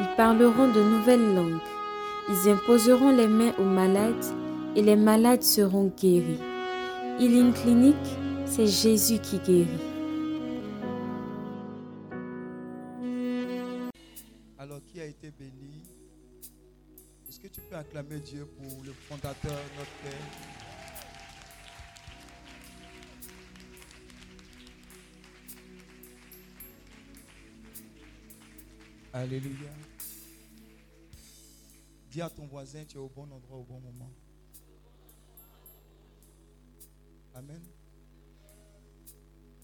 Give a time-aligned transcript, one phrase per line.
[0.00, 1.60] ils parleront de nouvelles langues,
[2.28, 4.24] ils imposeront les mains aux malades
[4.76, 6.40] et les malades seront guéris.
[7.20, 7.96] Healing Clinic,
[8.44, 9.68] c'est Jésus qui guérit.
[14.58, 15.82] Alors, qui a été béni?
[17.28, 20.12] Est-ce que tu peux acclamer Dieu pour le fondateur, notre Père?
[29.12, 29.70] Alléluia.
[32.14, 34.08] Dis à ton voisin, tu es au bon endroit au bon moment.
[37.34, 37.60] Amen.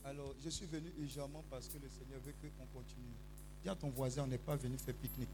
[0.05, 3.15] Alors, je suis venu urgemment parce que le Seigneur veut qu'on continue.
[3.63, 5.29] Dis à ton voisin, on n'est pas venu faire pique-nique.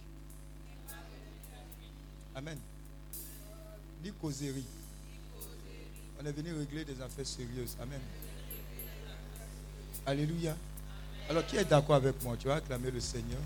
[2.34, 2.58] Amen.
[4.04, 4.66] Ni causerie.
[6.20, 7.78] On est venu régler des affaires sérieuses.
[7.80, 8.00] Amen.
[10.04, 10.54] Alléluia.
[11.30, 12.36] Alors, qui est d'accord avec moi?
[12.36, 13.40] Tu vas acclamer le Seigneur.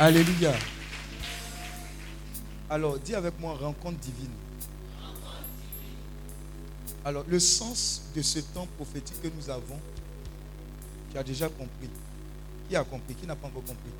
[0.00, 0.54] Alléluia.
[2.70, 4.30] Alors, dis avec moi rencontre divine.
[7.04, 9.80] Alors, le sens de ce temps prophétique que nous avons,
[11.10, 11.90] tu as déjà compris.
[12.68, 13.16] Qui a compris?
[13.16, 13.90] Qui n'a pas encore compris?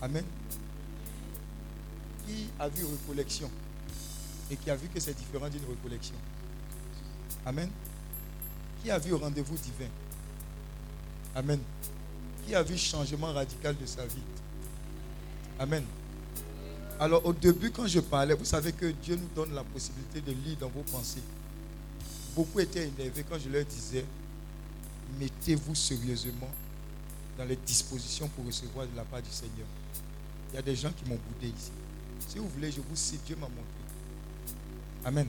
[0.00, 0.24] Amen.
[2.26, 3.50] Qui a vu recollection?
[4.50, 6.16] Et qui a vu que c'est différent d'une recollection?
[7.44, 7.68] Amen.
[8.82, 9.90] Qui a vu rendez-vous divin?
[11.34, 11.60] Amen.
[12.46, 14.22] Qui a vu changement radical de sa vie?
[15.58, 15.84] Amen.
[16.98, 20.32] Alors au début, quand je parlais, vous savez que Dieu nous donne la possibilité de
[20.32, 21.22] lire dans vos pensées.
[22.34, 24.04] Beaucoup étaient énervés quand je leur disais,
[25.18, 26.50] mettez-vous sérieusement
[27.38, 29.66] dans les dispositions pour recevoir de la part du Seigneur.
[30.52, 31.70] Il y a des gens qui m'ont boudé ici.
[32.28, 33.62] Si vous voulez, je vous cite, Dieu m'a montré.
[35.04, 35.28] Amen.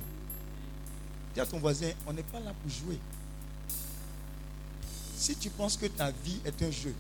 [1.34, 2.98] Dis à ton voisin, on n'est pas là pour jouer.
[5.16, 6.94] Si tu penses que ta vie est un jeu,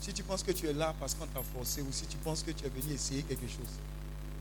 [0.00, 2.42] si tu penses que tu es là parce qu'on t'a forcé, ou si tu penses
[2.42, 3.72] que tu es venu essayer quelque chose,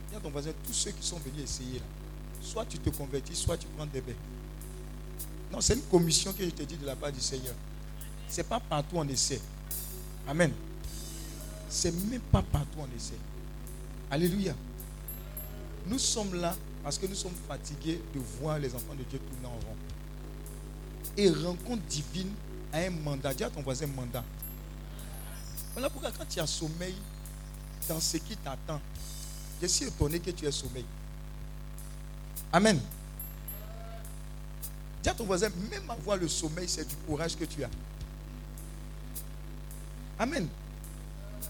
[0.10, 1.86] dis à ton voisin, tous ceux qui sont venus essayer là,
[2.42, 4.14] soit tu te convertis, soit tu prends des bains.
[5.52, 7.56] Non, c'est une commission que je te dis de la part du Seigneur.
[8.30, 9.42] Ce n'est pas partout on essaie.
[10.28, 10.52] Amen.
[11.70, 13.18] C'est même pas partout on essaie.
[14.12, 14.54] Alléluia.
[15.86, 19.48] Nous sommes là parce que nous sommes fatigués de voir les enfants de Dieu tourner
[19.48, 19.76] en rond.
[21.16, 22.32] Et rencontre divine
[22.72, 23.34] a un mandat.
[23.34, 24.24] Dis à ton voisin mandat.
[25.78, 26.96] Voilà pourquoi quand tu as sommeil
[27.88, 28.82] dans ce qui t'attend,
[29.62, 30.84] je suis étonné que tu aies sommeil.
[32.52, 32.80] Amen.
[35.04, 37.70] Dis à ton voisin, même avoir le sommeil, c'est du courage que tu as.
[40.18, 40.48] Amen.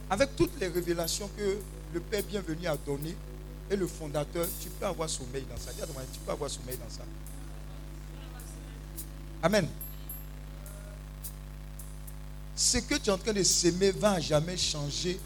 [0.10, 1.60] Avec toutes les révélations que
[1.94, 3.16] le Père bienvenu a données
[3.72, 5.72] et le fondateur, tu peux avoir sommeil dans ça.
[5.72, 7.04] Dis à ton voisin, tu peux avoir sommeil dans ça.
[9.42, 9.70] Amen.
[12.58, 15.20] Ce que tu es en train de s'aimer va jamais changer,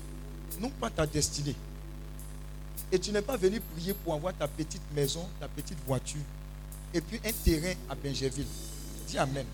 [0.59, 1.55] non pas ta destinée.
[2.91, 6.19] Et tu n'es pas venu prier pour avoir ta petite maison, ta petite voiture,
[6.93, 8.45] et puis un terrain à Benjerville.
[9.07, 9.45] Dis Amen.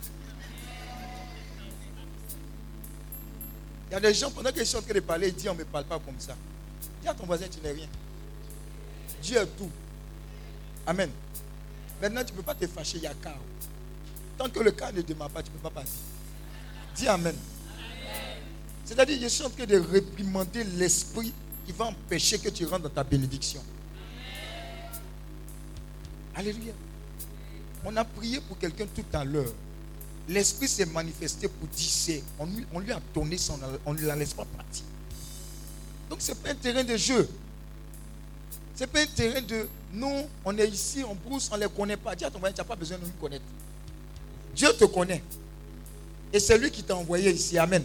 [3.90, 5.50] Il y a des gens, pendant que je suis en train de parler, ils disent
[5.50, 6.36] on ne me parle pas comme ça.
[7.04, 7.88] Dis à ton voisin, tu n'es rien.
[9.22, 9.70] Dieu est tout.
[10.88, 11.12] Amen.
[12.02, 13.38] Maintenant, tu ne peux pas te fâcher, il y a car.
[14.36, 16.00] Tant que le cas ne démarre pas, tu ne peux pas passer.
[16.96, 17.36] Dis Amen.
[18.88, 21.34] C'est-à-dire, je suis en train de réprimander l'esprit
[21.66, 23.62] qui va empêcher que tu rentres dans ta bénédiction.
[26.34, 26.72] Alléluia.
[27.84, 29.52] On a prié pour quelqu'un tout à l'heure.
[30.30, 33.60] L'esprit s'est manifesté pour dire on lui, on lui a donné son.
[33.86, 34.86] On ne la laisse pas partir.
[36.10, 37.28] Donc, ce n'est pas un terrain de jeu.
[38.74, 39.68] Ce n'est pas un terrain de.
[39.94, 42.16] Non, on est ici, on brousse, on ne les connaît pas.
[42.16, 43.44] Dis à ton voisin, tu n'as pas besoin de nous connaître.
[44.56, 45.22] Dieu te connaît.
[46.32, 47.58] Et c'est lui qui t'a envoyé ici.
[47.58, 47.84] Amen.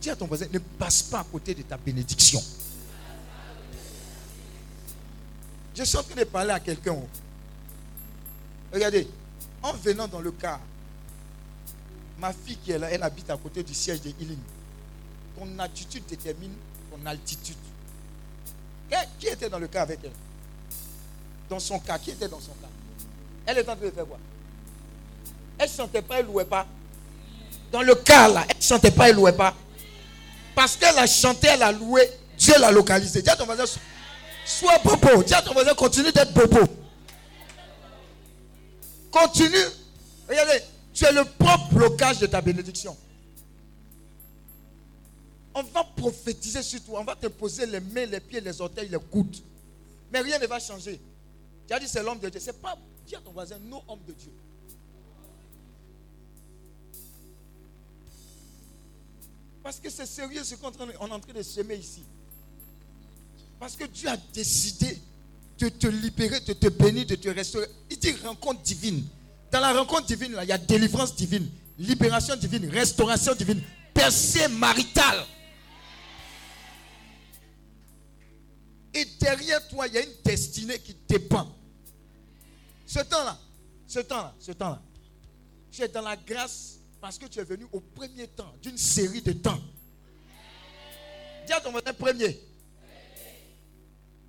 [0.00, 2.42] Dis à ton voisin, ne passe pas à côté de ta bénédiction.
[5.74, 6.96] Je suis en train de parler à quelqu'un.
[8.72, 9.08] Regardez,
[9.62, 10.60] en venant dans le car,
[12.18, 14.38] ma fille qui est là, elle habite à côté du siège de Healing.
[15.38, 16.52] Ton attitude détermine
[16.90, 17.56] ton altitude.
[19.18, 20.10] Qui était dans le car avec elle?
[21.48, 22.68] Dans son cas, qui était dans son cas
[23.46, 24.18] Elle est en train de faire quoi?
[25.58, 26.66] Elle ne chantait pas, elle ne louait pas.
[27.70, 29.54] Dans le cas là, elle ne chantait pas, elle ne louait pas.
[30.58, 33.22] Parce qu'elle a chanté, elle a loué, Dieu l'a localisé.
[33.22, 33.62] Dis à ton voisin,
[34.44, 35.22] sois bobo.
[35.22, 36.58] Dis à ton voisin, continue d'être bobo.
[39.08, 39.64] Continue.
[40.28, 40.60] Regardez,
[40.92, 42.96] tu es le propre blocage de ta bénédiction.
[45.54, 47.02] On va prophétiser sur toi.
[47.02, 49.36] On va te poser les mains, les pieds, les orteils, les coudes.
[50.12, 51.00] Mais rien ne va changer.
[51.68, 52.40] Tu as dit c'est l'homme de Dieu.
[52.42, 52.76] C'est pas,
[53.06, 54.32] dis à ton voisin, non homme de Dieu.
[59.68, 62.02] Parce que c'est sérieux ce qu'on est en train de semer ici.
[63.60, 64.98] Parce que Dieu a décidé
[65.58, 67.66] de te libérer, de te bénir, de te restaurer.
[67.90, 69.04] Il dit rencontre divine.
[69.52, 71.46] Dans la rencontre divine, là, il y a délivrance divine,
[71.78, 73.62] libération divine, restauration divine,
[73.92, 75.26] percée maritale.
[78.94, 81.46] Et derrière toi, il y a une destinée qui dépend.
[82.86, 83.38] Ce temps-là,
[83.86, 84.80] ce temps-là, ce temps-là,
[85.70, 89.22] tu es dans la grâce parce que tu es venu au premier temps d'une série
[89.22, 89.58] de temps.
[91.46, 92.38] Dis à ton voisin premier.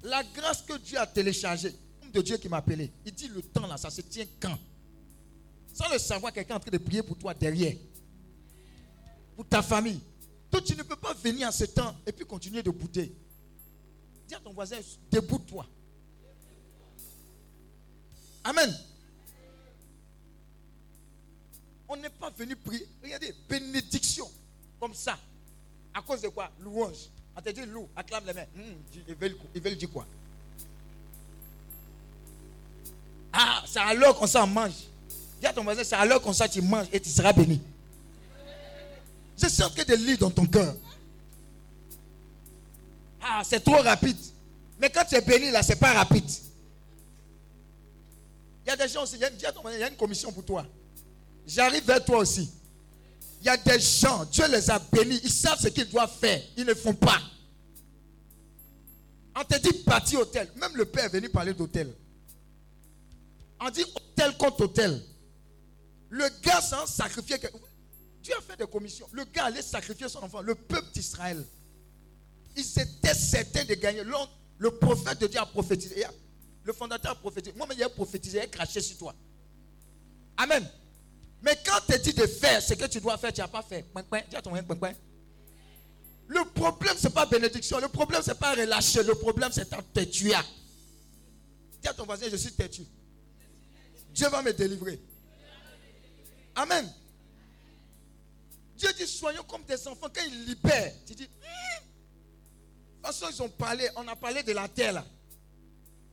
[0.03, 3.41] La grâce que Dieu a téléchargée, l'homme de Dieu qui m'a appelé, il dit le
[3.41, 4.57] temps là, ça se tient quand?
[5.73, 7.75] Sans le savoir, quelqu'un est en train de prier pour toi derrière.
[9.35, 9.99] Pour ta famille.
[10.51, 13.13] Toi, tu ne peux pas venir en ce temps et puis continuer de bouder.
[14.27, 14.77] Dis à ton voisin,
[15.11, 15.65] déboute-toi.
[18.43, 18.73] Amen.
[21.89, 22.87] On n'est pas venu prier.
[23.03, 24.29] Regardez, bénédiction.
[24.79, 25.17] Comme ça.
[25.93, 26.51] À cause de quoi?
[26.59, 27.09] Louange.
[27.35, 28.45] On te dit loue, acclame les mains.
[28.55, 28.73] Hmm,
[29.07, 29.15] ils,
[29.61, 30.05] veulent, dire quoi?
[33.33, 34.73] Ah, c'est alors qu'on s'en mange.
[35.39, 37.61] Dis à ton voisin, c'est alors qu'on s'en tu manges et tu seras béni.
[39.41, 40.75] Je sens que de lire dans ton cœur.
[43.21, 44.17] Ah, c'est trop rapide.
[44.79, 46.29] Mais quand tu es béni, là, c'est pas rapide.
[48.65, 50.65] Il y a des gens aussi, il y a, une commission pour toi.
[51.49, 52.47] J'arrive vers toi aussi.
[53.41, 56.39] Il y a des gens, Dieu les a bénis, ils savent ce qu'ils doivent faire,
[56.55, 57.19] ils ne font pas.
[59.35, 60.51] On te dit parti hôtel.
[60.57, 61.91] Même le père est venu parler d'hôtel.
[63.59, 65.01] On dit hôtel contre hôtel.
[66.09, 67.39] Le gars s'en sacrifiait.
[68.21, 69.07] Dieu a fait des commissions.
[69.11, 71.43] Le gars allait sacrifier son enfant, le peuple d'Israël.
[72.55, 74.03] Ils étaient certains de gagner.
[74.59, 76.05] Le prophète de Dieu a prophétisé.
[76.63, 77.55] Le fondateur a prophétisé.
[77.57, 79.15] Moi-même, il a prophétisé, il a craché sur toi.
[80.37, 80.69] Amen.
[81.41, 83.85] Mais quand tu dit de faire ce que tu dois faire, tu n'as pas fait.
[86.27, 87.79] Le problème, ce n'est pas bénédiction.
[87.79, 89.03] Le problème, ce n'est pas relâcher.
[89.03, 90.31] Le problème, c'est ta têtu.
[91.81, 92.83] Dis à ton voisin, je suis têtu.
[94.13, 94.99] Dieu va me délivrer.
[96.55, 96.91] Amen.
[98.75, 100.07] Dieu dit, soyons comme des enfants.
[100.13, 104.51] Quand il libère, tu dis, de toute façon, ils ont parlé, on a parlé de
[104.51, 105.05] la terre là.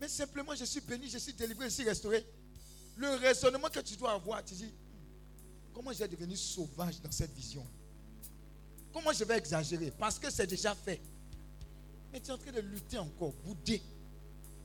[0.01, 2.25] Mais simplement, je suis béni, je suis délivré, je suis restauré.
[2.97, 4.73] Le raisonnement que tu dois avoir, tu dis,
[5.77, 7.63] comment je vais devenir sauvage dans cette vision?
[8.95, 9.93] Comment je vais exagérer?
[9.99, 10.99] Parce que c'est déjà fait.
[12.11, 13.83] Mais tu es en train de lutter encore, bouder.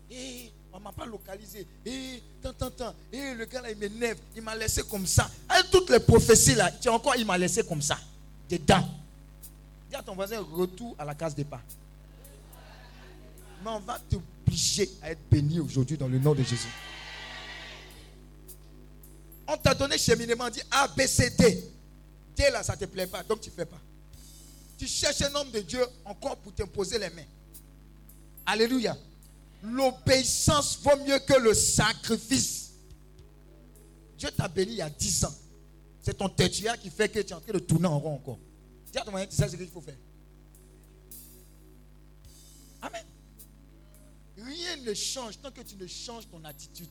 [0.09, 1.67] Et eh, on ne m'a pas localisé.
[1.85, 2.95] Et eh, tant, tant, tant.
[3.11, 4.19] Et eh, le gars là, il m'énerve.
[4.37, 5.29] Il m'a laissé comme ça.
[5.49, 7.99] Avec toutes les prophéties là, tu encore, il m'a laissé comme ça.
[8.49, 8.87] Dedans.
[9.89, 11.61] Dis à ton voisin, retour à la case départ.
[13.65, 16.69] Mais on va t'obliger à être béni aujourd'hui dans le nom de Jésus.
[19.47, 21.71] On t'a donné cheminement, dit A, B, C, D.
[22.35, 23.81] D là, ça ne te plaît pas, donc tu ne fais pas.
[24.77, 27.25] Tu cherches un homme de Dieu encore pour t'imposer les mains.
[28.45, 28.97] Alléluia.
[29.63, 32.71] L'obéissance vaut mieux que le sacrifice.
[34.17, 35.35] Dieu t'a béni il y a 10 ans.
[36.01, 38.39] C'est ton têtuaire qui fait que tu es en train de tourner en rond encore.
[38.91, 39.97] Dis à ton tu sais ce qu'il faut faire.
[42.81, 43.05] Amen.
[44.37, 46.89] Rien ne change tant que tu ne changes ton attitude.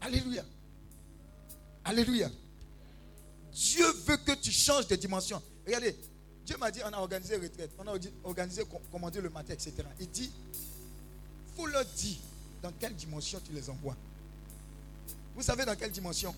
[0.00, 0.44] Alléluia.
[1.84, 2.30] Alléluia.
[3.52, 5.42] Dieu veut que tu changes de dimension.
[5.66, 5.96] Regardez,
[6.44, 9.74] Dieu m'a dit, on a organisé retraite, on a organisé commander le matin, etc.
[10.00, 10.30] Il dit,
[11.56, 12.16] faut leur dire
[12.62, 13.96] dans quelle dimension tu les envoies.
[15.34, 16.34] Vous savez dans quelle dimension?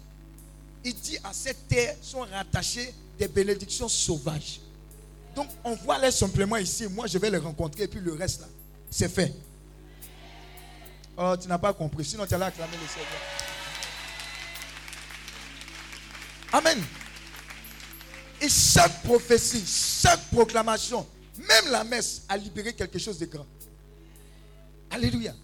[0.85, 4.61] Il dit à cette terre sont rattachées des bénédictions sauvages.
[5.35, 6.87] Donc on voit les simplement ici.
[6.89, 8.47] Moi je vais les rencontrer et puis le reste là,
[8.91, 9.35] c'est fait.
[11.17, 12.05] Oh, tu n'as pas compris.
[12.05, 13.44] Sinon, tu allais acclamer le Seigneur.
[16.55, 16.81] Amen.
[18.41, 21.05] Et chaque prophétie, chaque proclamation,
[21.37, 23.47] même la messe a libéré quelque chose de grand.
[24.89, 25.35] Alléluia.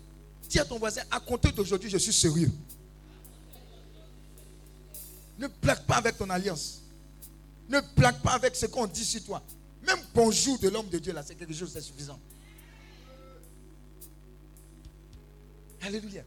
[0.49, 2.53] Dis à ton voisin, à compter d'aujourd'hui, je suis sérieux.
[5.37, 6.81] Ne plaque pas avec ton alliance.
[7.69, 9.43] Ne plaque pas avec ce qu'on dit sur toi.
[9.85, 12.21] Même bonjour de l'homme de Dieu, là, c'est quelque chose de suffisant.
[15.83, 16.23] Alléluia.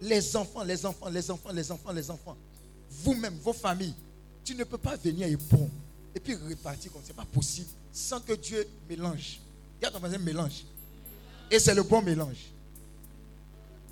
[0.00, 2.36] Les enfants, les enfants, les enfants, les enfants, les enfants.
[3.02, 3.94] Vous-même, vos familles.
[4.44, 5.70] Tu ne peux pas venir et bon.
[6.14, 7.68] Et puis repartir comme c'est pas possible.
[7.92, 9.40] Sans que Dieu mélange.
[9.80, 10.64] Il y a ton voisin mélange.
[11.50, 12.50] Et c'est le bon mélange.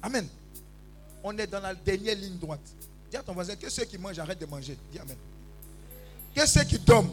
[0.03, 0.27] Amen.
[1.23, 2.61] On est dans la dernière ligne droite.
[3.11, 4.77] Dis à ton voisin que ceux qui mangent arrêtent de manger.
[4.91, 5.17] Dis Amen.
[6.35, 7.13] Que ceux qui dorment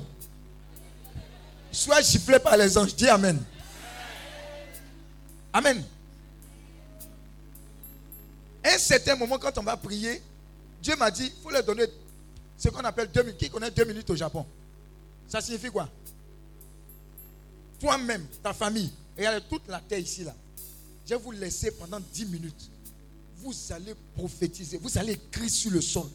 [1.72, 2.96] soient giflés par les anges.
[2.96, 3.42] Dis Amen.
[5.54, 5.84] Amen.
[8.64, 10.22] Un certain moment, quand on va prier,
[10.82, 11.86] Dieu m'a dit, il faut leur donner
[12.58, 13.38] ce qu'on appelle deux minutes.
[13.38, 14.46] Qui connaît deux minutes au Japon
[15.28, 15.90] Ça signifie quoi?
[17.80, 20.36] Toi-même, ta famille, regardez toute la terre ici, là.
[21.06, 22.70] Je vais vous laisser pendant dix minutes.
[23.38, 26.08] Vous allez prophétiser, vous allez écrire sur le sol.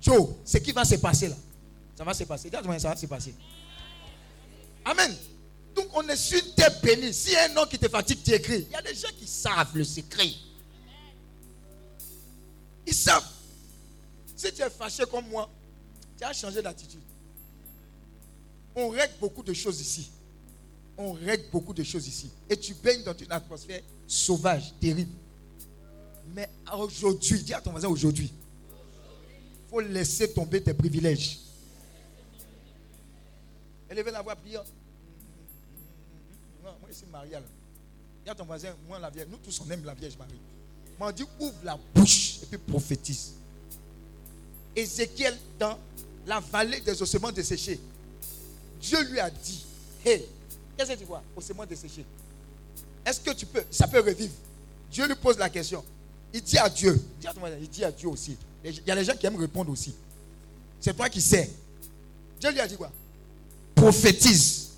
[0.00, 1.36] Joe, ce qui va se passer là,
[1.96, 2.50] ça va se passer.
[2.50, 3.34] Ça va se passer.
[4.84, 5.14] Amen.
[5.74, 6.70] Donc on est sur une terre.
[7.12, 8.66] Si un nom qui te fatigue, tu écris.
[8.70, 10.30] Il y a des gens qui savent le secret.
[12.86, 13.28] Ils savent.
[14.40, 15.50] Si tu es fâché comme moi,
[16.16, 17.02] tu as changé d'attitude.
[18.74, 20.10] On règle beaucoup de choses ici.
[20.96, 22.30] On règle beaucoup de choses ici.
[22.48, 25.12] Et tu baignes dans une atmosphère sauvage, terrible.
[26.34, 31.40] Mais aujourd'hui, dis à ton voisin aujourd'hui, il faut laisser tomber tes privilèges.
[33.90, 34.58] Élevez la voix, prier.
[36.62, 37.42] Moi, c'est Maria.
[38.24, 40.40] Dis à ton voisin, moi, la Vierge, nous tous, on aime la Vierge Marie.
[40.98, 43.34] Moi, dit, ouvre la bouche et puis prophétise.
[44.74, 45.78] Ézéchiel, dans
[46.26, 47.80] la vallée des ossements desséchés,
[48.80, 49.64] Dieu lui a dit,
[50.04, 50.26] hé,
[50.76, 52.04] qu'est-ce que tu vois, ossements desséchés?
[53.04, 54.32] Est-ce que tu peux, ça peut revivre?
[54.90, 55.84] Dieu lui pose la question.
[56.32, 57.00] Il dit à Dieu,
[57.60, 58.36] il dit à Dieu aussi.
[58.64, 59.94] Il y a des gens qui aiment répondre aussi.
[60.80, 61.50] C'est toi qui sais.
[62.40, 62.90] Dieu lui a dit quoi?
[63.74, 64.68] Prophétise.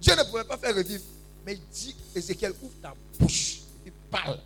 [0.00, 1.02] Dieu ne pouvait pas faire revivre.
[1.44, 4.38] Mais il dit, Ézéchiel, ouvre ta bouche et parle.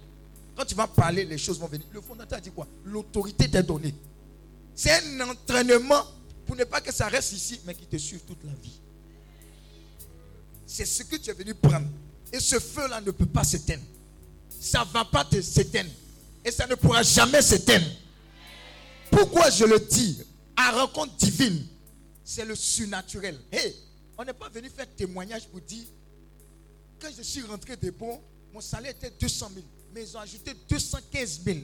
[0.56, 1.86] Quand tu vas parler, les choses vont venir.
[1.92, 2.66] Le fondateur a dit quoi?
[2.84, 3.94] L'autorité t'est donnée.
[4.76, 6.04] C'est un entraînement
[6.46, 8.78] pour ne pas que ça reste ici, mais qui te suive toute la vie.
[10.66, 11.88] C'est ce que tu es venu prendre.
[12.32, 13.82] Et ce feu-là ne peut pas s'éteindre.
[14.60, 15.90] Ça ne va pas te s'éteindre.
[16.44, 17.86] Et ça ne pourra jamais s'éteindre.
[19.10, 20.22] Pourquoi je le dis
[20.56, 21.66] À rencontre divine,
[22.22, 23.38] c'est le surnaturel.
[23.50, 23.74] Hey,
[24.18, 25.86] on n'est pas venu faire témoignage pour dire
[27.00, 28.20] quand je suis rentré de bon,
[28.52, 29.66] mon salaire était 200 000
[29.96, 31.58] mais ils ont ajouté 215 000.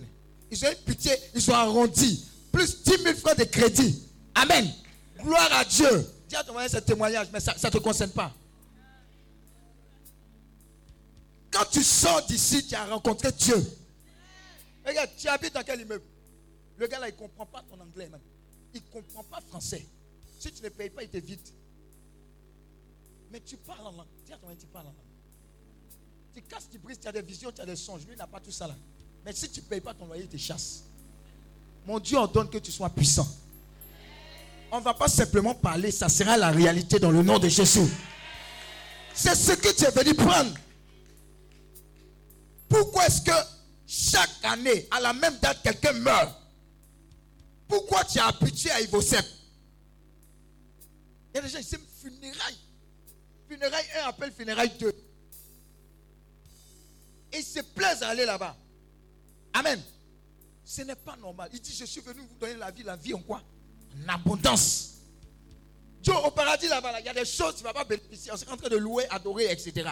[0.51, 2.25] Ils ont eu pitié, ils ont arrondi.
[2.53, 4.03] Plus 10 000 francs de crédit.
[4.35, 4.71] Amen.
[5.19, 6.07] Gloire à Dieu.
[6.29, 8.33] Dis à ton ce témoignage, mais ça ne te concerne pas.
[11.51, 13.57] Quand tu sors d'ici, tu as rencontré Dieu.
[14.87, 16.05] Regarde, tu habites dans quel immeuble?
[16.79, 18.11] Le gars là, il ne comprend pas ton anglais.
[18.75, 19.87] Il ne comprend pas français.
[20.39, 21.47] Si tu ne payes pas, il te vide.
[23.31, 24.07] Mais tu parles en langue.
[24.27, 24.97] Dis à ton tu parles en langue.
[26.35, 28.05] Tu casses, tu brises, tu as des visions, tu as des songes.
[28.07, 28.77] Lui, il n'a pas tout ça là.
[29.25, 30.85] Mais si tu ne payes pas ton loyer, il te chasse.
[31.87, 33.29] Mon Dieu ordonne que tu sois puissant.
[34.71, 37.87] On ne va pas simplement parler, ça sera la réalité dans le nom de Jésus.
[39.15, 40.55] C'est ce que tu es venu prendre.
[42.69, 43.33] Pourquoi est-ce que
[43.87, 46.35] chaque année, à la même date, quelqu'un meurt?
[47.69, 49.25] Pourquoi tu es habitué à Ivosep
[51.35, 52.59] Il y a des gens qui aiment funérailles.
[53.49, 54.93] Funérailles 1 appelle funérailles 2
[57.33, 58.57] et se plaisent à aller là-bas.
[59.53, 59.83] Amen.
[60.65, 61.51] Ce n'est pas normal.
[61.53, 63.43] Il dit, je suis venu vous donner la vie, la vie en quoi?
[64.05, 64.93] En abondance.
[66.03, 68.33] Dieu, au paradis là-bas, il y a des choses, tu ne vas pas bénéficier.
[68.33, 69.91] On est en train de louer, adorer, etc.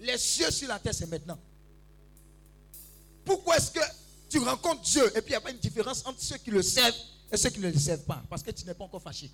[0.00, 1.38] Les cieux sur la terre, c'est maintenant.
[3.24, 3.80] Pourquoi est-ce que
[4.28, 6.62] tu rencontres Dieu et puis il n'y a pas une différence entre ceux qui le
[6.62, 6.94] servent
[7.30, 8.22] et ceux qui ne le servent pas?
[8.28, 9.30] Parce que tu n'es pas encore fâché.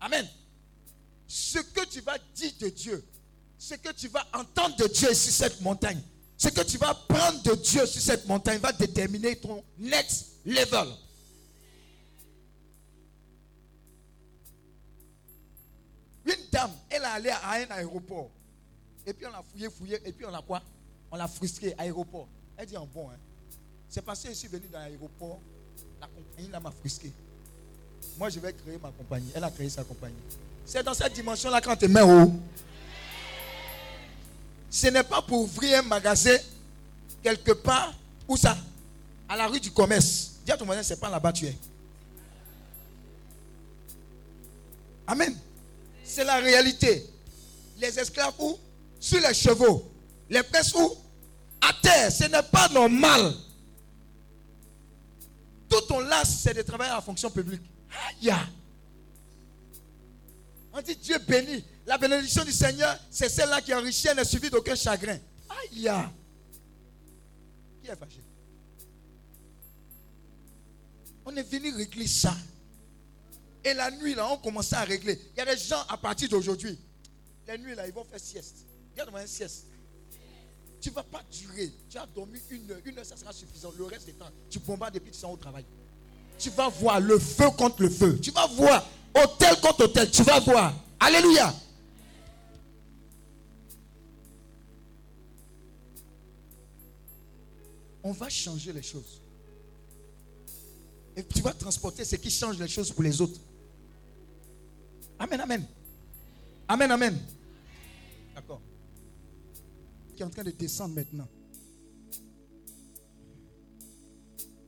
[0.00, 0.28] Amen.
[1.26, 3.04] Ce que tu vas dire de Dieu,
[3.58, 6.00] ce que tu vas entendre de Dieu sur cette montagne,
[6.38, 10.86] ce que tu vas prendre de Dieu sur cette montagne va déterminer ton next level.
[16.24, 18.30] Une dame, elle est allée à un aéroport.
[19.04, 20.00] Et puis on l'a fouillé, fouillé.
[20.04, 20.62] Et puis on l'a quoi?
[21.10, 22.28] On l'a frustré, aéroport.
[22.56, 23.16] Elle dit en bon, hein.
[23.88, 25.40] C'est parce que je suis venu dans l'aéroport,
[26.00, 27.10] la compagnie m'a frustré.
[28.16, 29.30] Moi, je vais créer ma compagnie.
[29.34, 30.14] Elle a créé sa compagnie.
[30.64, 32.32] C'est dans cette dimension-là quand tu mets haut
[34.70, 36.36] ce n'est pas pour ouvrir un magasin
[37.22, 37.94] quelque part,
[38.26, 38.56] où ça
[39.28, 40.32] À la rue du commerce.
[40.44, 41.56] Dis à ton voisin, c'est pas là-bas tu es.
[45.06, 45.34] Amen.
[46.04, 47.06] C'est la réalité.
[47.78, 48.58] Les esclaves où?
[49.00, 49.90] Sur les chevaux.
[50.28, 50.96] Les presses où?
[51.60, 52.12] À terre.
[52.12, 53.34] Ce n'est pas normal.
[55.68, 57.62] Tout ton lasse, c'est de travailler à la fonction publique.
[58.22, 58.32] Aïe.
[60.72, 61.64] On dit Dieu bénit.
[61.88, 65.16] La bénédiction du Seigneur, c'est celle-là qui enrichit et n'est suivie d'aucun chagrin.
[65.48, 65.90] Aïe!
[67.82, 68.22] Qui est fâché?
[71.24, 72.36] On est venu régler ça.
[73.64, 75.18] Et la nuit, là, on commençait à régler.
[75.34, 76.78] Il y a des gens, à partir d'aujourd'hui,
[77.46, 78.66] les nuits, là, ils vont faire sieste.
[78.92, 79.64] Regarde moi une sieste.
[80.82, 81.72] Tu ne vas pas durer.
[81.88, 82.80] Tu as dormi une heure.
[82.84, 83.72] Une heure, ça sera suffisant.
[83.78, 85.64] Le reste du temps, tu bombardes et puis tu sens au travail.
[86.38, 88.18] Tu vas voir le feu contre le feu.
[88.20, 90.10] Tu vas voir hôtel contre hôtel.
[90.10, 90.74] Tu vas voir.
[91.00, 91.54] Alléluia.
[98.02, 99.20] On va changer les choses.
[101.16, 103.40] Et tu vas transporter ce qui change les choses pour les autres.
[105.18, 105.66] Amen, amen.
[106.68, 107.18] Amen, amen.
[108.34, 108.60] D'accord.
[110.14, 111.28] Qui est en train de descendre maintenant.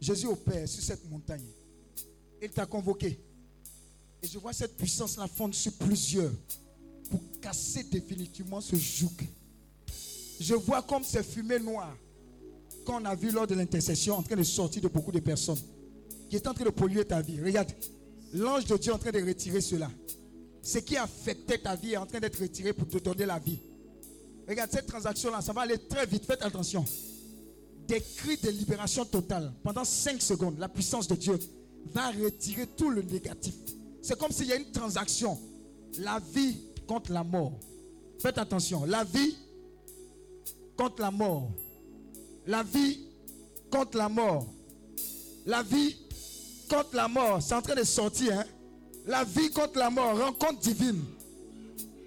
[0.01, 1.47] Jésus opère sur cette montagne.
[2.43, 3.21] Il t'a convoqué.
[4.23, 6.33] Et je vois cette puissance-là fondre sur plusieurs
[7.11, 9.13] pour casser définitivement ce joug.
[10.41, 11.97] Je vois comme ces fumées noires
[12.85, 15.59] qu'on a vu lors de l'intercession en train de sortir de beaucoup de personnes
[16.31, 17.41] qui est en train de polluer ta vie.
[17.41, 17.73] Regarde,
[18.33, 19.91] l'ange de Dieu est en train de retirer cela.
[20.63, 23.59] Ce qui affectait ta vie est en train d'être retiré pour te donner la vie.
[24.49, 26.25] Regarde, cette transaction-là, ça va aller très vite.
[26.25, 26.85] Faites attention.
[27.89, 29.53] Des cris de libération totale.
[29.65, 31.39] Pendant 5 secondes, la puissance de Dieu
[31.93, 33.55] va retirer tout le négatif.
[34.01, 35.37] C'est comme s'il y a une transaction.
[35.99, 36.57] La vie
[36.87, 37.59] contre la mort.
[38.21, 38.85] Faites attention.
[38.85, 39.37] La vie
[40.77, 41.51] contre la mort.
[42.47, 43.00] La vie
[43.70, 44.47] contre la mort.
[45.47, 45.97] La vie
[46.68, 47.42] contre la mort.
[47.42, 48.38] C'est en train de sortir.
[48.38, 48.44] Hein?
[49.06, 50.18] La vie contre la mort.
[50.18, 51.02] Rencontre divine.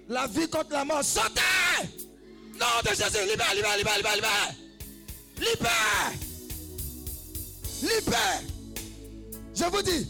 [0.08, 1.04] La vie contre la mort.
[1.04, 1.40] Sortez
[2.54, 3.28] Non de Jésus.
[3.28, 4.54] Libère, libère, libère, libère, libère.
[5.38, 6.12] Libère.
[7.82, 8.42] Libère.
[9.54, 10.06] Je vous dis,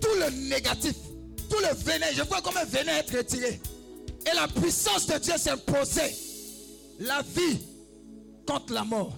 [0.00, 0.94] tout le négatif,
[1.48, 3.60] tout le venin, je vois comme un venin être retiré.
[4.30, 6.14] Et la puissance de Dieu s'imposer.
[6.98, 7.58] La vie
[8.46, 9.12] contre la mort.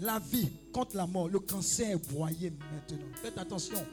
[0.00, 1.28] La vie contre la mort.
[1.28, 3.06] Le cancer est broyé maintenant.
[3.22, 3.84] Faites attention.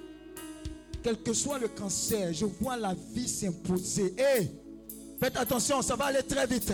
[1.03, 4.13] Quel que soit le cancer, je vois la vie s'imposer.
[4.17, 4.49] Hey,
[5.19, 6.71] faites attention, ça va aller très vite.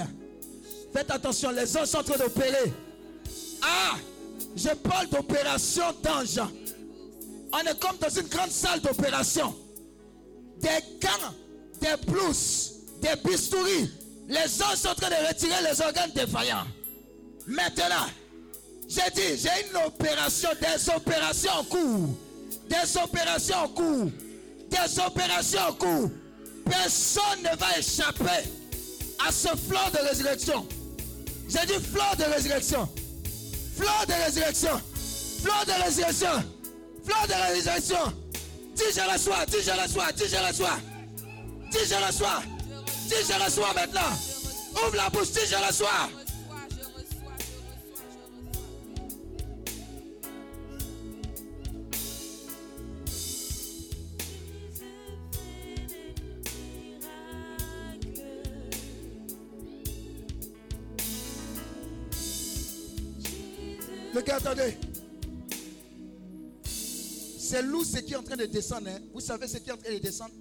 [0.93, 2.71] Faites attention, les anges sont en train d'opérer.
[3.61, 3.95] Ah,
[4.55, 6.39] je parle d'opération d'ange.
[7.51, 9.55] On est comme dans une grande salle d'opération.
[10.59, 11.33] Des gants,
[11.81, 13.89] des blouses, des bistouris.
[14.27, 16.67] Les anges sont en train de retirer les organes défaillants.
[17.47, 18.05] Maintenant,
[18.89, 22.09] j'ai dit, j'ai une opération, des opérations en cours.
[22.67, 24.11] Des opérations en cours.
[24.67, 26.09] Des opérations en cours.
[26.65, 28.49] Personne ne va échapper
[29.27, 30.67] à ce flot de résurrection.
[31.47, 32.89] J'ai dit flot de résurrection.
[33.77, 34.81] Flot de résurrection.
[35.43, 36.43] Flot de résurrection.
[37.05, 38.13] Flot de résurrection.
[38.75, 40.79] Dis je reçois, dis je reçois, dis je reçois.
[41.71, 42.41] Dis je reçois.
[43.07, 44.11] Dis je reçois maintenant.
[44.73, 46.09] Ouvre la bouche, dis je reçois.
[64.27, 64.75] Attendez.
[67.39, 68.89] C'est loup ce qui est en train de descendre.
[68.89, 68.99] Hein.
[69.13, 70.33] Vous savez ce qui est en train de descendre?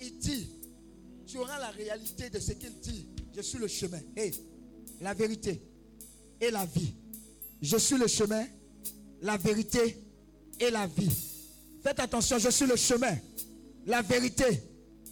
[0.00, 0.48] Il dit,
[1.26, 3.08] tu auras la réalité de ce qu'il dit.
[3.34, 4.00] Je suis le chemin.
[4.16, 4.30] Et
[5.00, 5.60] la vérité
[6.40, 6.94] et la vie.
[7.60, 8.46] Je suis le chemin,
[9.22, 9.98] la vérité
[10.60, 11.10] et la vie.
[11.82, 13.16] Faites attention, je suis le chemin,
[13.86, 14.62] la vérité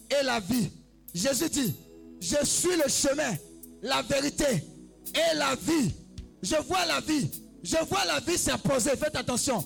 [0.09, 0.69] et la vie.
[1.13, 1.75] Jésus dit,
[2.19, 3.35] je suis le chemin,
[3.81, 4.63] la vérité
[5.13, 5.91] et la vie.
[6.41, 7.29] Je vois la vie.
[7.63, 8.91] Je vois la vie s'imposer.
[8.91, 9.65] Faites attention.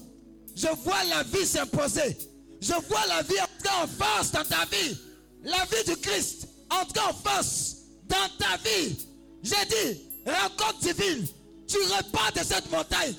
[0.56, 2.18] Je vois la vie s'imposer.
[2.62, 4.98] Je vois la vie entrer en force dans ta vie.
[5.44, 7.78] La vie du Christ entrer en force
[8.08, 8.98] dans ta vie.
[9.42, 11.26] J'ai dit, rencontre divine.
[11.68, 13.14] Tu repars de cette montagne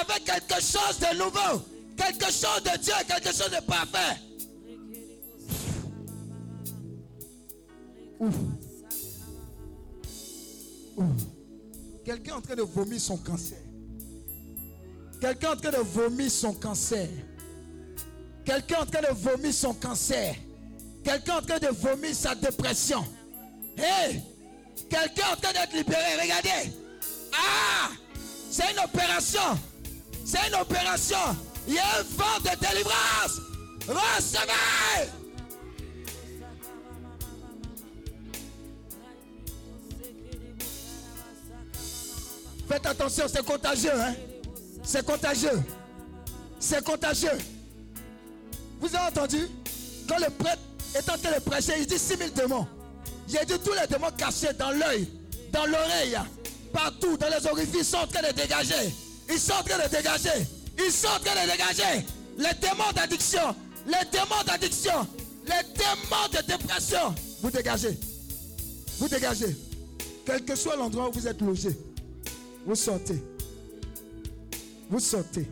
[0.00, 1.62] avec quelque chose de nouveau.
[1.96, 4.20] Quelque chose de Dieu, quelque chose de parfait.
[8.20, 8.34] Ouf.
[10.96, 11.33] Ouf.
[12.04, 13.58] Quelqu'un est en train de vomir son cancer.
[15.20, 17.08] Quelqu'un en train de vomir son cancer.
[18.44, 20.36] Quelqu'un en train de vomir son cancer.
[21.02, 23.04] Quelqu'un est en train de vomir sa dépression.
[23.78, 24.20] Hé!
[24.90, 26.20] Quelqu'un en train d'être libéré.
[26.20, 26.72] Regardez.
[27.32, 27.90] Ah!
[28.50, 29.58] C'est une opération.
[30.26, 31.16] C'est une opération.
[31.66, 33.40] Il y a un vent de délivrance.
[33.88, 35.23] Recevez!
[42.68, 43.92] Faites attention, c'est contagieux.
[43.94, 44.14] Hein?
[44.82, 45.62] C'est contagieux.
[46.58, 47.38] C'est contagieux.
[48.80, 49.48] Vous avez entendu?
[50.08, 50.62] Quand le prêtre
[50.94, 52.66] est en train de prêcher, il dit 6000 démons.
[53.28, 55.08] J'ai dit tous les démons cachés dans l'œil,
[55.50, 56.18] dans l'oreille,
[56.72, 58.92] partout, dans les orifices sont en train de dégager.
[59.30, 60.46] Ils sont en train de dégager.
[60.78, 62.04] Ils sont en train de dégager
[62.36, 63.54] les démons d'addiction,
[63.86, 65.06] les démons d'addiction,
[65.46, 67.14] les démons de dépression.
[67.42, 67.98] Vous dégagez.
[68.98, 69.56] Vous dégagez.
[70.26, 71.76] Quel que soit l'endroit où vous êtes logé,
[72.64, 73.22] vous sortez.
[74.90, 75.46] Vous sortez.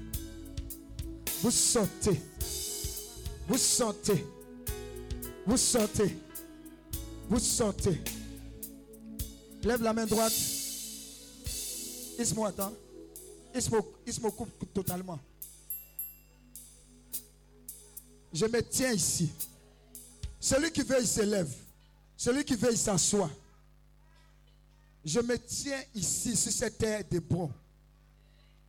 [1.43, 2.21] Vous sortez.
[3.49, 4.27] Vous sortez.
[5.47, 6.17] Vous sortez.
[7.29, 8.01] Vous sortez.
[9.63, 10.33] Lève la main droite.
[12.19, 12.73] Ismo, attends.
[13.55, 15.19] Ismo, Ismo coupe totalement.
[18.33, 19.31] Je me tiens ici.
[20.41, 21.53] Celui qui veut, il se lève.
[22.17, 23.31] Celui qui veut, il s'assoit.
[25.05, 27.51] Je me tiens ici sur cette terre de bronze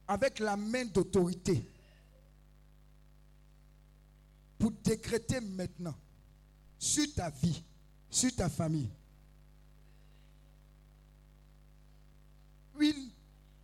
[0.07, 1.65] avec la main d'autorité
[4.57, 5.95] pour décréter maintenant
[6.79, 7.63] sur ta vie,
[8.09, 8.89] sur ta famille,
[12.79, 13.09] une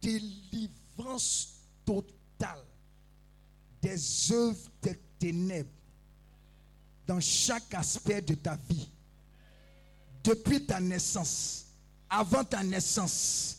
[0.01, 1.55] délivrance
[1.85, 2.63] totale
[3.81, 5.69] des œuvres des ténèbres
[7.07, 8.89] dans chaque aspect de ta vie.
[10.23, 11.65] Depuis ta naissance,
[12.09, 13.57] avant ta naissance,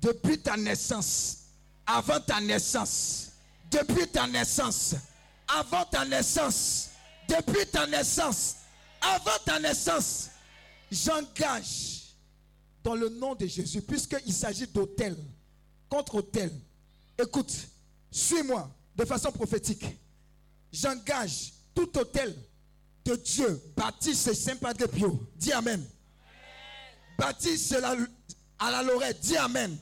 [0.00, 1.44] depuis ta naissance,
[1.86, 3.32] avant ta naissance,
[3.70, 4.94] depuis ta naissance,
[5.48, 6.90] avant ta naissance,
[7.28, 8.56] depuis ta naissance,
[9.00, 10.30] avant ta naissance,
[10.90, 12.02] j'engage
[12.82, 15.16] dans le nom de Jésus, puisqu'il s'agit d'hôtel,
[15.88, 16.50] contre hôtel.
[17.18, 17.52] Écoute,
[18.10, 19.84] suis-moi de façon prophétique.
[20.72, 22.34] J'engage tout hôtel
[23.04, 25.26] de Dieu bâti chez Saint-Padre Pio.
[25.36, 25.84] Dis Amen.
[27.18, 27.74] Bâti
[28.58, 29.20] à la Lorette.
[29.20, 29.76] Dis Amen.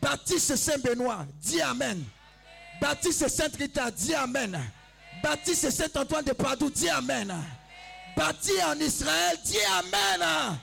[0.00, 2.04] Baptiste Saint-Benoît, dis Amen.
[2.80, 4.60] Baptiste Saint-Rita, dis Amen.
[5.22, 7.34] Baptiste Saint-Antoine de Padoue, dis Amen.
[8.16, 10.58] Bâti en Israël, dis Amen.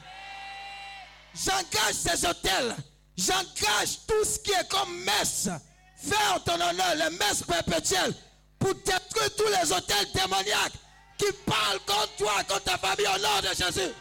[1.35, 2.75] J'engage ces hôtels.
[3.17, 5.49] J'engage tout ce qui est comme messe.
[5.97, 8.13] Fais en ton honneur les messes perpétuelles
[8.59, 10.73] pour détruire tous les hôtels démoniaques
[11.17, 13.91] qui parlent contre toi, contre ta famille au nom de Jésus.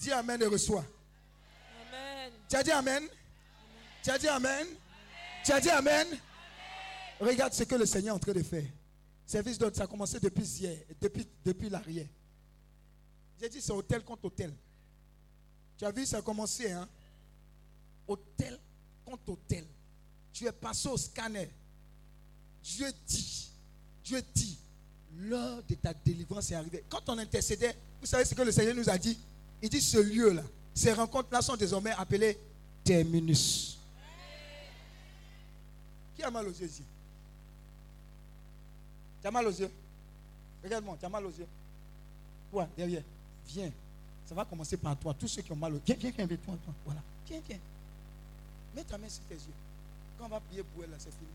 [0.00, 0.84] Dis Amen et reçois.
[2.48, 3.04] Tu as dit Amen?
[4.02, 4.66] Tu as dit Amen?
[5.44, 6.06] Tu as dit Amen?
[7.20, 8.64] Regarde ce que le Seigneur est en train de faire.
[9.26, 12.06] Service d'ordre, ça a commencé depuis hier, depuis, depuis l'arrière.
[13.38, 14.54] J'ai dit c'est hôtel contre hôtel.
[15.76, 16.88] Tu as vu, ça a commencé, hein?
[18.08, 18.58] Hôtel
[19.04, 19.66] contre hôtel.
[20.32, 21.50] Tu es passé au scanner.
[22.62, 23.50] Dieu dit,
[24.02, 24.58] Dieu dit,
[25.14, 26.84] l'heure de ta délivrance est arrivée.
[26.88, 29.18] Quand on intercédait, vous savez ce que le Seigneur nous a dit?
[29.62, 30.42] Il dit ce lieu-là,
[30.74, 32.38] ces rencontres-là sont désormais appelées
[32.82, 33.78] terminus.
[36.16, 36.82] Qui a mal aux yeux ici?
[39.20, 39.70] Tu as mal aux yeux?
[40.62, 41.46] Regarde-moi, tu as mal aux yeux?
[42.50, 43.02] Toi, derrière,
[43.46, 43.70] viens.
[44.26, 45.14] Ça va commencer par toi.
[45.18, 45.82] Tous ceux qui ont mal aux yeux.
[45.86, 46.74] Viens, viens, viens avec toi, toi.
[46.84, 47.00] Voilà.
[47.26, 47.58] Viens, viens.
[48.74, 49.54] Mets ta main sur tes yeux.
[50.18, 51.30] Quand on va prier pour elle, c'est fini.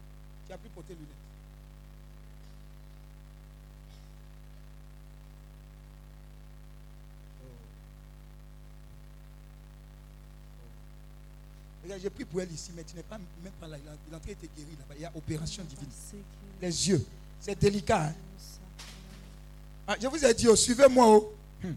[0.46, 1.10] Tu n'as plus porté lunettes.
[12.02, 13.78] J'ai pris pour elle ici, mais tu n'es pas même pas là.
[14.12, 14.96] L'entrée était guérie là-bas.
[14.98, 15.90] Il y a opération divine.
[16.62, 17.06] Les yeux.
[17.40, 18.06] C'est délicat.
[18.06, 18.14] Hein.
[19.88, 21.08] Ah, je vous ai dit, oh, suivez-moi.
[21.08, 21.34] Oh.
[21.62, 21.74] Hmm.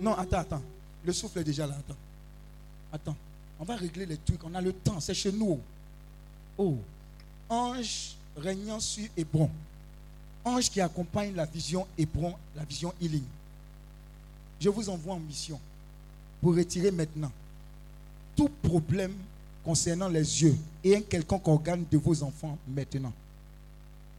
[0.00, 0.62] Non, attends, attends.
[1.04, 1.74] Le souffle est déjà là.
[1.74, 1.96] Attends.
[2.92, 3.16] Attends.
[3.60, 4.42] On va régler les trucs.
[4.44, 5.00] On a le temps.
[5.00, 5.60] C'est chez nous.
[6.56, 6.76] Oh.
[7.48, 9.50] Ange régnant sur Hébron.
[10.44, 13.24] Ange qui accompagne la vision Hébron, la vision healing.
[14.60, 15.60] Je vous envoie en mission
[16.40, 17.32] pour retirer maintenant
[18.36, 19.12] tout problème
[19.64, 23.12] concernant les yeux et un quelconque organe de vos enfants maintenant.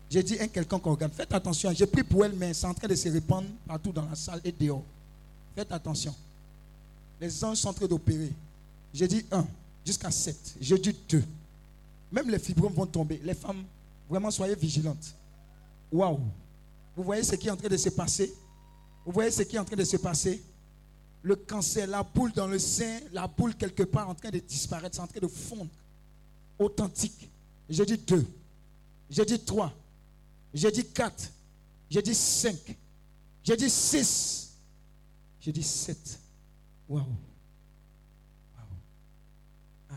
[0.10, 1.12] J'ai dit un quelconque organe.
[1.12, 1.71] Faites attention.
[1.73, 4.41] J'ai pris pour elle, mais c'est en train de se répandre partout dans la salle
[4.43, 4.84] et dehors.
[5.55, 6.13] Faites attention.
[7.21, 8.32] Les anges sont en train d'opérer.
[8.93, 9.45] J'ai dit un
[9.86, 10.55] jusqu'à sept.
[10.60, 11.23] J'ai dit deux.
[12.12, 13.21] Même les fibromes vont tomber.
[13.23, 13.63] Les femmes,
[14.10, 15.13] vraiment, soyez vigilantes.
[15.91, 16.19] Waouh.
[16.95, 18.34] Vous voyez ce qui est en train de se passer?
[19.05, 20.41] Vous voyez ce qui est en train de se passer?
[21.21, 24.95] Le cancer, la boule dans le sein, la boule quelque part en train de disparaître,
[24.95, 25.71] c'est en train de fondre.
[26.58, 27.29] Authentique.
[27.69, 28.25] J'ai dit deux.
[29.10, 29.73] J'ai dit trois.
[30.53, 31.32] J'ai dit quatre.
[31.89, 32.77] J'ai dit cinq.
[33.43, 34.58] J'ai dit six.
[35.39, 36.19] J'ai dit sept.
[36.88, 37.05] Waouh.
[39.89, 39.95] Ah,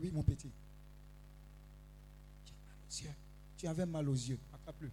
[0.00, 0.50] oui, mon petit.
[3.58, 4.38] Tu avais mal aux yeux.
[4.78, 4.92] plus.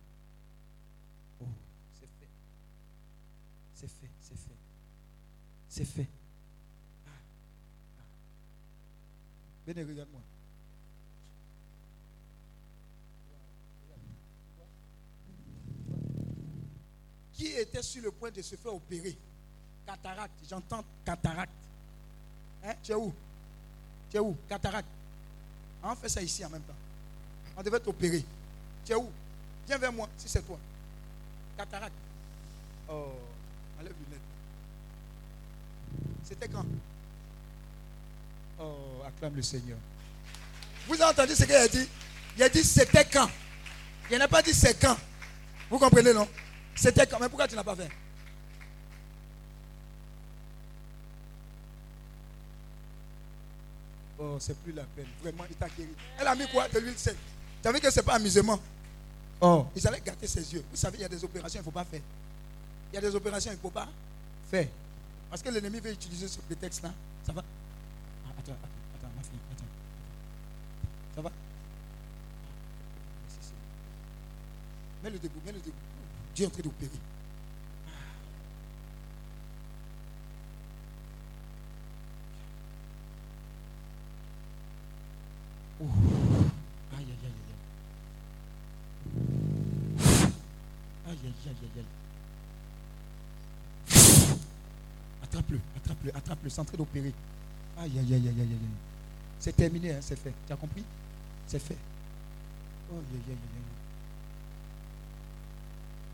[1.39, 1.45] Oh,
[1.93, 2.29] c'est fait.
[3.75, 4.57] C'est fait, c'est fait.
[5.75, 6.07] C'est fait.
[9.67, 10.21] Venez, regarde-moi.
[17.33, 19.17] Qui était sur le point de se faire opérer?
[19.85, 20.31] Cataracte.
[20.49, 21.51] J'entends cataracte.
[22.63, 22.75] Hein?
[22.81, 23.13] Tu es où?
[24.09, 24.33] Tu es où?
[24.47, 24.88] Cataracte.
[25.83, 26.73] On fait ça ici en même temps.
[27.57, 28.23] On devait t'opérer.
[28.85, 29.09] Tu es où?
[29.67, 30.57] Viens vers moi, si c'est toi.
[31.57, 31.95] Cataracte.
[32.88, 33.11] Oh,
[33.77, 33.93] enlève.
[36.27, 36.65] C'était quand?
[38.59, 39.77] Oh, acclame le Seigneur.
[40.88, 41.88] Vous avez entendu ce qu'il a dit?
[42.35, 43.29] Il a dit c'était quand?
[44.11, 44.97] Il n'a pas dit c'est quand.
[45.69, 46.27] Vous comprenez, non?
[46.75, 47.19] C'était quand?
[47.19, 47.89] Mais pourquoi tu n'as pas fait?
[54.17, 55.07] Oh, c'est plus la peine.
[55.21, 55.89] Vraiment, il t'a guéri.
[56.19, 57.17] Elle a mis quoi De l'huile sainte.
[57.61, 58.59] Tu vu que ce n'est pas amusement?
[59.41, 60.63] Oh, ils allaient gâter ses yeux.
[60.71, 62.01] Vous savez, il y a des opérations qu'il ne faut pas faire.
[62.91, 63.88] Il y a des opérations qu'il ne faut pas
[64.49, 64.67] faire.
[65.29, 66.93] Parce que l'ennemi veut utiliser ce prétexte-là.
[67.25, 67.43] Ça va?
[68.25, 69.65] Ah, Attends, attends, attends, ma fille, attends.
[71.15, 71.31] Ça va?
[75.03, 75.71] Mets-le debout, mets-le debout.
[76.35, 76.89] Dieu est en train d'opérer.
[85.81, 85.88] Aïe,
[86.97, 87.55] aïe, aïe, aïe.
[91.07, 91.85] Aïe, aïe, aïe, aïe, aïe.
[95.45, 97.13] Attrape-le, attrape-le, attrape-le, c'est en train d'opérer.
[97.77, 98.60] Aïe, aïe, aïe, aïe, aïe, aïe.
[99.39, 100.34] C'est terminé, hein, c'est fait.
[100.47, 100.84] Tu as compris?
[101.47, 101.77] C'est fait.
[102.91, 103.62] Aïe, aïe, aïe, aïe.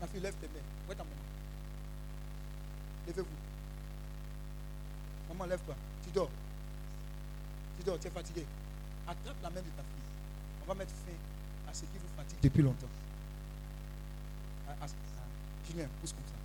[0.00, 0.52] Ma fille, lève tes mains.
[0.88, 1.16] Où est ta maman
[3.06, 3.26] Levez-vous.
[5.28, 5.76] Maman, lève-toi.
[6.04, 6.30] Tu dors.
[7.78, 8.44] Tu dors, tu es fatigué.
[9.06, 10.64] Attrape la main de ta fille.
[10.64, 12.88] On va mettre fin à ce qui vous fatigue depuis longtemps.
[15.68, 16.41] Julien, pousse comme ça.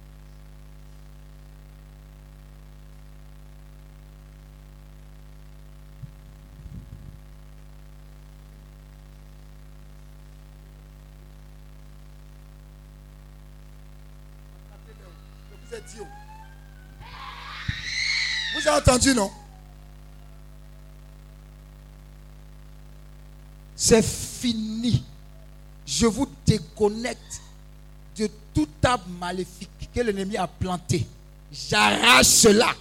[18.54, 19.32] Vous avez entendu, non?
[23.76, 25.04] C'est fini.
[25.86, 27.42] Je vous déconnecte
[28.18, 31.08] de tout arbre maléfique que l'ennemi a planté.
[31.52, 32.74] J'arrache cela.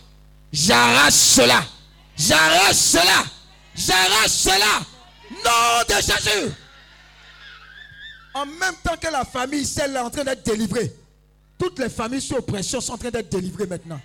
[0.53, 1.65] J'arrache cela.
[2.17, 3.25] J'arrache cela.
[3.75, 4.87] J'arrache cela.
[5.31, 6.53] Nom de Jésus.
[8.35, 10.93] En même temps que la famille, celle-là, est en train d'être délivrée.
[11.59, 14.01] Toutes les familles sous oppression sont en train d'être délivrées maintenant.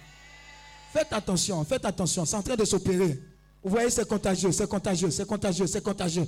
[0.92, 3.22] Faites attention, faites attention, c'est en train de s'opérer.
[3.64, 6.28] Vous voyez, c'est contagieux, c'est contagieux, c'est contagieux, c'est contagieux.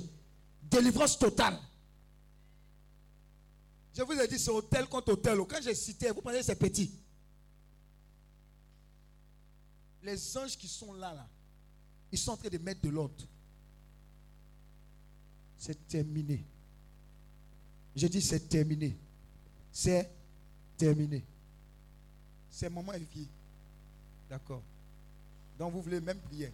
[0.62, 1.58] Délivrance totale.
[3.96, 5.38] Je vous ai dit, c'est hôtel contre hôtel.
[5.48, 6.90] Quand j'ai cité, vous pensez que c'est petit.
[10.02, 11.26] Les anges qui sont là, là,
[12.10, 13.24] ils sont en train de mettre de l'ordre.
[15.56, 16.44] C'est terminé.
[17.94, 18.98] J'ai dit, c'est terminé.
[19.70, 20.10] C'est
[20.76, 21.24] terminé.
[22.50, 23.28] C'est maman et vie.
[24.28, 24.62] D'accord.
[25.58, 26.52] Donc vous voulez même prier.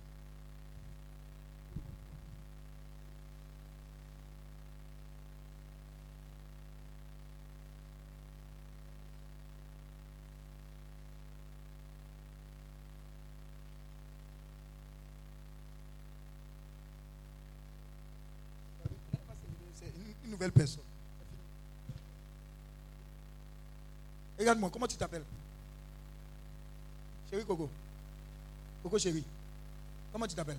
[20.24, 20.89] Une nouvelle personne.
[24.40, 25.22] Regarde-moi, comment tu t'appelles?
[27.30, 27.68] Chérie Coco.
[28.82, 29.22] Coco chérie.
[30.10, 30.56] Comment tu t'appelles?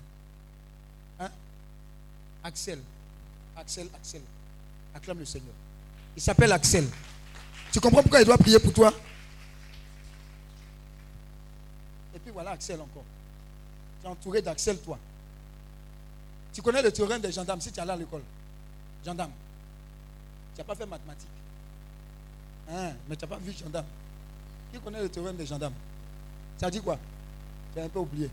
[1.20, 1.32] Hein?
[2.44, 2.80] Axel.
[3.58, 4.22] Axel, Axel.
[4.94, 5.56] Acclame le Seigneur.
[6.16, 6.88] Il s'appelle Axel.
[7.72, 8.94] Tu comprends pourquoi il doit prier pour toi?
[12.14, 13.04] Et puis voilà Axel encore.
[14.00, 15.00] Tu es entouré d'Axel, toi.
[16.54, 18.22] Tu connais le théorème des gendarmes si tu es allé à l'école.
[19.04, 19.32] Gendarme.
[20.54, 21.30] Tu n'as pas fait mathématiques.
[22.70, 23.86] Hein, mais tu n'as pas vu gendarme.
[24.72, 25.74] Qui connaît le théorème des gendarmes?
[26.58, 26.98] Ça dit quoi?
[27.74, 28.30] Tu as un peu oublié.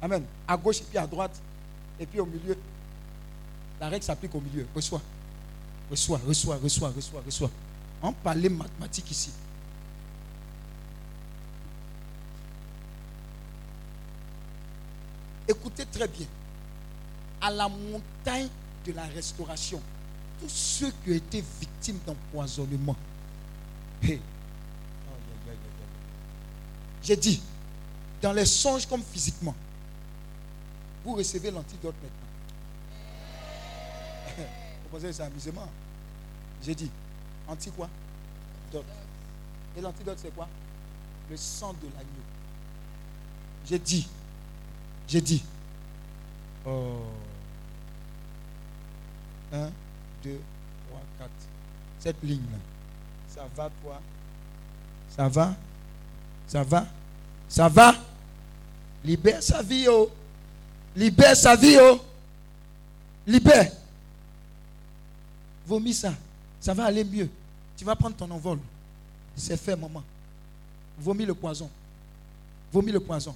[0.00, 0.24] Amen.
[0.46, 1.40] À gauche et puis à droite.
[1.98, 2.56] Et puis au milieu.
[3.80, 4.66] La règle s'applique au milieu.
[4.74, 5.00] Reçois.
[5.90, 7.50] Reçois, reçois, reçois, reçois, reçois.
[8.02, 9.32] On parlait mathématiques ici.
[15.48, 16.26] Écoutez très bien.
[17.40, 18.48] À la montagne
[18.84, 19.80] de la restauration,
[20.40, 22.96] tous ceux qui ont été victimes d'empoisonnement,
[24.02, 24.20] hey.
[27.02, 27.40] j'ai dit,
[28.20, 29.54] dans les songes comme physiquement,
[31.04, 32.26] vous recevez l'antidote maintenant.
[34.82, 35.70] Vous pensez que c'est amusement?
[36.64, 36.90] J'ai dit,
[37.46, 37.88] anti quoi.
[39.76, 40.48] Et l'antidote, c'est quoi?
[41.30, 42.24] Le sang de l'agneau.
[43.66, 44.08] J'ai dit,
[45.08, 45.44] j'ai dit,
[46.66, 47.02] oh.
[49.52, 49.70] 1,
[50.26, 50.40] 2,
[50.88, 51.30] 3, 4.
[52.00, 52.58] Cette ligne-là.
[53.28, 54.00] Ça va, toi?
[55.14, 55.54] Ça va?
[56.46, 56.86] Ça va?
[57.48, 57.94] Ça va?
[59.04, 60.10] Libère sa vie, oh.
[60.96, 62.00] Libère sa vie, oh.
[63.26, 63.70] Libère.
[65.66, 66.12] Vomis ça.
[66.60, 67.28] Ça va aller mieux.
[67.76, 68.58] Tu vas prendre ton envol.
[69.36, 70.02] C'est fait, maman.
[70.98, 71.70] Vomis le poison.
[72.72, 73.34] Vomis le poison.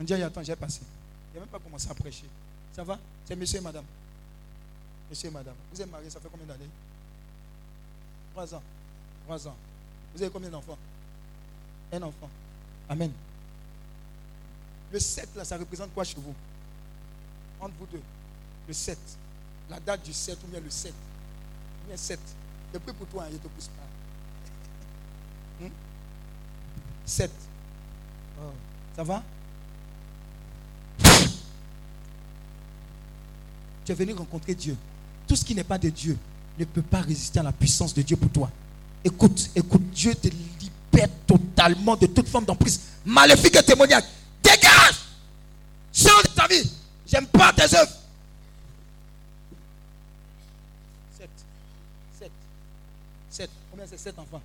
[0.00, 0.80] On dit, attends, j'ai passé.
[1.32, 2.24] Il n'a même pas commencé à prêcher.
[2.74, 2.98] Ça va?
[3.26, 3.84] C'est monsieur et madame.
[5.08, 5.54] Monsieur et madame.
[5.72, 6.68] Vous êtes mariés, ça fait combien d'années?
[8.32, 8.62] Trois ans.
[9.24, 9.56] Trois ans.
[10.14, 10.78] Vous avez combien d'enfants?
[11.92, 12.28] Un enfant.
[12.88, 13.12] Amen.
[14.92, 16.34] Le 7, là, ça représente quoi chez vous?
[17.60, 18.02] Entre vous deux.
[18.66, 18.98] Le 7.
[19.70, 20.92] La date du 7 ou bien le 7.
[20.92, 22.18] Ou bien 7.
[22.72, 23.82] Depuis pour toi, hein, il ne te pousse pas.
[27.04, 27.30] 7.
[28.38, 28.50] Hmm?
[28.94, 29.22] Ça va?
[33.86, 34.76] Tu es venu rencontrer Dieu.
[35.26, 36.16] Tout ce qui n'est pas de Dieu
[36.58, 38.50] ne peut pas résister à la puissance de Dieu pour toi.
[39.04, 44.04] Écoute, écoute, Dieu te libère totalement de toute forme d'emprise maléfique et témoignage.
[44.42, 44.96] Dégage
[45.92, 46.70] Change de ta vie
[47.06, 47.92] J'aime pas tes œuvres
[51.18, 51.28] 7.
[52.18, 52.30] 7.
[53.30, 53.50] 7.
[53.70, 54.40] Combien c'est 7 enfants?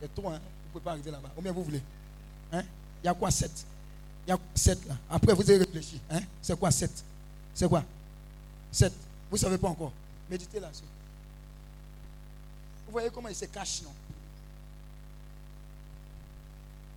[0.00, 0.40] C'est toi, hein?
[0.40, 1.30] vous ne pouvez pas arriver là-bas.
[1.34, 1.82] Combien vous voulez?
[2.52, 2.62] Hein?
[3.02, 3.50] Il y a quoi 7
[4.26, 4.96] Il y a 7 là.
[5.10, 6.00] Après, vous avez réfléchi.
[6.10, 6.20] Hein?
[6.40, 6.90] C'est quoi 7
[7.54, 7.84] C'est quoi?
[8.72, 8.92] 7.
[9.30, 9.92] Vous ne savez pas encore.
[10.30, 10.82] Méditez là-dessus.
[12.86, 13.92] Vous voyez comment il se cache, non?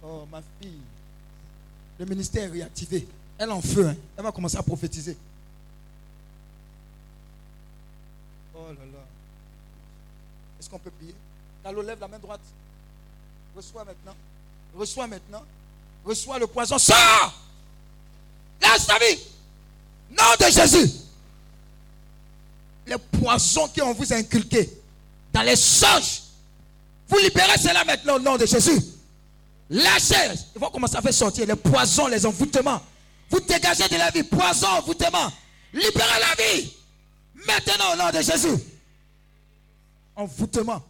[0.03, 0.79] Oh, ma fille.
[1.99, 3.07] Le ministère est réactivé.
[3.37, 3.87] Elle en feu.
[3.87, 3.95] Hein.
[4.17, 5.17] Elle va commencer à prophétiser.
[8.55, 9.05] Oh là là.
[10.59, 11.15] Est-ce qu'on peut prier?
[11.63, 12.41] Carlo, lève la main droite.
[13.55, 14.15] Reçois maintenant.
[14.75, 15.43] Reçois maintenant.
[16.05, 16.77] Reçois le poison.
[16.77, 17.41] Sors
[18.61, 19.19] Laisse ta vie.
[20.11, 21.00] Nom de Jésus.
[22.85, 24.69] Les poisons qui ont vous inculqué
[25.31, 26.23] dans les songes.
[27.07, 28.79] Vous libérez cela maintenant au nom de Jésus.
[29.69, 30.39] Lâchez.
[30.55, 32.81] Il faut commencer à faire sortir les poisons, les envoûtements.
[33.29, 34.23] Vous dégagez de la vie.
[34.23, 35.31] Poison, envoûtement.
[35.73, 36.73] Libérez la vie.
[37.47, 38.61] Maintenant au nom de Jésus.
[40.15, 40.83] Envoûtement.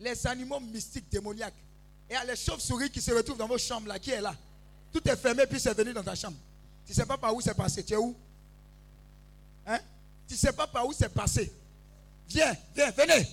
[0.00, 1.54] Les animaux mystiques, démoniaques.
[2.08, 4.34] Et les chauves-souris qui se retrouvent dans vos chambres là, qui est là.
[4.92, 6.36] Tout est fermé, puis c'est venu dans ta chambre.
[6.84, 7.84] Tu ne sais pas par où c'est passé.
[7.84, 8.16] Tu es où?
[10.30, 11.52] Tu ne sais pas par où c'est passé.
[12.28, 13.26] Viens, viens, venez.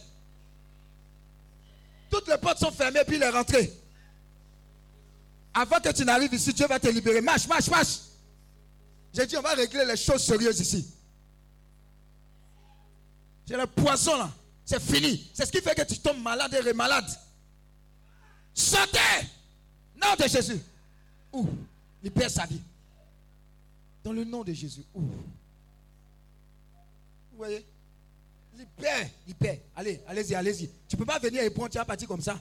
[2.09, 3.71] Toutes les portes sont fermées, puis il est rentré.
[5.53, 7.21] Avant que tu n'arrives ici, Dieu va te libérer.
[7.21, 7.99] Marche, marche, marche.
[9.13, 10.91] J'ai dit, on va régler les choses sérieuses ici.
[13.47, 14.31] J'ai le poison là.
[14.65, 15.29] C'est fini.
[15.35, 17.05] C'est ce qui fait que tu tombes malade et malade.
[18.55, 18.97] Sortez.
[19.95, 20.59] Nom de Jésus.
[21.31, 21.47] Ouh.
[22.01, 22.61] Libère sa vie.
[24.03, 24.83] Dans le nom de Jésus.
[24.95, 25.11] Ouh.
[27.37, 27.63] Vous voyez?
[28.57, 29.59] Libère, libère.
[29.75, 30.67] Allez, allez-y, allez-y.
[30.87, 32.39] Tu ne peux pas venir et prendre, tu vas partir comme ça.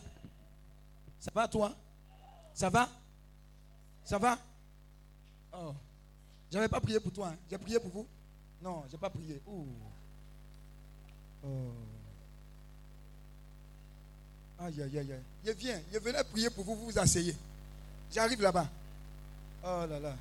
[1.20, 1.76] Ça va toi?
[2.54, 2.88] Ça va?
[4.06, 4.38] Ça va?
[5.52, 5.74] Oh.
[6.50, 7.28] J'avais pas prié pour toi.
[7.28, 7.36] Hein.
[7.50, 8.06] J'ai prié pour vous
[8.62, 9.42] Non, j'ai pas prié.
[9.46, 9.66] Ouh.
[11.44, 11.48] Oh.
[14.60, 15.22] Aïe, aïe, aïe, aïe.
[15.44, 17.36] Je viens, je venais prier pour vous, vous vous asseyez.
[18.10, 18.66] J'arrive là-bas.
[19.62, 20.16] Oh là là.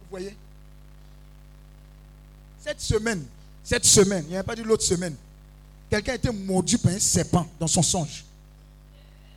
[0.00, 0.34] Vous voyez?
[2.66, 3.24] Cette semaine,
[3.62, 5.14] cette semaine, il n'y a pas dit l'autre semaine,
[5.88, 8.24] quelqu'un a été mordu par un serpent dans son songe.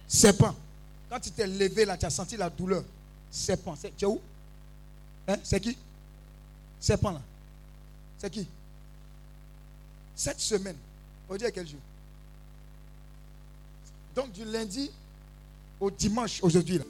[0.07, 0.55] Serpent.
[1.07, 2.83] Quand tu t'es levé là, tu as senti la douleur.
[3.29, 3.75] Serpent.
[3.95, 4.19] Tu es où?
[5.27, 5.37] Hein?
[5.43, 5.77] C'est qui?
[6.79, 7.21] Serpent là.
[8.17, 8.47] C'est qui?
[10.15, 10.75] Cette semaine,
[11.27, 11.79] Aujourd'hui, à quel jour?
[14.15, 14.89] Donc, du lundi
[15.79, 16.81] au dimanche, aujourd'hui.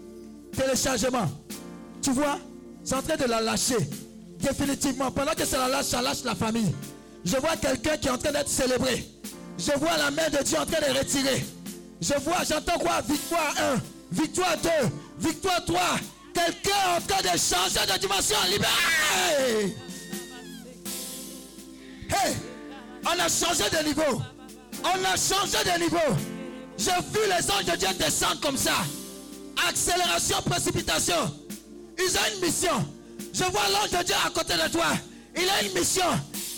[0.54, 1.30] Téléchargement.
[2.02, 2.39] Tu vois?
[2.86, 3.75] C'est en train de la lâcher.
[4.39, 5.12] Définitivement.
[5.12, 6.73] Pendant que ça la lâche, ça lâche la famille.
[7.25, 9.06] Je vois quelqu'un qui est en train d'être célébré.
[9.58, 11.45] Je vois la main de Dieu en train de retirer.
[12.02, 13.02] Je vois, j'entends quoi?
[13.02, 14.69] Victoire 1, victoire 2,
[15.19, 15.82] victoire 3.
[16.34, 18.38] Quelqu'un en train de changer de dimension.
[18.49, 19.75] Libéré
[22.10, 22.35] Hey
[23.06, 24.21] on a changé de niveau.
[24.83, 25.98] On a changé de niveau.
[26.77, 28.75] J'ai vu les anges de Dieu descendre comme ça.
[29.67, 31.33] Accélération, précipitation.
[31.98, 32.85] Ils ont une mission.
[33.40, 34.87] Je vois l'ange de Dieu à côté de toi.
[35.33, 36.04] Il a une mission.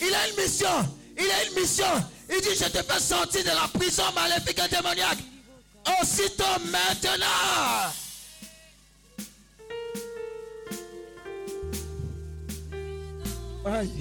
[0.02, 0.68] Il a une mission.
[1.16, 1.86] Il a une mission.
[2.28, 5.20] Il dit, je te fais sortir de la prison maléfique et démoniaque.
[6.02, 7.92] Aussitôt maintenant.
[13.64, 13.92] Aïe.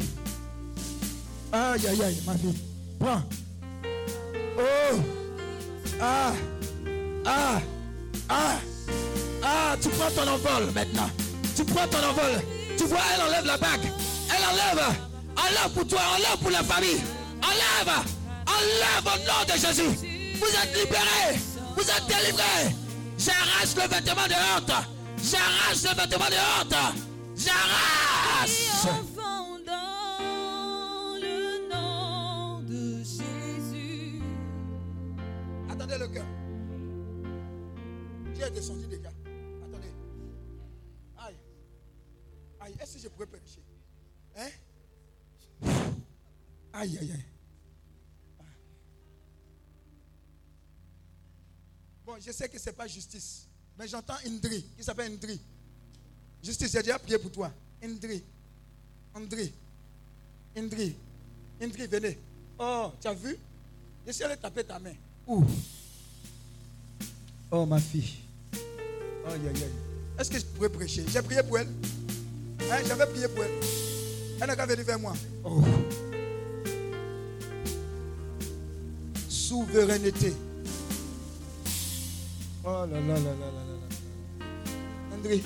[1.53, 2.55] Aïe, aïe, aïe, ma fille.
[2.99, 3.23] Prends.
[4.59, 4.97] Oh.
[6.01, 6.33] Ah.
[7.27, 7.61] Ah.
[8.27, 8.57] Ah.
[9.43, 11.11] Ah, tu prends ton envol maintenant.
[11.55, 12.60] Tu prends ton envol.
[12.81, 13.93] Tu vois, elle enlève la bague.
[14.31, 14.97] Elle enlève.
[15.37, 17.03] Enlève pour toi, enlève pour la famille.
[17.43, 17.95] Enlève.
[18.47, 19.99] Enlève au nom de Jésus.
[20.39, 21.39] Vous êtes libérés.
[21.77, 22.75] Vous êtes délivrés.
[23.19, 24.73] J'arrache le vêtement de honte.
[25.23, 26.95] J'arrache le vêtement de honte.
[27.37, 28.87] J'arrache.
[35.71, 36.25] Attendez le cœur.
[38.35, 39.10] Qui est descendu des gars
[46.81, 47.25] Aïe, aïe, aïe.
[52.07, 53.47] Bon, je sais que ce n'est pas justice.
[53.79, 55.39] Mais j'entends Indri, qui s'appelle Indri.
[56.43, 57.53] Justice, j'ai déjà prié pour toi.
[57.85, 58.25] Indri.
[59.15, 59.53] André.
[60.57, 60.97] Indri.
[61.61, 62.19] Indri, venez.
[62.59, 63.37] Oh, tu as vu?
[64.07, 64.95] Je suis allé taper ta main.
[65.27, 65.45] Où?
[67.51, 68.21] Oh, ma fille.
[69.27, 69.71] Aïe, aïe, aïe.
[70.19, 71.05] Est-ce que je pourrais prêcher?
[71.09, 71.69] J'ai prié pour elle.
[72.73, 73.61] Hein, J'avais prié pour elle.
[74.41, 75.13] Elle n'a qu'à venir vers moi.
[75.45, 75.63] Oh.
[79.51, 80.33] Souveraineté.
[82.65, 85.17] Oh là là là là là là là.
[85.17, 85.43] André.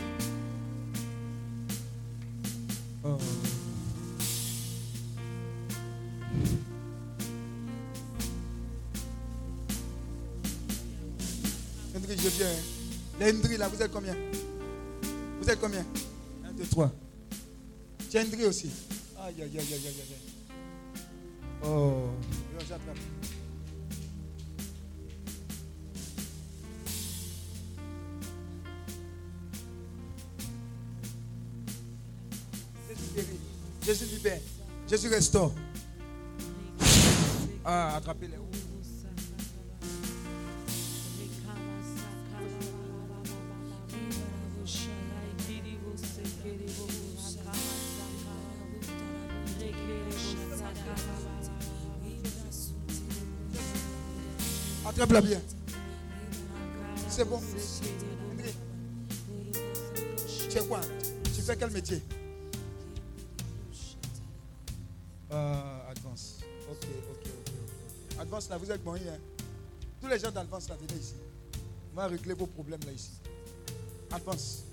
[3.02, 3.16] Oh.
[11.96, 12.46] André, je viens.
[12.46, 13.20] hein.
[13.20, 14.16] Les Ndri là, vous êtes combien?
[15.40, 15.84] Vous êtes combien?
[16.44, 16.92] 1, 2, 3.
[18.10, 18.70] Tu es Ndri aussi
[19.20, 20.58] Aïe, aïe, aïe, aïe, aïe, aïe.
[21.64, 22.08] Oh.
[22.68, 22.98] J'attrape.
[33.84, 34.40] Jésus libère.
[34.88, 35.52] Jésus restaure.
[37.64, 38.38] Ah, attrapez-les.
[54.86, 55.43] Attrape-la bien.
[68.64, 69.18] Vous êtes bon, hein
[70.00, 71.14] Tous les gens d'Advance là, venez ici.
[71.92, 73.10] On va régler vos problèmes là ici.
[74.10, 74.64] Advance.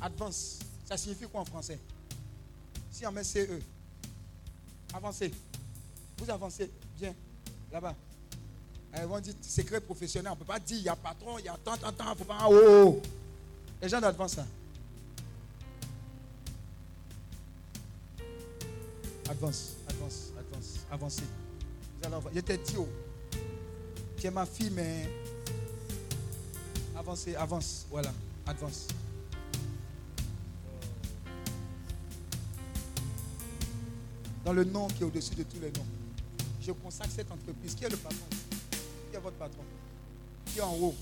[0.00, 0.58] Advance.
[0.84, 1.78] Ça signifie quoi en français?
[2.90, 3.60] Si on met CE.
[4.92, 5.32] Avancez.
[6.18, 6.70] Vous avancez.
[6.98, 7.14] Bien.
[7.72, 7.94] Là-bas.
[8.96, 10.32] Ils vont dire secret professionnel.
[10.32, 12.14] On ne peut pas dire il y a patron, il y a tant, tant, tant.
[12.16, 12.46] Faut pas.
[12.48, 13.02] Oh, oh, oh.
[13.80, 14.46] Les gens d'Advance là.
[19.28, 21.22] Avance, avance, avance, avancez.
[22.02, 22.34] Allez avancer.
[22.34, 22.88] Je t'ai dit, oh,
[24.16, 25.08] tu es ma fille, mais
[26.96, 27.86] avancez, avance.
[27.90, 28.12] Voilà,
[28.46, 28.88] avance.
[34.44, 35.86] Dans le nom qui est au-dessus de tous les noms,
[36.62, 37.74] je consacre cette entreprise.
[37.74, 38.26] Qui est le patron?
[39.10, 39.62] Qui est votre patron?
[40.46, 40.94] Qui est en haut?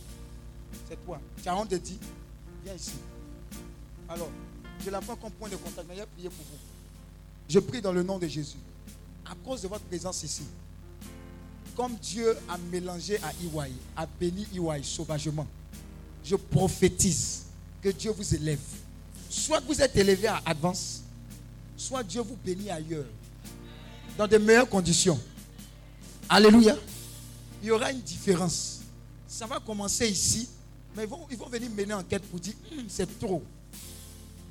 [0.89, 1.21] C'est toi.
[1.43, 1.99] Tu as honte de dire?
[2.65, 2.97] Viens ici.
[4.09, 4.29] Alors,
[4.85, 6.59] je la prends comme point de contact, mais j'ai prié pour vous.
[7.49, 8.59] Je prie dans le nom de Jésus.
[9.25, 10.45] À cause de votre présence ici,
[11.79, 15.47] comme Dieu a mélangé à Iwaï, a béni Iwaï sauvagement,
[16.25, 17.45] je prophétise
[17.81, 18.59] que Dieu vous élève.
[19.31, 21.05] Soit vous êtes élevé à Advance,
[21.77, 23.05] soit Dieu vous bénit ailleurs,
[24.17, 25.21] dans de meilleures conditions.
[26.29, 26.77] Alléluia.
[27.63, 28.81] Il y aura une différence.
[29.29, 30.49] Ça va commencer ici,
[30.97, 33.41] mais ils vont, ils vont venir mener enquête pour dire Hum, c'est trop.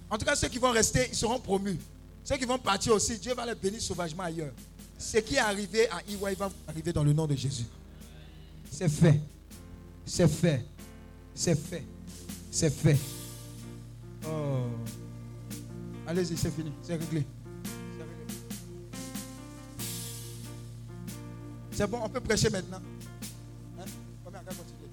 [0.10, 1.78] En tout cas, ceux qui vont rester, ils seront promus.
[2.24, 4.54] Ceux qui vont partir aussi, Dieu va les bénir sauvagement ailleurs.
[4.98, 7.66] Ce qui est arrivé à Iwa, il va arriver dans le nom de Jésus.
[8.72, 9.20] C'est fait.
[10.06, 10.66] C'est fait.
[11.36, 11.84] C'est fait.
[12.50, 12.98] C'est fait.
[14.26, 14.66] Oh.
[16.08, 16.72] Allez-y, c'est fini.
[16.82, 17.26] C'est réglé.
[17.64, 18.34] C'est réglé.
[21.72, 22.82] C'est bon, on peut prêcher maintenant.
[23.80, 23.86] Hein?
[24.26, 24.90] On va continuer.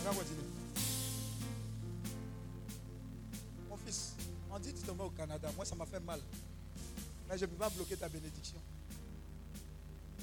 [0.00, 0.42] On va continuer.
[3.70, 4.14] Mon fils,
[4.50, 5.50] on dit que tu te mets au Canada.
[5.56, 6.20] Moi, ça m'a fait mal.
[7.28, 8.58] Mais je ne peux pas bloquer ta bénédiction.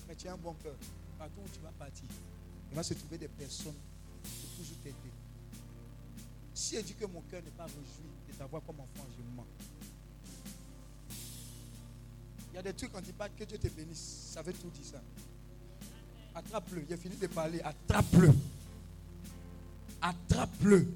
[0.08, 0.76] Mais tu as un bon cœur.
[1.18, 2.06] Partout où tu vas partir,
[2.70, 3.76] il va se trouver des personnes
[4.24, 5.14] pour toujours t'aider.
[6.53, 9.45] Si elle dit que mon cœur n'est pas réjoui de t'avoir comme enfant, je mens.
[12.51, 14.32] Il y a des trucs ne dit pas que Dieu te bénisse.
[14.32, 15.01] Ça veut tout dire ça.
[16.34, 16.86] Attrape-le.
[16.89, 17.62] J'ai fini de parler.
[17.62, 18.34] Attrape-le.
[20.01, 20.88] Attrape-le.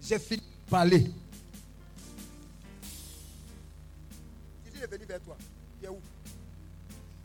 [0.00, 1.10] J'ai fini de parler.
[4.74, 5.36] Il est venu vers toi.
[5.80, 6.00] Tu es où?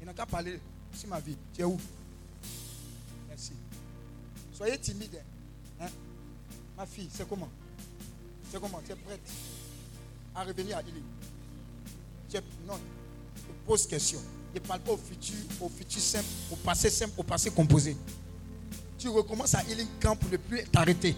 [0.02, 0.60] Il n'a qu'à parler
[0.94, 1.38] sur ma vie.
[1.54, 1.78] Tu es où?
[3.30, 3.52] Merci.
[4.52, 5.22] Soyez timide.
[5.80, 5.90] Hein?
[6.76, 7.50] Ma fille, c'est comment?
[8.52, 8.82] C'est comment?
[8.84, 9.22] Tu es prête
[10.34, 11.04] à revenir à Ili.
[12.66, 12.80] Non,
[13.36, 14.20] je pose question.
[14.54, 17.96] Je ne parle pas au futur, au futur simple, au passé simple, au passé composé.
[18.98, 21.16] Tu recommences à Healing Camp pour ne plus t'arrêter?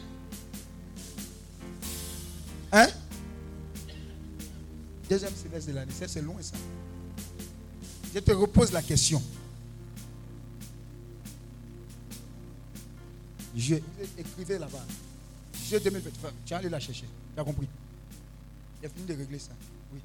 [2.72, 2.88] Hein?
[5.10, 5.92] Deuxième semestre de l'année.
[5.94, 6.56] C'est loin, ça.
[8.14, 9.22] Je te repose la question.
[13.56, 13.76] Je,
[14.18, 14.86] écrivez là-bas.
[15.70, 16.12] Je 2020.
[16.46, 17.08] Tu as allé la chercher.
[17.34, 17.68] Tu as compris
[18.82, 19.52] Il fini de régler ça.
[19.92, 20.00] Oui.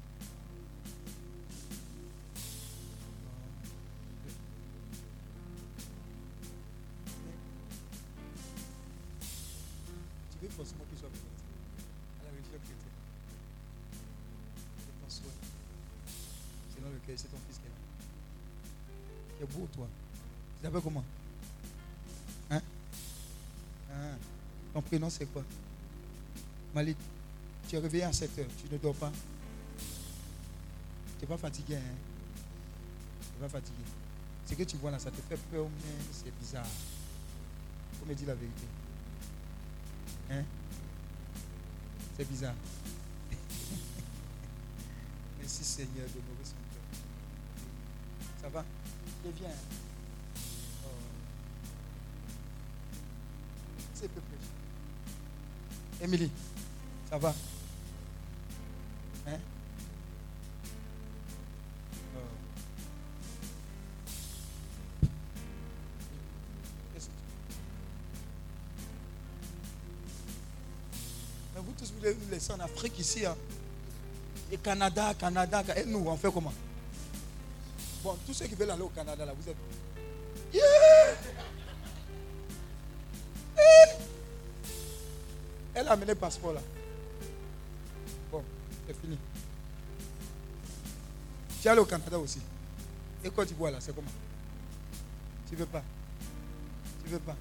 [25.09, 25.43] C'est quoi?
[26.73, 26.97] Malik,
[27.67, 28.45] tu es réveillé à 7 heures.
[28.57, 29.11] Tu ne dors pas
[31.17, 31.95] Tu n'es pas fatigué, hein?
[33.21, 33.83] Tu n'es pas fatigué.
[34.45, 36.65] Ce que tu vois là, ça te fait peur, mais c'est bizarre.
[37.99, 38.67] Faut me dire la vérité.
[40.31, 40.43] Hein?
[42.15, 42.55] C'est bizarre.
[45.39, 46.83] Merci Seigneur de nous son cœur.
[48.41, 48.63] Ça va?
[49.25, 49.88] Je
[56.01, 56.31] Émilie,
[57.09, 57.33] ça va?
[59.27, 59.37] Hein?
[66.95, 67.07] Tu-
[71.55, 73.25] Mais vous tous, vous nous laisser en Afrique ici.
[73.25, 73.35] Hein?
[74.51, 76.53] Et Canada, Canada, Ca- et nous, on fait comment?
[78.03, 79.57] Bon, tous ceux qui veulent aller au Canada, là, vous êtes.
[85.89, 86.61] Elle a amené le passeport là.
[88.31, 88.43] Bon,
[88.85, 89.17] c'est fini.
[91.59, 92.39] Tu es allé au Canada aussi.
[93.25, 94.11] Et Côte d'Ivoire là, c'est comment?
[95.49, 95.81] Tu veux pas?
[97.03, 97.35] Tu veux pas?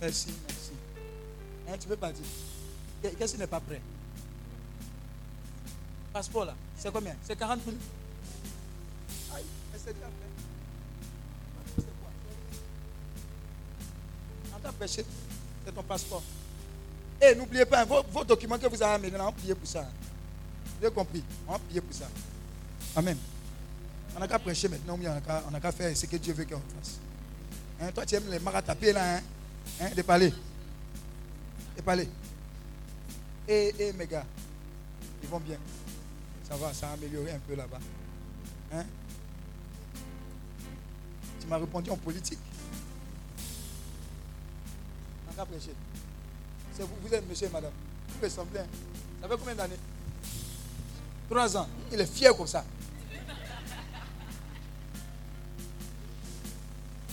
[0.00, 0.72] Merci, merci.
[1.68, 2.26] Hein, tu veux pas dire?
[3.16, 3.80] Qu'est-ce qui n'est pas prêt?
[6.12, 7.14] Passeport là, c'est combien?
[7.22, 7.76] C'est 40 000
[9.36, 9.44] Aïe,
[9.76, 10.32] c'est déjà fait.
[11.76, 12.10] C'est quoi?
[15.64, 16.22] C'est ton passeport.
[17.20, 19.88] Et n'oubliez pas, vos, documents que vous avez amenés, on payé pour ça.
[20.78, 21.22] Vous avez compris?
[21.48, 22.08] On payé pour ça.
[22.96, 23.16] Amen.
[24.16, 26.60] On n'a qu'à prêcher maintenant, mais on n'a qu'à- faire ce que Dieu veut qu'on
[26.78, 26.98] fasse.
[27.80, 29.20] Hein, toi, tu aimes les maratapés là, hein,
[29.80, 30.32] hein, de parler.
[33.48, 34.24] Et mes gars,
[35.22, 35.58] ils vont bien.
[36.48, 37.80] Ça va, ça a amélioré un peu là-bas.
[38.72, 38.84] Hein?
[41.40, 42.38] Tu m'as répondu en politique.
[45.36, 47.72] Vous, êtes monsieur et madame.
[48.08, 48.60] Vous ressemblez.
[48.60, 48.66] hein.
[49.20, 49.78] Ça fait combien d'années?
[51.28, 51.68] Trois ans.
[51.92, 52.64] Il est fier comme ça.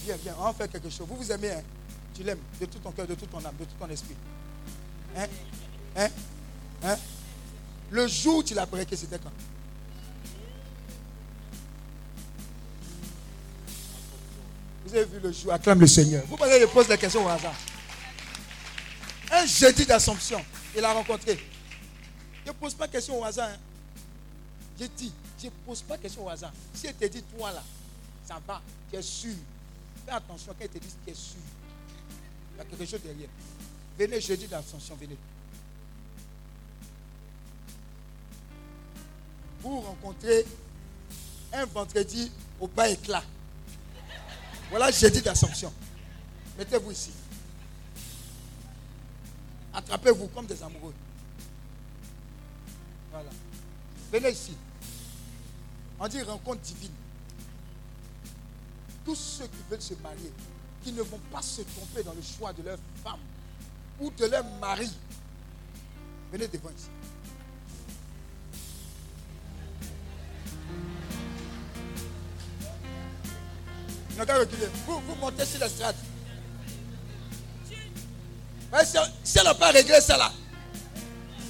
[0.04, 1.08] Viens, viens, on va faire quelque chose.
[1.08, 1.62] Vous vous aimez, hein?
[2.14, 4.16] Tu l'aimes de tout ton cœur, de tout ton âme, de tout ton esprit.
[5.16, 5.28] Hein?
[5.96, 6.10] Hein?
[6.84, 6.98] Hein?
[7.92, 9.32] Le jour où tu l'as breaké, c'était quand?
[14.86, 16.24] Vous avez vu le jour, acclame le Seigneur.
[16.28, 17.54] Vous pensez que je pose la question au hasard.
[19.46, 20.44] Jeudi d'Assomption,
[20.76, 21.40] il a rencontré.
[22.46, 23.50] Je ne pose pas question au hasard.
[23.50, 23.58] hein.
[24.80, 26.52] Je dis, je ne pose pas question au hasard.
[26.74, 27.64] Si elle te dit, toi là,
[28.28, 29.36] ça va, tu es sûr.
[30.06, 31.38] Fais attention quand elle te dit, tu es sûr.
[32.54, 33.30] Il y a quelque chose derrière.
[33.98, 35.18] Venez jeudi d'Assomption, venez.
[39.62, 40.46] Vous rencontrez
[41.54, 43.24] un vendredi au bas éclat.
[44.72, 45.72] Voilà jeudi d'Assomption.
[46.58, 47.12] Mettez-vous ici.
[49.74, 50.94] Attrapez-vous comme des amoureux.
[53.12, 53.30] Voilà.
[54.12, 54.56] Venez ici.
[56.00, 56.92] On dit rencontre divine.
[59.06, 60.32] Tous ceux qui veulent se marier,
[60.84, 63.20] qui ne vont pas se tromper dans le choix de leur femme
[64.00, 64.92] ou de leur mari,
[66.32, 66.90] venez devant ici.
[74.86, 75.96] Vous, vous montez sur l'estrade.
[78.72, 78.86] Ouais,
[79.24, 80.32] si, elle n'a pas réglé ça là.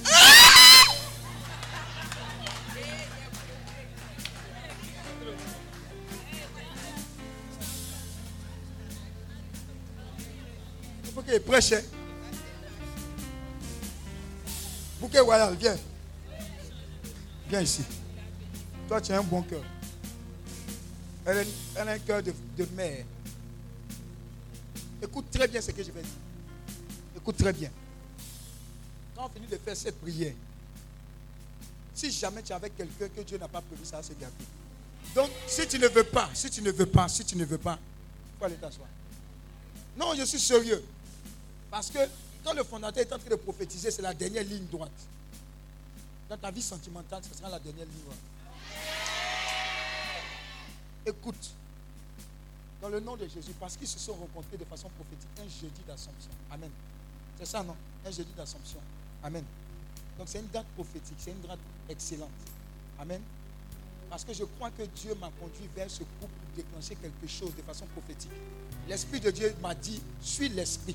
[0.06, 0.84] Ah!
[11.04, 11.72] Il faut qu'il prêche.
[11.72, 11.80] hein.
[15.00, 15.76] Bouquet royal, viens.
[17.48, 17.82] Viens ici.
[18.88, 19.62] Toi, tu as un bon cœur.
[21.26, 21.42] Elle, a-
[21.76, 23.04] elle a un cœur de, de mère.
[25.02, 26.21] Écoute très bien ce que je vais dire.
[27.22, 27.70] Écoute très bien.
[29.14, 30.34] Quand on finit de faire cette prière,
[31.94, 34.44] si jamais tu es avec quelqu'un que Dieu n'a pas prévu, ça va se gâter.
[35.14, 37.58] Donc, si tu ne veux pas, si tu ne veux pas, si tu ne veux
[37.58, 38.88] pas, il faut aller t'asseoir.
[39.96, 40.82] Non, je suis sérieux.
[41.70, 41.98] Parce que
[42.42, 44.90] quand le fondateur est en train de prophétiser, c'est la dernière ligne droite.
[46.28, 48.16] Dans ta vie sentimentale, ce sera la dernière ligne.
[51.06, 51.50] Écoute,
[52.80, 55.82] dans le nom de Jésus, parce qu'ils se sont rencontrés de façon prophétique, un jeudi
[55.86, 56.30] d'Assomption.
[56.50, 56.70] Amen.
[57.42, 57.74] C'est ça, non
[58.06, 58.78] Un jeudi d'Assomption.
[59.20, 59.42] Amen.
[60.16, 62.30] Donc c'est une date prophétique, c'est une date excellente.
[63.00, 63.20] Amen.
[64.08, 67.52] Parce que je crois que Dieu m'a conduit vers ce couple pour déclencher quelque chose
[67.56, 68.30] de façon prophétique.
[68.88, 70.94] L'Esprit de Dieu m'a dit, suis l'Esprit.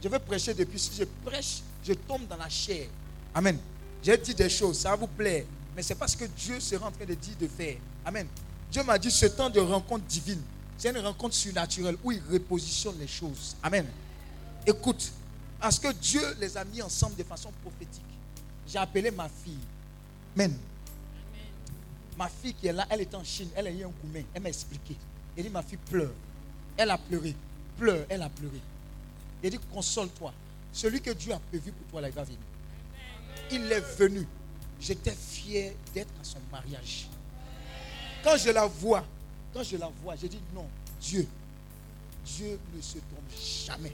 [0.00, 0.78] Je veux prêcher depuis.
[0.78, 2.86] Si je prêche, je tombe dans la chair.
[3.34, 3.58] Amen.
[4.04, 5.44] J'ai dit des choses, ça va vous plaire.
[5.74, 7.78] Mais c'est parce que Dieu sera en train de dire de faire.
[8.04, 8.28] Amen.
[8.70, 10.42] Dieu m'a dit ce temps de rencontre divine,
[10.78, 13.56] c'est une rencontre surnaturelle où il repositionne les choses.
[13.64, 13.86] Amen.
[14.64, 15.12] Écoute,
[15.62, 18.02] parce que Dieu les a mis ensemble de façon prophétique.
[18.66, 19.60] J'ai appelé ma fille.
[20.34, 20.58] Amen.
[22.18, 24.26] Ma fille qui est là, elle est en Chine, elle a eu un gourmet.
[24.34, 24.96] Elle m'a expliqué.
[25.36, 26.10] Elle dit, ma fille pleure.
[26.76, 27.36] Elle a pleuré.
[27.78, 28.60] Pleure, elle a pleuré.
[29.40, 30.32] Il dit, console-toi.
[30.72, 32.40] Celui que Dieu a prévu pour toi, là, il va venir.
[33.52, 34.26] Il est venu.
[34.80, 37.06] J'étais fier d'être à son mariage.
[38.24, 39.04] Quand je la vois,
[39.54, 40.66] quand je la vois, j'ai dit non,
[41.00, 41.28] Dieu,
[42.26, 43.30] Dieu ne se trompe
[43.64, 43.92] jamais.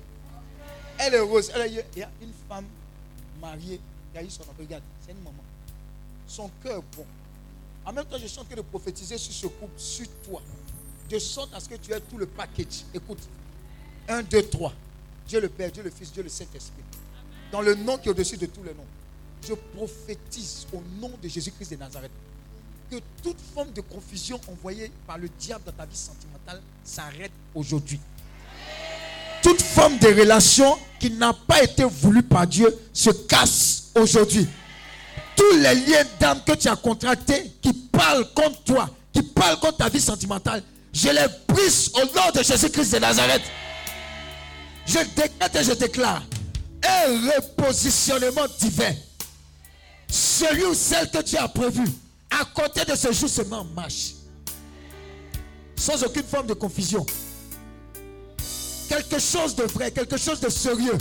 [0.98, 1.50] Elle est heureuse.
[1.54, 2.66] Elle a, il y a une femme
[3.40, 3.80] mariée
[4.12, 4.52] qui a eu son enfant.
[4.58, 5.42] Regarde, c'est une maman.
[6.26, 7.06] Son cœur bon.
[7.84, 10.42] En même temps, je suis en train de prophétiser sur ce couple, sur toi.
[11.08, 12.84] De sorte à ce que tu aies tout le package.
[12.92, 13.20] Écoute.
[14.08, 14.72] Un, deux, trois.
[15.26, 16.82] Dieu le Père, Dieu le Fils, Dieu le Saint-Esprit.
[17.52, 18.86] Dans le nom qui est au-dessus de tous les noms.
[19.46, 22.10] Je prophétise au nom de Jésus-Christ de Nazareth
[22.90, 28.00] que toute forme de confusion envoyée par le diable dans ta vie sentimentale s'arrête aujourd'hui.
[29.42, 34.46] Toute forme de relation qui n'a pas été voulue par Dieu se casse aujourd'hui.
[35.36, 39.78] Tous les liens d'âme que tu as contractés qui parlent contre toi, qui parlent contre
[39.78, 40.62] ta vie sentimentale,
[40.92, 43.42] je les brise au nom de Jésus-Christ de Nazareth.
[44.86, 46.22] Je décrète et je déclare
[46.82, 48.92] un repositionnement divin.
[50.10, 51.84] Celui ou celle que tu as prévu,
[52.30, 54.14] à côté de ce jour, se met en marche.
[55.76, 57.04] Sans aucune forme de confusion.
[58.88, 60.96] Quelque chose de vrai, quelque chose de sérieux.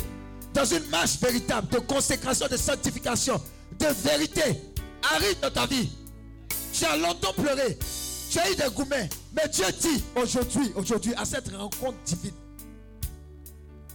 [0.53, 3.41] Dans une marche véritable de consécration, de sanctification,
[3.79, 4.41] de vérité.
[5.13, 5.89] Arrive dans ta vie.
[6.73, 7.77] Tu as longtemps pleuré.
[8.29, 9.09] Tu as eu des gourmets.
[9.33, 12.33] Mais Dieu dit aujourd'hui, aujourd'hui, à cette rencontre divine,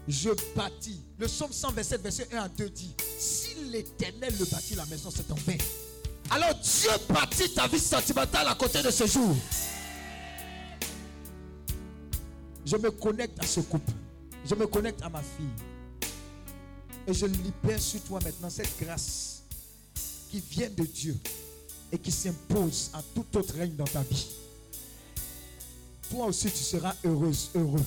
[0.09, 1.01] je bâtis.
[1.18, 5.30] Le psaume 127, verset 1 à 2 dit Si l'éternel le bâtit la maison, c'est
[5.30, 5.59] en vain.
[6.30, 9.36] Alors Dieu bâtit ta vie sentimentale à côté de ce jour.
[12.65, 13.93] Je me connecte à ce couple.
[14.45, 15.47] Je me connecte à ma fille.
[17.07, 19.43] Et je libère sur toi maintenant cette grâce
[20.31, 21.17] qui vient de Dieu
[21.91, 24.29] et qui s'impose à tout autre règne dans ta vie.
[26.11, 27.85] Toi aussi, tu seras heureuse, heureux.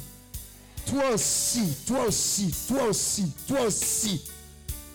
[0.86, 4.22] Toi aussi, toi aussi, toi aussi, toi aussi.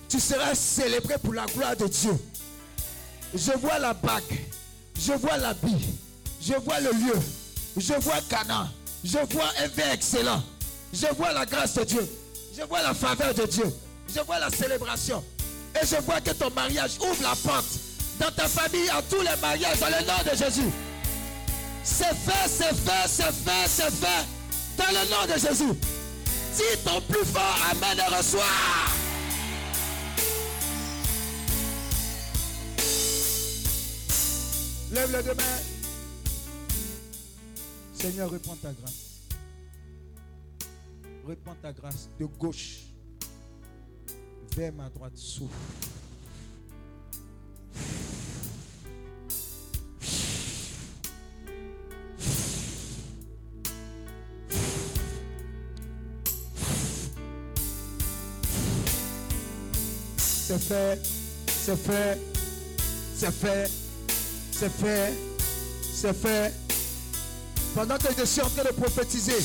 [0.09, 2.16] Tu seras célébré pour la gloire de Dieu.
[3.35, 4.39] Je vois la bague.
[4.99, 5.87] Je vois l'habit.
[6.41, 7.18] Je vois le lieu.
[7.76, 8.70] Je vois Cana.
[9.05, 10.42] Je vois un verre excellent.
[10.92, 12.09] Je vois la grâce de Dieu.
[12.57, 13.72] Je vois la faveur de Dieu.
[14.14, 15.24] Je vois la célébration.
[15.80, 17.78] Et je vois que ton mariage ouvre la porte
[18.18, 20.70] dans ta famille, à tous les mariages, dans le nom de Jésus.
[21.82, 24.26] C'est fait, c'est fait, c'est fait, c'est fait.
[24.76, 25.72] Dans le nom de Jésus.
[26.57, 28.42] Dis ton plus fort Amen et reçois.
[34.92, 35.80] Lève les deux mains.
[38.01, 39.28] Seigneur, répands ta grâce.
[41.28, 42.78] Répands ta grâce de gauche
[44.57, 45.12] vers ma droite.
[45.16, 45.55] Souffle.
[60.16, 60.98] C'est fait,
[61.46, 62.18] c'est fait,
[63.14, 63.70] c'est fait,
[64.53, 65.14] c'est fait,
[65.92, 66.59] c'est fait.
[67.81, 69.39] Pendant que je suis en train de prophétiser,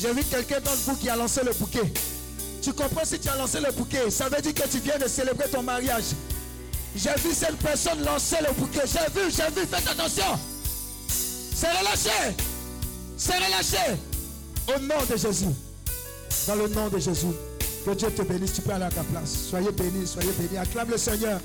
[0.00, 1.92] j'ai vu quelqu'un dans le bout qui a lancé le bouquet.
[2.62, 5.06] Tu comprends si tu as lancé le bouquet, ça veut dire que tu viens de
[5.06, 6.04] célébrer ton mariage.
[6.96, 8.84] J'ai vu cette personne lancer le bouquet.
[8.86, 10.24] J'ai vu, j'ai vu, faites attention.
[11.08, 12.34] C'est relâché.
[13.18, 14.00] C'est relâché.
[14.74, 15.52] Au nom de Jésus.
[16.46, 17.34] Dans le nom de Jésus.
[17.84, 18.54] Que Dieu te bénisse.
[18.54, 19.30] Tu peux aller à ta place.
[19.50, 20.56] Soyez bénis, soyez bénis.
[20.56, 21.38] Acclame le Seigneur.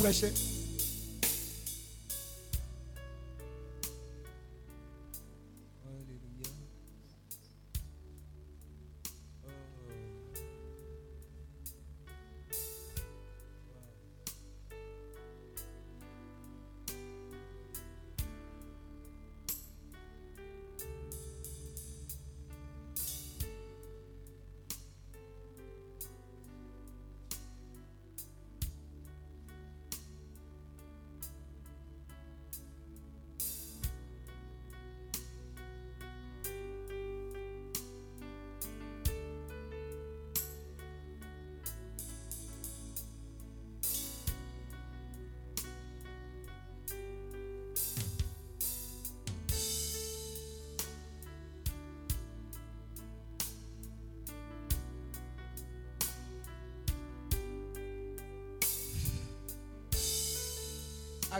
[0.00, 0.49] De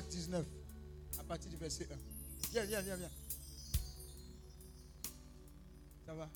[0.00, 0.46] Acte 19,
[1.18, 1.96] à partir du verset 1.
[2.52, 3.10] Viens, viens, viens, viens.
[6.06, 6.26] Ça va?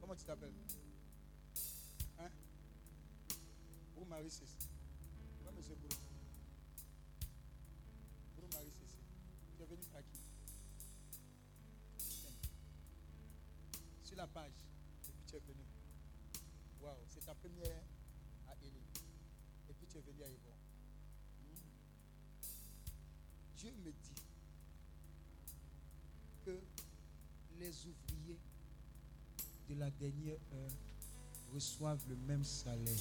[0.00, 0.54] Comment tu t'appelles?
[2.18, 2.30] Hein?
[3.98, 4.70] Où Marie Cécile
[5.44, 5.96] Oui, monsieur Boulot.
[8.38, 9.04] Où Marie Cécile
[9.54, 10.20] Tu es venu par qui?
[14.02, 14.64] Sur la page,
[15.06, 15.66] et puis tu es venu.
[16.80, 17.82] Waouh, c'est ta première
[18.48, 18.80] à Élie.
[19.68, 20.53] Et puis tu es venu à Yvon.
[23.64, 24.22] Dieu me dit
[26.44, 26.50] que
[27.58, 28.38] les ouvriers
[29.70, 30.70] de la dernière heure
[31.54, 33.00] reçoivent le même salaire.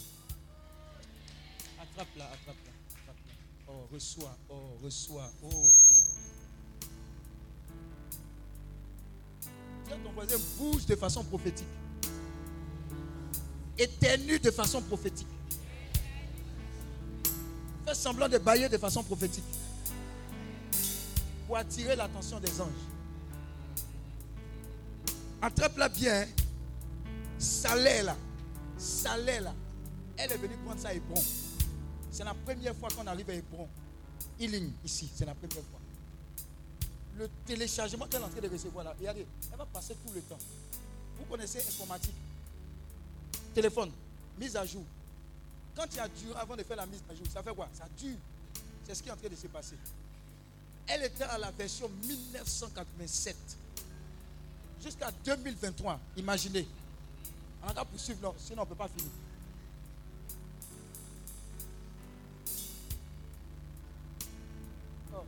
[1.81, 3.33] Attrape-la, attrape-la, attrape-la.
[3.67, 5.73] Oh, reçois, oh, reçois, oh.
[9.89, 11.67] Ton voisin, bouge de façon prophétique.
[13.77, 15.27] Éternue de façon prophétique.
[17.85, 19.43] Fais semblant de bailler de façon prophétique.
[21.55, 22.67] Attirer l'attention des anges.
[25.41, 26.21] Attrape-la bien.
[26.21, 26.27] hein.
[27.37, 28.15] Salaire là.
[28.77, 29.53] Salaire là.
[30.17, 31.21] Elle est venue prendre ça à Hébron.
[32.11, 33.67] C'est la première fois qu'on arrive à Hébron.
[34.39, 35.09] Healing ici.
[35.13, 35.79] C'est la première fois.
[37.17, 38.95] Le téléchargement qu'elle est en train de recevoir là.
[38.97, 40.39] Regardez, elle va passer tout le temps.
[41.19, 42.15] Vous connaissez informatique.
[43.53, 43.91] Téléphone.
[44.39, 44.83] Mise à jour.
[45.75, 47.69] Quand il y a dur avant de faire la mise à jour, ça fait quoi?
[47.73, 48.17] Ça dure.
[48.85, 49.75] C'est ce qui est en train de se passer.
[50.87, 53.35] Elle était à la version 1987
[54.83, 55.99] jusqu'à 2023.
[56.17, 56.67] Imaginez.
[57.63, 59.11] On a qu'à poursuivre, non, sinon on ne peut pas finir.
[65.13, 65.23] Oh.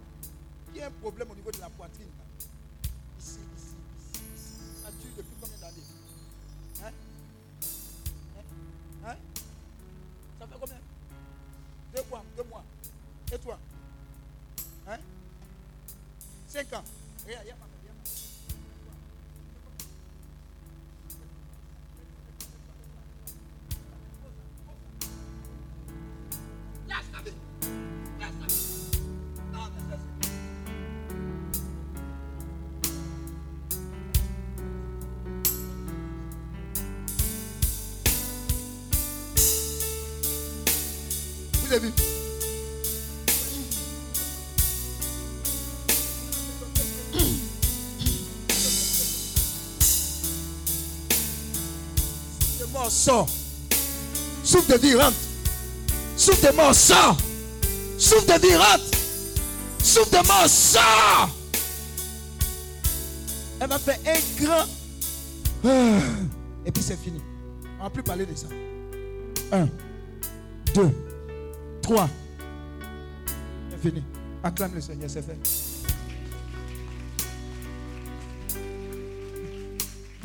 [0.73, 2.09] Il y a un problème au niveau de la poitrine.
[52.75, 53.27] Mort sort.
[54.43, 55.17] Souffle de vie rentre.
[56.17, 57.17] Souffle de mort sort.
[57.97, 58.83] Souffle de vie rentre.
[59.81, 61.29] Souffle de mort sort.
[63.59, 64.65] Elle va faire un grand.
[65.63, 65.99] Ah.
[66.65, 67.21] Et puis c'est fini.
[67.79, 68.47] On va plus parler de ça.
[69.51, 69.69] Un,
[70.73, 70.91] deux,
[71.81, 72.09] trois.
[73.71, 74.03] C'est fini.
[74.43, 75.37] Acclame le Seigneur, c'est fait.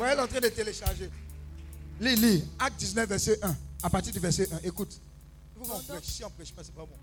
[0.03, 1.09] Est en train de télécharger.
[2.01, 2.43] Lis, lis.
[2.59, 3.55] Acte 19, verset 1.
[3.83, 4.57] À partir du verset 1.
[4.63, 4.99] Écoute.
[5.55, 6.03] Il faut qu'on Pendant- prêche.
[6.05, 6.97] Si on ne prêche pas, c'est pas bon.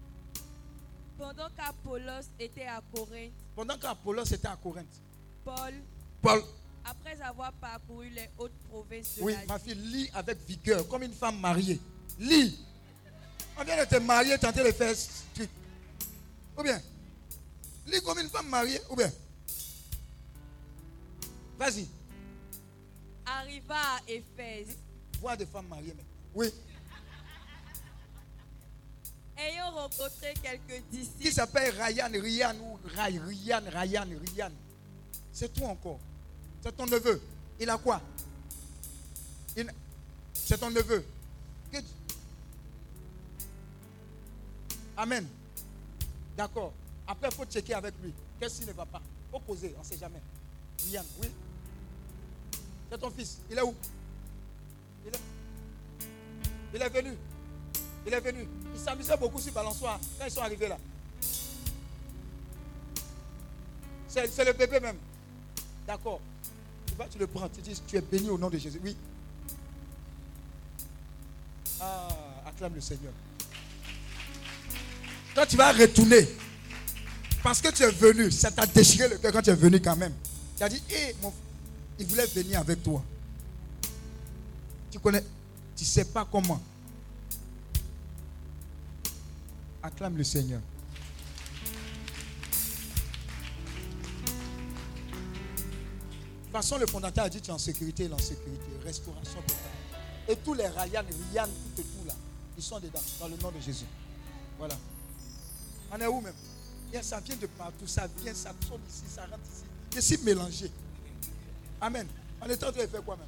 [1.16, 4.86] Pendant qu'Apollos était à Corinthe, Pendant qu'Apollos était à Corinthe,
[5.44, 5.74] Paul,
[6.20, 6.42] Paul,
[6.84, 11.12] après avoir parcouru les hautes provinces de oui, ma fille, lis avec vigueur, comme une
[11.12, 11.80] femme mariée.
[12.18, 12.58] Lis.
[13.56, 15.50] On vient de te marier, tenter de faire ce truc.
[16.56, 16.80] Ou bien,
[17.86, 19.10] lis comme une femme mariée, ou bien?
[21.58, 21.88] Vas-y,
[23.26, 24.76] arriva à Éphèse,
[25.20, 25.94] vois des femmes mariées.
[25.96, 26.04] Mais.
[26.34, 26.52] Oui,
[29.36, 34.50] ayant rencontré quelques qui disciples, s'appelle Ryan, Ryan ou Ray, Ryan, Ryan, Ryan.
[35.32, 36.00] C'est tout encore.
[36.62, 37.20] C'est ton neveu.
[37.60, 38.00] Il a quoi?
[39.56, 39.72] Il-
[40.34, 41.04] C'est ton neveu.
[44.96, 45.24] Amen.
[46.36, 46.72] D'accord.
[47.06, 48.12] Après, il faut checker avec lui.
[48.40, 49.00] Qu'est-ce qui ne va pas?
[49.30, 50.20] Faut poser, on ne sait jamais.
[50.84, 51.28] Ryan, oui.
[52.90, 53.38] C'est ton fils.
[53.48, 53.74] Il est où?
[56.74, 56.88] Il est...
[56.88, 57.16] venu.
[58.06, 58.48] Il est venu.
[58.74, 60.78] Il s'amusait beaucoup sur Balançoire quand ils sont arrivés là.
[64.08, 64.96] C'est le bébé même.
[65.86, 66.20] D'accord.
[66.86, 67.48] Tu vas, tu le prends.
[67.48, 68.80] Tu dis, tu es béni au nom de Jésus.
[68.82, 68.96] Oui.
[71.80, 72.08] Ah,
[72.46, 73.12] acclame le Seigneur.
[75.34, 76.28] Quand tu vas retourner,
[77.42, 79.96] parce que tu es venu, ça t'a déchiré le cœur quand tu es venu quand
[79.96, 80.14] même.
[80.56, 81.32] Tu as dit, hé, mon
[81.98, 83.02] il voulait venir avec toi.
[84.90, 85.22] Tu connais,
[85.76, 86.60] tu ne sais pas comment.
[89.82, 90.60] Acclame le Seigneur.
[96.48, 98.64] De toute façon, le fondateur a dit tu es en sécurité, il est en sécurité.
[98.84, 99.56] Restauration totale.
[100.28, 102.14] Et tous les Ryan, Ryan, tout et tout là,
[102.56, 103.84] ils sont dedans, dans le nom de Jésus.
[104.58, 104.76] Voilà.
[105.92, 106.34] On est où même?
[107.02, 107.86] Ça vient de partout.
[107.86, 109.64] Ça vient, ça sort ici, ça rentre ici.
[109.94, 110.70] Je suis mélangé.
[111.80, 112.06] Amen.
[112.40, 113.26] On est en train de faire quoi même?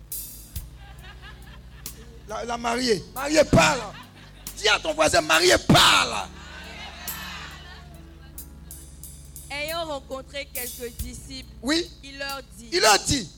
[2.30, 3.04] La, la mariée.
[3.14, 3.80] Mariée parle.
[4.56, 6.28] Dis à ton voisin, mariée parle.
[9.50, 13.28] Ayant rencontré quelques disciples, Oui, il leur dit il a dit.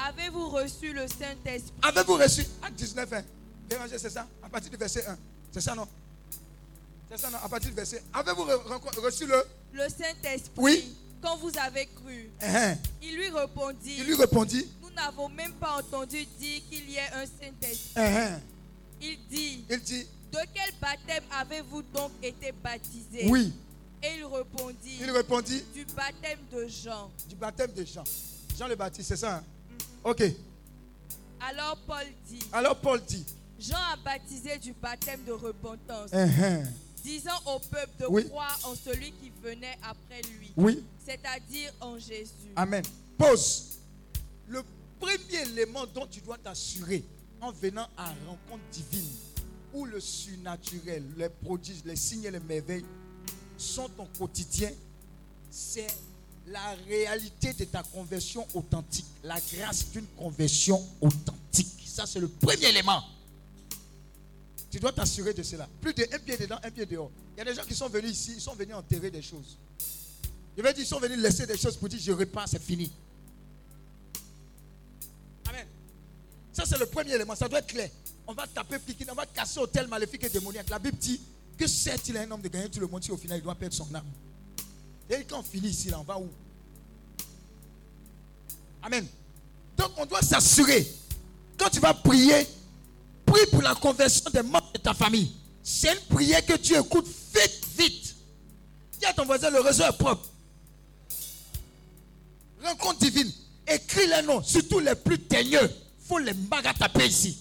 [0.00, 1.72] Avez-vous reçu le Saint-Esprit?
[1.82, 2.44] Avez-vous reçu?
[2.62, 3.22] Acte 19, hein
[3.68, 4.26] Béranger, c'est ça?
[4.42, 5.16] À partir du verset 1.
[5.52, 5.86] C'est ça, non?
[7.10, 7.38] C'est ça, non?
[7.44, 8.02] À partir du verset.
[8.12, 8.44] Avez-vous
[9.02, 9.44] reçu le?
[9.72, 10.96] Le Saint-Esprit, Oui.
[11.22, 12.74] quand vous avez cru hein.
[13.02, 14.66] Il lui répondit Il lui répondit
[15.04, 17.92] n'avons même pas entendu dire qu'il y ait un Saint-Esprit.
[17.96, 18.40] hein.
[19.00, 23.26] Il dit Il dit De quel baptême avez-vous donc été baptisé?
[23.28, 23.52] Oui.
[24.02, 27.10] Et il répondit Il répondit Du baptême de Jean.
[27.28, 28.04] du baptême de Jean.
[28.58, 29.44] Jean le Baptiste, c'est ça hein?
[30.04, 30.22] Ok.
[31.40, 33.24] Alors Paul dit Alors Paul dit
[33.58, 36.62] Jean a baptisé du baptême de repentance, hein.
[37.02, 38.26] disant au peuple de Oui.
[38.28, 40.82] croire en celui qui venait après lui, Oui.
[41.06, 42.52] c'est-à-dire en Jésus.
[42.56, 42.82] Amen.
[43.18, 43.78] Pause.
[44.48, 44.62] Le
[45.00, 47.02] premier élément dont tu dois t'assurer
[47.40, 49.10] en venant à rencontre divine,
[49.72, 52.84] où le surnaturel, les prodiges, les signes et les merveilles
[53.56, 54.70] sont ton quotidien,
[55.50, 55.86] c'est
[56.46, 61.68] la réalité de ta conversion authentique, la grâce d'une conversion authentique.
[61.86, 63.02] Ça, c'est le premier élément.
[64.70, 65.68] Tu dois t'assurer de cela.
[65.80, 67.10] Plus de un pied dedans, un pied dehors.
[67.36, 69.58] Il y a des gens qui sont venus ici, ils sont venus enterrer des choses.
[70.56, 72.90] Je vais dire, ils sont venus laisser des choses pour dire, je repars, c'est fini.
[76.60, 77.34] Ça, c'est le premier élément.
[77.34, 77.88] Ça doit être clair.
[78.26, 80.68] On va taper piquer, on va casser hôtel maléfique et démoniaque.
[80.68, 81.18] La Bible dit
[81.56, 83.42] que certes, il a un homme de gagner tout le monde, si au final, il
[83.42, 84.04] doit perdre son âme.
[85.08, 86.28] Et quand on finit ici, là, on va où?
[88.82, 89.06] Amen.
[89.76, 90.86] Donc, on doit s'assurer.
[91.56, 92.46] Quand tu vas prier,
[93.24, 95.32] prie pour la conversion des membres de ta famille.
[95.62, 98.16] C'est une prière que tu écoutes vite, vite.
[98.98, 100.28] Dis à ton voisin, le réseau est propre.
[102.62, 103.32] Rencontre divine.
[103.66, 105.70] Écris les noms, surtout les plus teigneux.
[106.10, 106.34] Faut les
[106.76, 107.38] taper ici.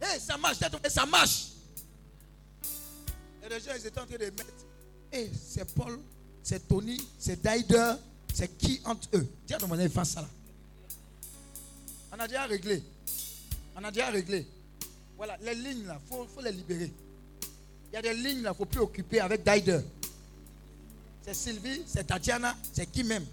[0.00, 1.48] Eh, ça marche, à voisin, ça marche.
[3.44, 4.54] Et les gens, ils étaient en train de mettre.
[5.12, 6.00] Eh, c'est Paul,
[6.42, 7.92] c'est Tony, c'est Daider,
[8.32, 9.28] c'est qui entre eux?
[9.46, 9.58] Dis à
[10.06, 10.28] ça là.
[12.10, 12.82] On a déjà réglé.
[13.76, 14.46] On a déjà réglé.
[15.18, 16.90] Voilà, les lignes là, il faut, les libérer.
[17.92, 19.80] Il y a des lignes là, il faut plus occuper avec Daider.
[21.20, 23.26] C'est Sylvie, c'est Tatiana, c'est qui même?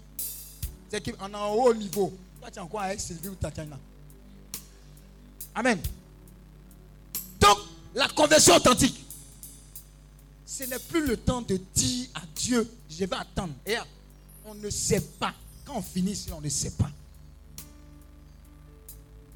[0.90, 1.14] C'est qui?
[1.20, 2.12] On est en haut niveau.
[2.40, 3.78] Toi, tu es encore avec Sylvie ou Tatiana?
[5.54, 5.80] Amen.
[7.40, 7.58] Donc,
[7.94, 9.04] la conversion authentique.
[10.46, 13.54] Ce n'est plus le temps de dire à Dieu, je vais attendre.
[13.66, 13.76] Et
[14.44, 15.34] on ne sait pas.
[15.64, 16.90] Quand on finit on ne sait pas.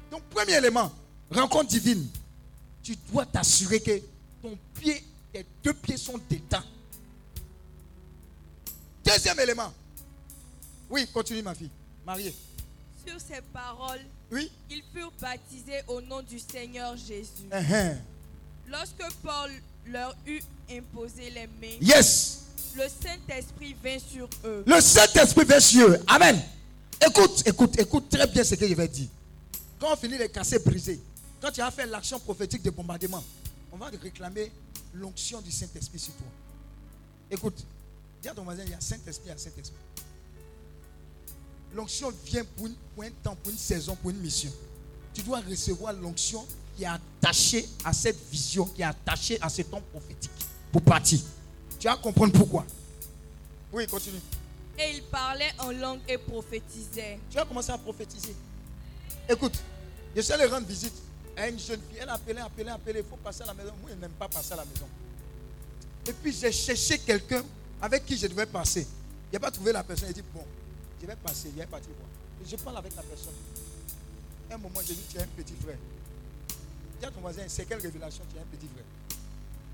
[0.09, 0.91] Donc, premier élément,
[1.29, 2.07] rencontre divine.
[2.81, 4.01] Tu dois t'assurer que
[4.41, 6.63] ton pied, tes deux pieds sont dedans.
[9.05, 9.73] Deuxième élément.
[10.89, 11.69] Oui, continue ma fille.
[12.05, 12.33] Mariée.
[13.05, 13.99] Sur ces paroles,
[14.31, 14.49] Oui.
[14.69, 17.47] ils furent baptisés au nom du Seigneur Jésus.
[17.51, 17.97] Uh-huh.
[18.69, 19.51] Lorsque Paul
[19.87, 20.41] leur eut
[20.71, 22.45] imposé les mains, Yes.
[22.75, 24.63] le Saint-Esprit vint sur eux.
[24.65, 25.99] Le Saint-Esprit vers sur eux.
[26.07, 26.41] Amen.
[27.05, 29.07] Écoute, écoute, écoute très bien ce que je vais dire.
[29.79, 30.99] Quand on finit les cassés brisés,
[31.41, 33.21] quand tu as fait l'action prophétique de bombardement,
[33.73, 34.49] on va te réclamer
[34.93, 36.27] l'onction du Saint-Esprit sur toi.
[37.29, 37.65] Écoute,
[38.21, 39.75] dis à ton voisin, il y a Saint-Esprit, il y a Saint-Esprit.
[41.75, 44.51] L'onction vient pour, une- pour un temps, pour une saison, pour une mission.
[45.13, 46.45] Tu dois recevoir l'onction
[46.75, 50.31] qui est attachée à cette vision, qui est attachée à ce temps prophétique
[50.71, 51.19] pour partir.
[51.79, 52.65] Tu vas comprendre pourquoi.
[53.71, 54.19] Oui, continue.
[54.77, 57.19] Et ils parlaient en langue et prophétisaient.
[57.29, 58.35] Tu vas commencer à prophétiser.
[59.29, 59.53] Écoute,
[60.15, 60.93] je suis allé rendre visite
[61.37, 61.99] à une jeune fille.
[62.01, 62.99] Elle a appelé, appelé, appelé.
[62.99, 63.71] Il faut passer à la maison.
[63.81, 64.87] Moi, je n'aime pas passer à la maison.
[66.07, 67.43] Et puis, j'ai cherché quelqu'un
[67.81, 68.85] avec qui je devais passer.
[69.31, 70.07] Je n'ai pas trouvé la personne.
[70.09, 70.43] Il dit, bon,
[71.03, 71.51] je vais passer.
[71.55, 72.07] Il est parti voir.
[72.49, 73.33] Je parle avec la personne.
[74.51, 75.77] Un moment, j'ai dit, tu as un petit frère.
[76.99, 78.85] Dis à ton voisin, c'est quelle révélation tu as un petit frère?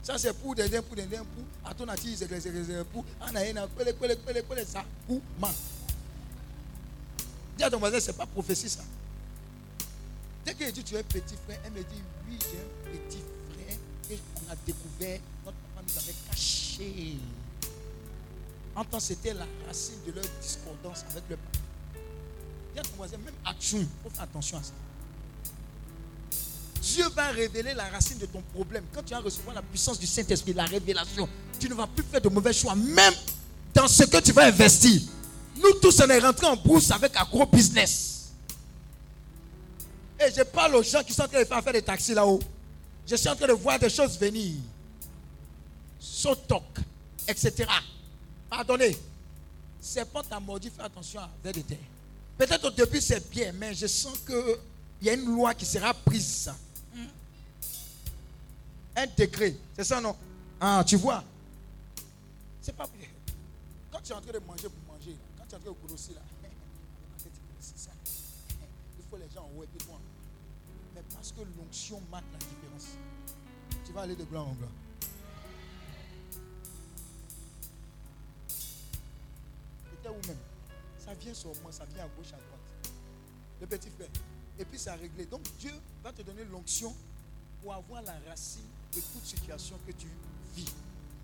[0.01, 4.15] Ça c'est pour des pour des pour à ton ati c'est pour anaïna pele pele
[4.15, 5.53] pele pele ça pour man
[7.57, 8.81] Dis à ton voisin, c'est pas prophétie ça.
[10.45, 13.19] Dès qu'il dit tu es petit frère, elle me dit oui, j'ai un petit
[13.51, 13.77] frère
[14.09, 17.17] et on a découvert, notre papa nous avait caché.
[18.99, 21.37] C'était la racine de leur discordance avec le
[22.77, 24.71] à ton voisin, même action, faut faire attention à ça.
[26.81, 28.85] Dieu va révéler la racine de ton problème.
[28.93, 31.27] Quand tu vas recevoir la puissance du Saint-Esprit, la révélation,
[31.59, 33.13] tu ne vas plus faire de mauvais choix, même
[33.73, 35.01] dans ce que tu vas investir.
[35.57, 38.31] Nous tous, on est rentrés en bourse avec un gros business.
[40.19, 42.39] Et je parle aux gens qui sont en train de faire, faire des taxis là-haut.
[43.05, 44.55] Je suis en train de voir des choses venir.
[45.99, 46.79] Sotok,
[47.27, 47.65] etc.
[48.49, 48.97] Pardonnez.
[49.79, 51.77] Serpent t'a mordu, fais attention avec des terres.
[52.37, 54.57] Peut-être au début c'est bien, mais je sens qu'il
[55.01, 56.51] y a une loi qui sera prise.
[56.93, 57.05] Hmm.
[58.95, 59.55] Un décret.
[59.75, 60.15] C'est ça, non?
[60.59, 61.23] Ah, tu vois?
[62.61, 63.07] C'est pas bien.
[63.91, 65.87] Quand tu es en train de manger pour manger, quand tu es en train de
[65.87, 66.21] grossir là,
[68.99, 69.87] il faut les gens en haut et puis.
[70.95, 72.97] Mais parce que l'onction marque la différence.
[73.85, 74.67] Tu vas aller de blanc en blanc.
[80.11, 80.37] Où même.
[80.97, 82.93] Ça vient sur moi, ça vient à gauche, à droite.
[83.61, 84.09] Le petit frère.
[84.57, 85.25] Et puis ça a réglé.
[85.25, 85.71] Donc Dieu
[86.03, 86.93] va te donner l'onction
[87.61, 90.07] pour avoir la racine de toute situation que tu
[90.55, 90.73] vis.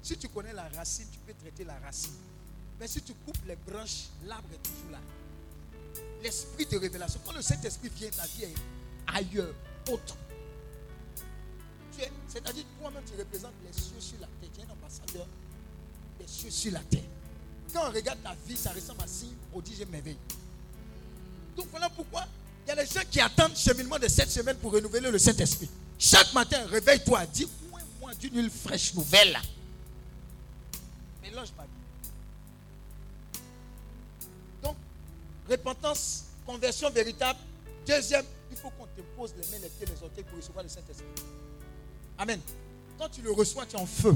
[0.02, 2.14] Si tu connais la racine, tu peux traiter la racine.
[2.80, 5.00] Mais si tu coupes les branches, l'arbre est toujours là.
[6.22, 7.20] L'esprit de révélation.
[7.26, 8.56] Quand le Saint-Esprit vient, ta vie est
[9.08, 9.54] ailleurs,
[9.90, 10.18] autre.
[12.28, 14.50] C'est-à-dire, toi-même, tu représentes les cieux sur la terre.
[14.54, 15.28] Tu es un ambassadeur
[16.20, 17.02] des cieux sur la terre.
[17.76, 20.16] Quand on regarde ta vie, ça ressemble à signe prodige et merveille.
[21.58, 22.26] Donc voilà pourquoi
[22.66, 25.70] il y a des gens qui attendent cheminement de cette semaine pour renouveler le Saint-Esprit.
[26.00, 29.38] Chaque matin, réveille-toi, dis-moi moi, d'une huile fraîche nouvelle.
[31.22, 33.40] Mélange ma vie.
[34.64, 34.78] Donc,
[35.50, 37.40] repentance, conversion véritable.
[37.86, 40.70] Deuxième, il faut qu'on te pose les mains, les pieds, les orteils pour recevoir le
[40.70, 41.06] Saint-Esprit.
[42.18, 42.40] Amen.
[42.98, 44.16] Quand tu le reçois, tu es en feu.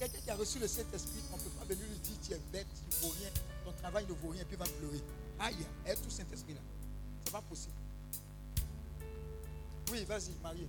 [0.00, 2.40] Quelqu'un qui a reçu le Saint-Esprit, on ne peut pas venir lui dire tu es
[2.50, 3.28] bête, tu ne vaux rien,
[3.66, 5.02] ton travail ne vaut rien, puis il va pleurer.
[5.38, 6.60] Aïe, elle tout Saint-Esprit là.
[7.22, 7.74] C'est pas possible.
[9.92, 10.66] Oui, vas-y, Marie.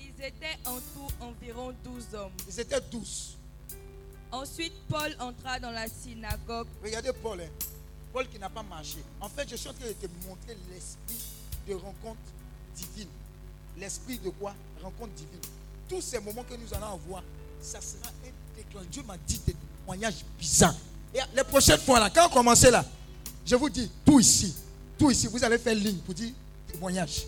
[0.00, 2.32] Ils étaient en tout environ 12 hommes.
[2.48, 3.36] Ils étaient douze.
[4.32, 6.66] Ensuite, Paul entra dans la synagogue.
[6.82, 7.48] Regardez Paul, hein.
[8.12, 8.98] Paul qui n'a pas marché.
[9.20, 11.20] En fait, je suis en train de te montrer l'esprit
[11.68, 12.18] de rencontre
[12.74, 13.08] divine.
[13.76, 14.52] L'esprit de quoi?
[14.82, 15.59] Rencontre divine
[15.90, 17.22] tous ces moments que nous allons avoir,
[17.60, 18.88] ça sera un déclencheur.
[18.90, 20.76] Dieu m'a dit des témoignages bizarres.
[21.12, 22.84] Et les prochaines fois, là, quand on commence là,
[23.44, 24.54] je vous dis, tout ici,
[24.96, 26.30] tout ici, vous allez faire ligne pour dire
[26.70, 27.24] témoignage.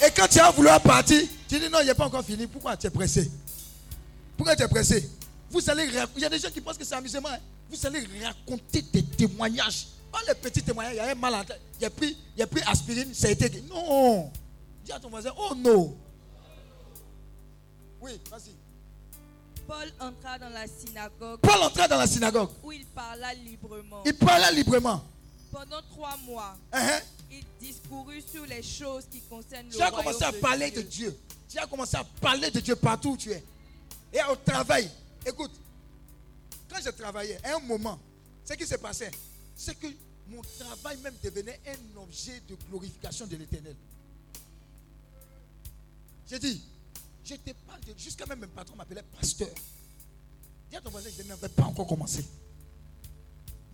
[0.00, 2.46] Et quand tu as voulu partir, tu dis non, il n'est pas encore fini.
[2.46, 3.28] Pourquoi tu es pressé?
[4.36, 5.10] Pourquoi tu es pressé?
[5.50, 7.28] Vous allez Il y a des gens qui pensent que c'est amusement.
[7.28, 7.38] Hein.
[7.68, 9.88] Vous allez raconter des témoignages.
[10.10, 10.94] Pas les petits témoignages.
[10.94, 11.60] Il y a un mal en tête.
[11.80, 13.62] Il a pris, a pris aspirine, ça a été.
[13.68, 14.30] Non.
[14.84, 15.96] Dis à ton voisin, oh non.
[18.02, 18.52] Oui, vas-y.
[19.66, 21.38] Paul entra dans la synagogue.
[21.40, 22.50] Paul entra dans la synagogue.
[22.64, 24.02] Où il parla librement.
[24.04, 25.04] Il parla librement.
[25.52, 27.02] Pendant trois mois, uh-huh.
[27.30, 31.16] il discourut sur les choses qui concernent le Tu as commencé à parler de Dieu.
[31.48, 33.44] Tu as commencé à parler de Dieu partout où tu es.
[34.12, 34.90] Et au travail,
[35.24, 35.52] écoute,
[36.68, 37.98] quand je travaillais, à un moment,
[38.44, 39.10] ce qui s'est passé,
[39.54, 39.86] c'est que
[40.28, 43.76] mon travail même devenait un objet de glorification de l'éternel.
[46.28, 46.62] J'ai dit,
[47.32, 47.98] je te.
[47.98, 49.48] Jusqu'à même mon patron m'appelait pasteur.
[50.70, 52.24] Dis à ton voisin, je n'avais pas encore commencé.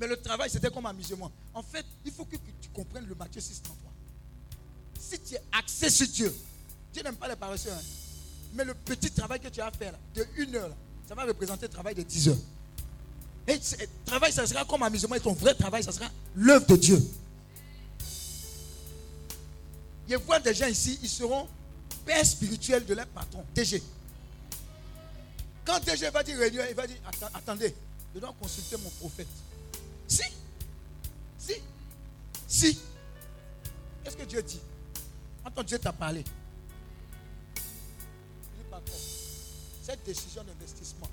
[0.00, 1.30] Mais le travail, c'était comme amusement.
[1.54, 3.92] En fait, il faut que tu comprennes le Matthieu 6, 33.
[4.98, 6.34] Si tu es axé sur Dieu,
[6.92, 7.72] Dieu n'aime pas les paresseux.
[7.72, 7.82] Hein.
[8.54, 10.74] Mais le petit travail que tu as à faire, de une heure,
[11.06, 12.36] ça va représenter le travail de 10 heures.
[13.46, 13.58] Et
[14.04, 15.14] travail, ça sera comme amusement.
[15.14, 16.06] Et ton vrai travail, ça sera
[16.36, 17.10] l'œuvre de Dieu.
[20.08, 21.46] Je vois des gens ici, ils seront
[22.24, 23.82] spirituel de leur patron, DG.
[25.64, 26.36] Quand DG va dire
[26.68, 26.96] il va dire
[27.34, 27.74] attendez,
[28.14, 29.28] je dois consulter mon prophète.
[30.06, 30.22] Si,
[31.38, 31.54] si,
[32.46, 32.78] si.
[34.02, 34.60] Qu'est-ce que Dieu dit?
[35.54, 36.24] Quand Dieu t'a parlé,
[37.56, 37.62] il
[38.62, 38.96] dit patron,
[39.82, 41.08] cette décision d'investissement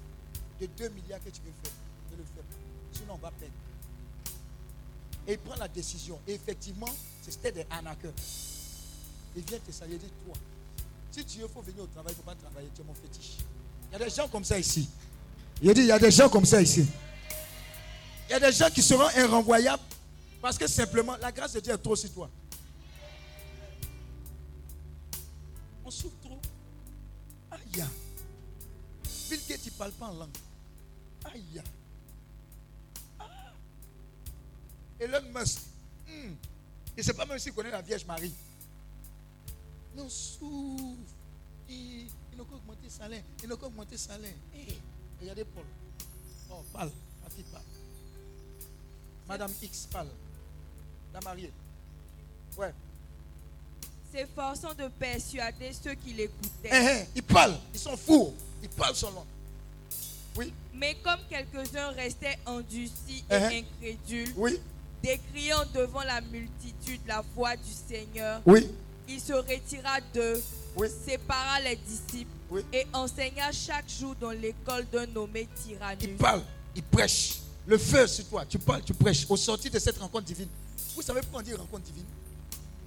[0.59, 1.73] de 2 milliards que tu veux faire,
[2.11, 2.55] ne le fais pas.
[2.93, 3.53] Sinon, on va perdre.
[5.27, 6.19] Et il prend la décision.
[6.27, 8.13] Et effectivement, c'était des arnaqueurs.
[9.35, 10.35] Il vient te saluer, dit Toi,
[11.15, 12.93] si tu veux, faut venir au travail, il ne faut pas travailler, tu es mon
[12.93, 13.37] fétiche.
[13.89, 14.89] Il y a des gens comme ça ici.
[15.61, 16.85] Il dit, il y a des gens comme ça ici.
[18.27, 19.81] Il y a des gens qui seront irrenvoyables
[20.41, 22.29] parce que simplement, la grâce de Dieu est trop sur toi.
[25.85, 26.39] On souffre trop.
[27.51, 27.85] Aïe.
[29.29, 30.37] Bill Gates, il ne parle pas en langue.
[31.33, 31.61] Aïe.
[33.19, 33.25] Ah.
[34.99, 35.59] Elon Musk.
[36.07, 36.33] Hmm.
[36.97, 38.33] Il ne sait pas même s'il connaît la Vierge Marie.
[39.95, 41.13] Non, souffre.
[41.69, 43.23] Il, il n'a qu'à augmenter salaire.
[43.41, 44.33] Il n'a qu'à augmenter salaire.
[44.53, 44.77] Hey,
[45.19, 45.63] regardez Paul.
[46.51, 46.91] Oh, parle.
[47.23, 47.63] Ma fille parle.
[49.27, 50.09] Madame X parle.
[51.13, 51.51] La mariée.
[52.57, 52.73] Ouais.
[54.13, 56.69] S'efforçant de persuader ceux qui l'écoutaient.
[56.71, 57.57] Eh, eh, ils parlent.
[57.73, 58.33] Ils sont fous.
[58.61, 59.25] Ils parlent seulement.
[60.37, 60.53] Oui.
[60.73, 64.59] Mais comme quelques-uns restaient endurcis et incrédules, oui.
[65.01, 68.69] décriant devant la multitude la voix du Seigneur, oui
[69.07, 70.41] Il se retira d'eux,
[70.75, 70.87] Oui.
[71.05, 72.61] sépara les disciples Oui.
[72.73, 75.47] et enseigna chaque jour dans l'école d'un nommé Il
[75.77, 76.17] Tyrannus.
[76.17, 76.43] parle,
[76.75, 77.39] il prêche.
[77.67, 79.25] Le feu sur toi, tu parles, tu prêches.
[79.29, 80.49] Au sortir de cette rencontre divine,
[80.95, 82.05] vous savez pourquoi on dit rencontre divine?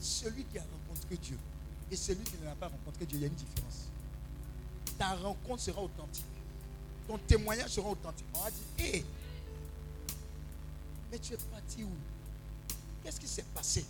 [0.01, 1.37] Celui qui a rencontré Dieu
[1.91, 3.89] et celui qui n'a pas rencontré Dieu, il y a une différence.
[4.99, 6.25] Ta rencontre sera authentique.
[7.09, 8.27] Ton témoignage sera authentique.
[8.35, 9.05] On va dire, hé,
[11.11, 11.91] mais tu es parti où?
[13.03, 13.85] Qu'est-ce qui s'est passé?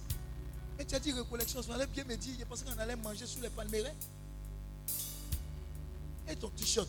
[0.78, 3.26] Mais tu as dit récollection, on allait bien me dire, je pensais qu'on allait manger
[3.26, 3.94] sous les palmeraies.
[6.30, 6.88] Et ton t-shirt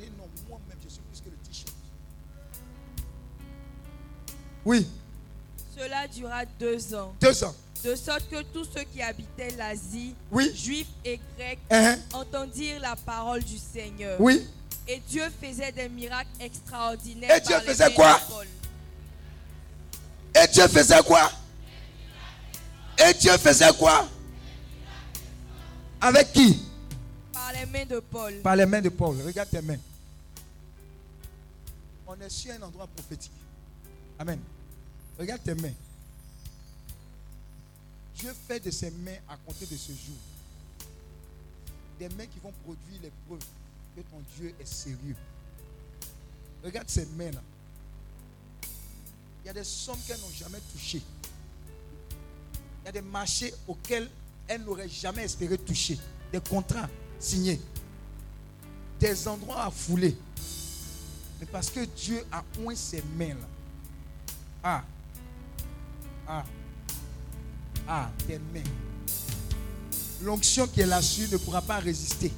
[0.00, 1.72] Et non, moi-même, je suis plus que le t-shirt.
[4.64, 4.86] Oui,
[5.76, 7.54] Cela dura deux ans, deux ans.
[7.84, 10.54] de sorte que tous ceux qui habitaient l'Asie, Oui.
[10.54, 11.98] juifs et grecs, Hein?
[12.12, 14.20] entendirent la parole du Seigneur.
[14.20, 14.46] Oui.
[14.88, 17.36] Et Dieu faisait des miracles extraordinaires.
[17.36, 18.20] Et Dieu par faisait quoi?
[20.34, 21.30] Et Dieu faisait quoi?
[22.98, 24.08] Et Dieu faisait quoi?
[26.00, 26.62] Avec qui?
[27.32, 28.34] Par les mains de Paul.
[28.42, 29.20] Par les mains de Paul.
[29.24, 29.78] Regarde tes mains.
[32.06, 33.32] On est sur un endroit prophétique.
[34.18, 34.40] Amen.
[35.18, 35.72] Regarde tes mains.
[38.16, 40.16] Dieu fait de ses mains à compter de ce jour
[41.98, 43.44] des mains qui vont produire les preuves
[43.94, 45.16] que ton Dieu est sérieux.
[46.64, 47.40] Regarde ces mains-là.
[49.42, 51.02] Il y a des sommes qu'elles n'ont jamais touchées.
[52.82, 54.08] Il y a des marchés auxquels
[54.48, 55.98] elles n'auraient jamais espéré toucher.
[56.32, 57.60] Des contrats signés.
[58.98, 60.16] Des endroits à fouler.
[61.40, 63.48] Mais parce que Dieu a oint ses mains-là.
[64.64, 64.84] Ah.
[66.26, 66.44] Ah.
[67.86, 68.62] Ah, tes mains.
[70.22, 72.32] L'onction qui est là-dessus ne pourra pas résister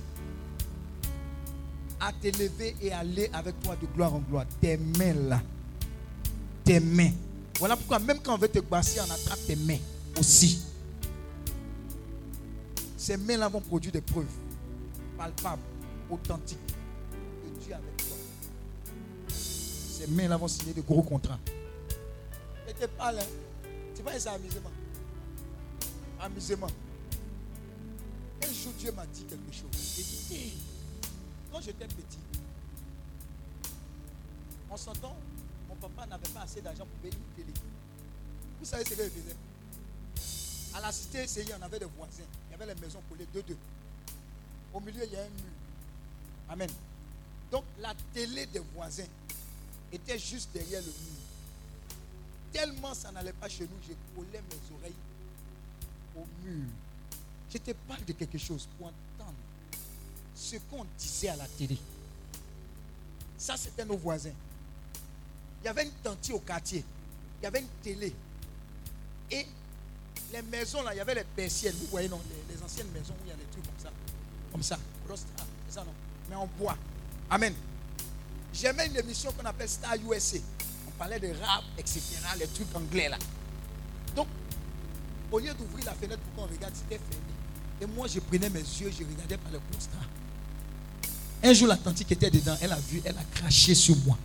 [2.01, 4.45] à t'élever et aller avec toi de gloire en gloire.
[4.61, 5.41] Tes mains là.
[6.65, 7.13] Tes mains.
[7.59, 9.79] Voilà pourquoi même quand on veut te basser, on attrape tes mains
[10.19, 10.63] aussi.
[12.97, 14.27] Ces mains-là vont produire des preuves
[15.19, 15.63] palpables,
[16.11, 16.59] authentiques.
[16.67, 18.17] Que Dieu avec toi.
[19.29, 21.39] Ces mains-là vont signer de gros contrats.
[22.69, 23.27] Et te parle, hein.
[23.95, 24.71] Tu vois, c'est amusement.
[26.21, 26.67] Amusement.
[28.43, 29.99] Un jour, Dieu m'a dit quelque chose.
[29.99, 30.55] Il dit,
[31.53, 32.19] quand j'étais petit,
[34.71, 35.17] on s'entend,
[35.69, 37.55] mon papa n'avait pas assez d'argent pour payer une télé.
[38.59, 39.37] Vous savez ce qu'il faisait
[40.75, 42.25] À la cité CI, on avait des voisins.
[42.49, 43.57] Il y avait les maisons collées deux, deux.
[44.73, 45.53] Au milieu, il y a un mur.
[46.49, 46.71] Amen.
[47.51, 49.07] Donc, la télé des voisins
[49.93, 51.25] était juste derrière le mur.
[52.53, 54.95] Tellement ça n'allait pas chez nous, j'ai collé mes oreilles
[56.17, 56.67] au mur.
[57.53, 59.35] Je te parle de quelque chose pour entendre
[60.35, 61.79] ce qu'on disait à la télé.
[63.39, 64.33] Ça, c'était nos voisins.
[65.63, 66.85] Il y avait une tante au quartier.
[67.41, 68.13] Il y avait une télé.
[69.31, 69.47] Et
[70.35, 71.75] les maisons, là, il y avait les persiennes.
[71.81, 72.21] Vous voyez, non,
[72.51, 73.91] les, anciennes maisons où il y a des trucs comme ça.
[74.51, 74.79] Comme ça.
[75.09, 75.93] Rostra, c'est ça, non
[76.29, 76.77] Mais en bois.
[77.31, 77.55] Amen.
[78.53, 80.39] J'aimais une émission qu'on appelle Star USA.
[80.89, 82.01] On parlait de rap, etc.
[82.39, 83.19] Les trucs anglais, là.
[84.17, 84.27] Donc,
[85.31, 87.33] au lieu d'ouvrir la fenêtre pour qu'on regarde, c'était fermé.
[87.81, 89.91] Et moi, je prenais mes yeux, je regardais par le constat.
[91.43, 94.17] Un jour, la tante qui était dedans, elle a vu, elle a craché sur moi.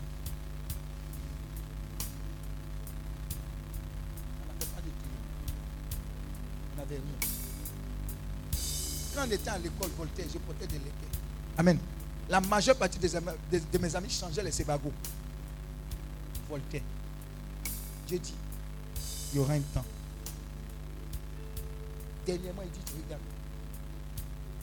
[9.19, 11.09] Quand on était à l'école Voltaire, je portais des lecteurs.
[11.57, 11.77] Amen.
[12.29, 14.93] La majeure partie des amis- de, de mes amis changeaient les sébagots.
[16.49, 16.81] Voltaire.
[18.07, 18.33] Dieu dit,
[19.33, 19.83] il y aura un temps.
[22.25, 23.21] Dernièrement, il dit, tu regardes,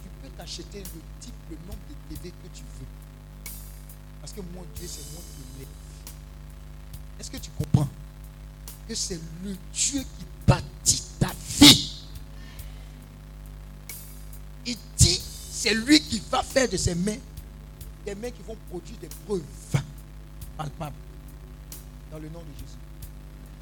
[0.03, 3.53] tu peux t'acheter le type, le nombre de TV que tu veux.
[4.23, 5.67] Parce que mon Dieu, c'est qui l'ai.
[7.21, 7.89] Est-ce que tu comprends?
[8.89, 11.03] Que c'est le Dieu qui bâtit
[15.57, 17.17] c'est lui qui va faire de ses mains
[18.05, 19.43] des mains qui vont produire des preuves
[20.57, 20.95] palpables
[22.13, 22.79] dans le nom de Jésus.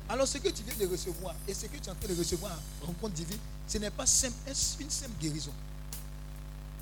[0.08, 2.18] Alors ce que tu viens de recevoir et ce que tu es en train de
[2.18, 2.52] recevoir
[2.82, 5.52] en rencontre divine, ce n'est pas une simple guérison.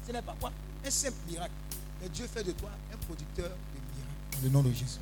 [0.06, 0.50] Ce n'est pas quoi?
[0.84, 1.52] Un simple miracle.
[2.00, 4.98] Mais Dieu fait de toi un producteur de miracles dans le nom de Jésus.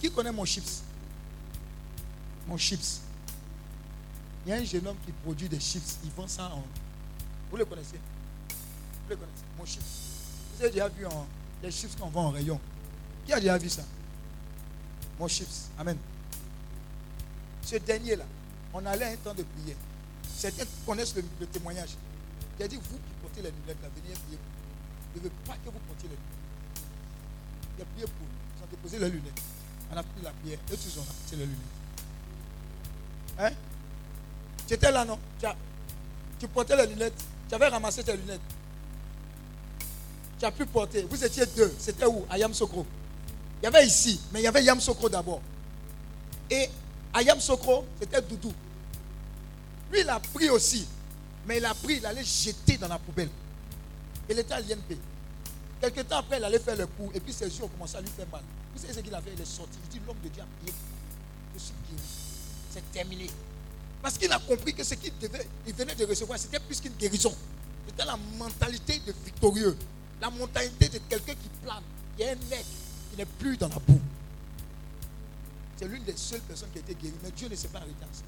[0.00, 0.82] Qui connaît mon chips?
[2.46, 3.00] Mon chips.
[4.46, 5.98] Il y a un jeune homme qui produit des chips.
[6.04, 6.64] Il vend ça en.
[7.50, 7.98] Vous le connaissez?
[9.58, 9.82] Mon chips.
[10.54, 11.26] Vous avez déjà vu en,
[11.62, 12.58] les chips qu'on vend en rayon
[13.24, 13.82] Qui a déjà vu ça?
[15.18, 15.68] Mon chips.
[15.78, 15.96] Amen.
[17.62, 18.24] Ce dernier-là,
[18.72, 19.76] on allait un temps de prière.
[20.28, 21.90] Certains connaissent le, témoignage.
[22.58, 24.38] Il a dit, vous qui portez les lunettes, là, venez prier.
[25.14, 26.86] Je ne veux pas que vous portiez les lunettes.
[27.78, 28.56] Il a prié pour nous.
[28.56, 29.42] Ils ont déposé les lunettes.
[29.92, 30.58] On a pris la prière.
[30.72, 31.60] Et tous on a porté les lunettes.
[33.38, 33.50] Hein?
[34.66, 35.18] Tu étais là, non?
[35.38, 35.46] Tu
[36.38, 37.24] Tu portais les lunettes.
[37.48, 38.40] Tu avais ramassé tes lunettes.
[40.38, 41.06] Tu as pu porter.
[41.08, 41.72] Vous étiez deux.
[41.78, 42.24] C'était où?
[42.28, 42.86] À Yamsokro.
[43.62, 45.40] Il y avait ici, mais il y avait Yamsokro d'abord.
[46.50, 46.68] Et
[47.12, 48.52] à Yamsokro, c'était Doudou.
[49.90, 50.86] Lui, il a pris aussi.
[51.46, 53.30] Mais il a pris, il allait jeter dans la poubelle.
[54.28, 54.98] Il était à l'INP.
[55.80, 57.10] Quelque temps après, il allait faire le coup.
[57.14, 58.42] Et puis ses yeux ont commencé à lui faire mal.
[58.74, 59.78] Vous savez ce qu'il a fait Il est sorti.
[59.84, 60.74] Il dit L'homme de Dieu a prié.
[61.54, 62.02] Je suis guéri.
[62.70, 63.26] C'est terminé.
[64.02, 66.94] Parce qu'il a compris que ce qu'il devait, il venait de recevoir, c'était plus qu'une
[66.94, 67.34] guérison.
[67.86, 69.76] C'était la mentalité de victorieux.
[70.20, 71.82] La mentalité de quelqu'un qui plane.
[72.18, 72.64] Il y a un mec
[73.10, 74.00] qui n'est plus dans la boue.
[75.76, 77.16] C'est l'une des seules personnes qui a été guérie.
[77.22, 78.22] Mais Dieu ne s'est pas arrêté à ça.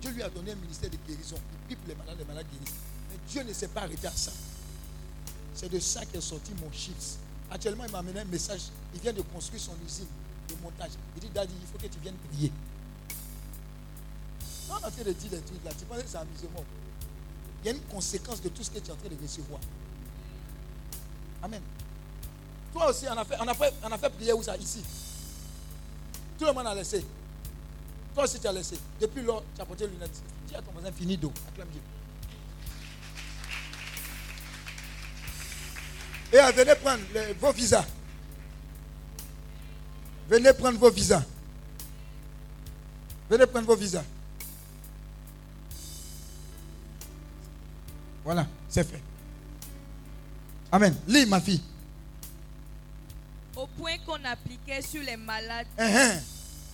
[0.00, 1.36] Dieu lui a donné un ministère de guérison.
[1.52, 2.74] Il pipe les malades, les malades guéris.
[3.10, 4.32] Mais Dieu ne s'est pas arrêté à ça.
[5.54, 7.18] C'est de ça qu'est sorti mon chiffre.
[7.50, 8.62] Actuellement, il m'a amené un message.
[8.94, 10.06] Il vient de construire son usine
[10.48, 10.92] de montage.
[11.16, 12.52] Il dit, Daddy, il faut que tu viennes prier.
[14.70, 15.70] On est en train de dire des trucs là.
[15.78, 16.64] Tu penses que c'est amusement.
[17.62, 19.60] Il y a une conséquence de tout ce que tu es en train de recevoir.
[21.42, 21.62] Amen.
[22.72, 24.56] Toi aussi, on a fait, on a fait, on a fait prier où ça?
[24.56, 24.84] Ici.
[26.38, 27.04] Tout le monde a laissé.
[28.14, 28.78] Toi aussi, tu as laissé.
[29.00, 30.22] Depuis lors, tu as porté les lunettes.
[30.46, 31.32] Dis à ton voisin, fini d'eau.
[31.48, 31.80] Acclame Dieu.
[36.32, 37.02] Et venez prendre
[37.40, 37.86] vos visas.
[40.28, 41.24] Venez prendre vos visas.
[43.30, 44.04] Venez prendre vos visas.
[48.24, 49.07] Voilà, c'est fait.
[50.70, 50.94] Amen.
[51.06, 51.62] Lis, ma fille.
[53.56, 56.20] Au point qu'on appliquait sur les malades Uh-huh.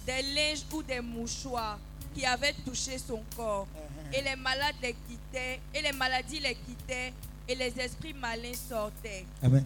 [0.06, 1.78] des linges ou des mouchoirs
[2.14, 3.66] qui avaient touché son corps.
[3.74, 4.18] Uh-huh.
[4.18, 7.12] Et les malades les quittaient, et les maladies les quittaient,
[7.48, 9.24] et les esprits malins sortaient.
[9.42, 9.64] Amen.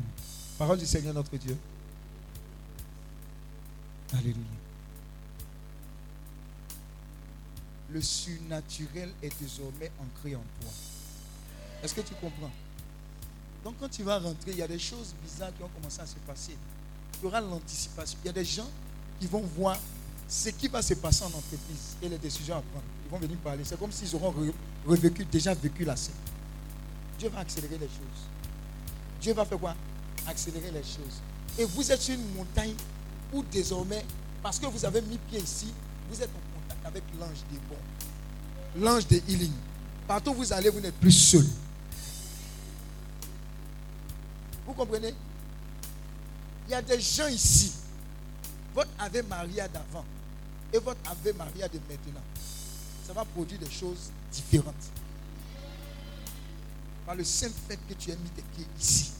[0.59, 1.57] Parole du Seigneur notre Dieu.
[4.13, 4.35] Alléluia.
[7.91, 10.71] Le surnaturel est désormais ancré en toi.
[11.83, 12.51] Est-ce que tu comprends?
[13.65, 16.07] Donc quand tu vas rentrer, il y a des choses bizarres qui ont commencé à
[16.07, 16.57] se passer.
[17.21, 18.19] Il y aura l'anticipation.
[18.25, 18.69] Il y a des gens
[19.21, 19.79] qui vont voir
[20.29, 22.85] ce qui va se passer en entreprise et les décisions à prendre.
[23.07, 23.63] Ils vont venir parler.
[23.65, 24.53] C'est comme s'ils auront re-
[24.87, 26.15] revécu, déjà vécu la scène.
[27.19, 28.23] Dieu va accélérer les choses.
[29.21, 29.75] Dieu va faire quoi?
[30.27, 31.21] Accélérer les choses.
[31.59, 32.75] Et vous êtes une montagne
[33.33, 34.05] où désormais,
[34.43, 35.67] parce que vous avez mis pied ici,
[36.11, 38.85] vous êtes en contact avec l'ange des bons.
[38.85, 39.53] L'ange des healing.
[40.07, 41.45] Partout où vous allez, vous n'êtes plus seul.
[44.69, 45.15] Vous comprenez?
[46.67, 47.73] Il y a des gens ici.
[48.75, 50.05] Votre Ave Maria d'avant
[50.71, 52.21] et votre Ave Maria de maintenant,
[53.07, 54.75] ça va produire des choses différentes.
[57.07, 59.13] Par le simple fait que tu aies mis tes pieds ici.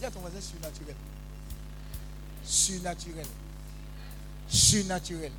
[0.00, 0.96] Dis à ton voisin surnaturel.
[2.44, 3.26] Surnaturel.
[4.48, 5.32] Surnaturel.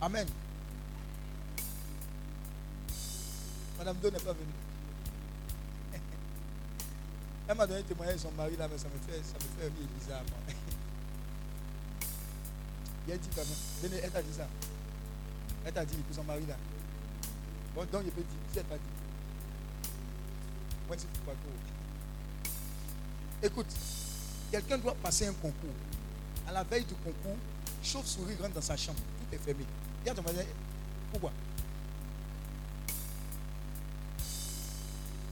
[0.00, 0.26] Amen.
[3.84, 4.48] Madame Do n'est pas venue.
[7.46, 9.60] Elle m'a donné un témoignage de son mari là, mais ça me fait, ça me
[9.60, 10.22] fait rire bizarre.
[10.30, 10.38] moi.
[13.06, 13.92] Il a dit quand même.
[14.02, 14.48] Elle t'a dit ça.
[15.66, 16.56] Elle t'a dit pour son mari là.
[17.74, 18.38] Bon, donc il peut dire.
[18.50, 18.82] Si elle t'a dit.
[20.86, 21.34] Moi, c'est pourquoi.
[23.42, 23.66] Écoute,
[24.50, 25.74] quelqu'un doit passer un concours.
[26.48, 27.36] À la veille du concours,
[27.82, 28.98] chauve-souris rentre dans sa chambre.
[28.98, 29.66] Tout est fermé.
[30.04, 30.14] Il y a.
[31.12, 31.32] Pourquoi?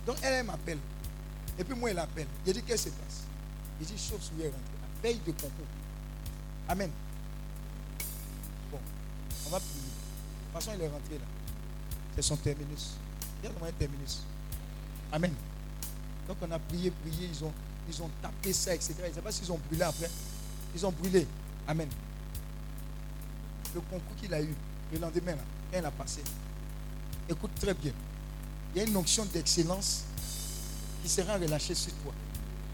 [0.07, 0.79] Donc elle, elle m'appelle.
[1.59, 2.27] Et puis moi, elle appelle.
[2.47, 3.23] Il dit qu'est-ce qui se passe?
[3.81, 4.73] Il dit chauve-souris est rentrée.
[5.03, 5.67] Veille de concours.
[6.69, 6.91] Amen.
[8.71, 8.79] Bon,
[9.47, 9.75] on va prier.
[9.75, 11.25] De toute façon, il est rentré là.
[12.15, 12.97] C'est son terminus.
[13.43, 14.23] Il y a un terminus.
[15.11, 15.35] Amen.
[16.29, 17.53] Donc on a prié, prié, ils ont,
[17.89, 18.95] ils ont tapé ça, etc.
[19.03, 20.11] Je ne sais pas s'ils ont brûlé après.
[20.75, 21.27] Ils ont brûlé.
[21.67, 21.89] Amen.
[23.75, 24.55] Le concours qu'il a eu,
[24.93, 26.23] le lendemain, là, il a passé.
[27.29, 27.93] Écoute très bien.
[28.75, 30.03] Il y a une onction d'excellence
[31.03, 32.13] qui sera relâchée sur toi.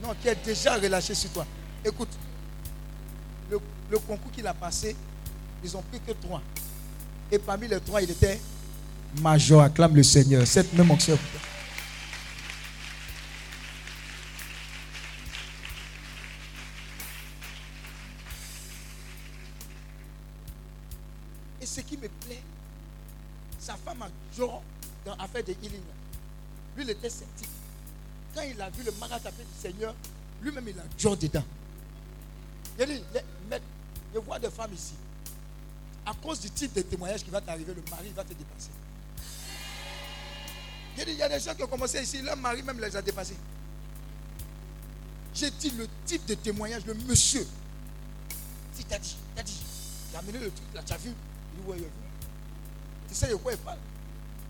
[0.03, 1.47] Non, qui est déjà relâchée sur toi.
[1.85, 2.09] Écoute,
[3.51, 4.95] le, concours qu'il a passé,
[5.65, 6.43] ils ont pris que trois.
[7.33, 8.41] Et parmi les trois, il était
[9.21, 9.63] major.
[9.63, 10.47] Acclame le Seigneur.
[10.47, 11.19] Cette même onction.
[30.99, 31.45] Joe dedans.
[32.79, 33.03] Dit, les-
[33.49, 33.61] mais
[34.15, 34.95] je vois des femmes ici.
[36.05, 38.71] À cause du type de témoignage qui va t'arriver, le mari va te dépasser.
[40.97, 43.37] Il y a des gens qui ont commencé ici, leur mari même les a dépassés.
[45.35, 47.47] J'ai dit le type de témoignage, le monsieur.
[48.75, 49.61] Si t'as dit, t'as dit,
[50.11, 51.13] j'ai amené le truc là, tu as vu?
[51.57, 51.89] Il ouais.
[53.09, 53.79] Tu sais de quoi il parle?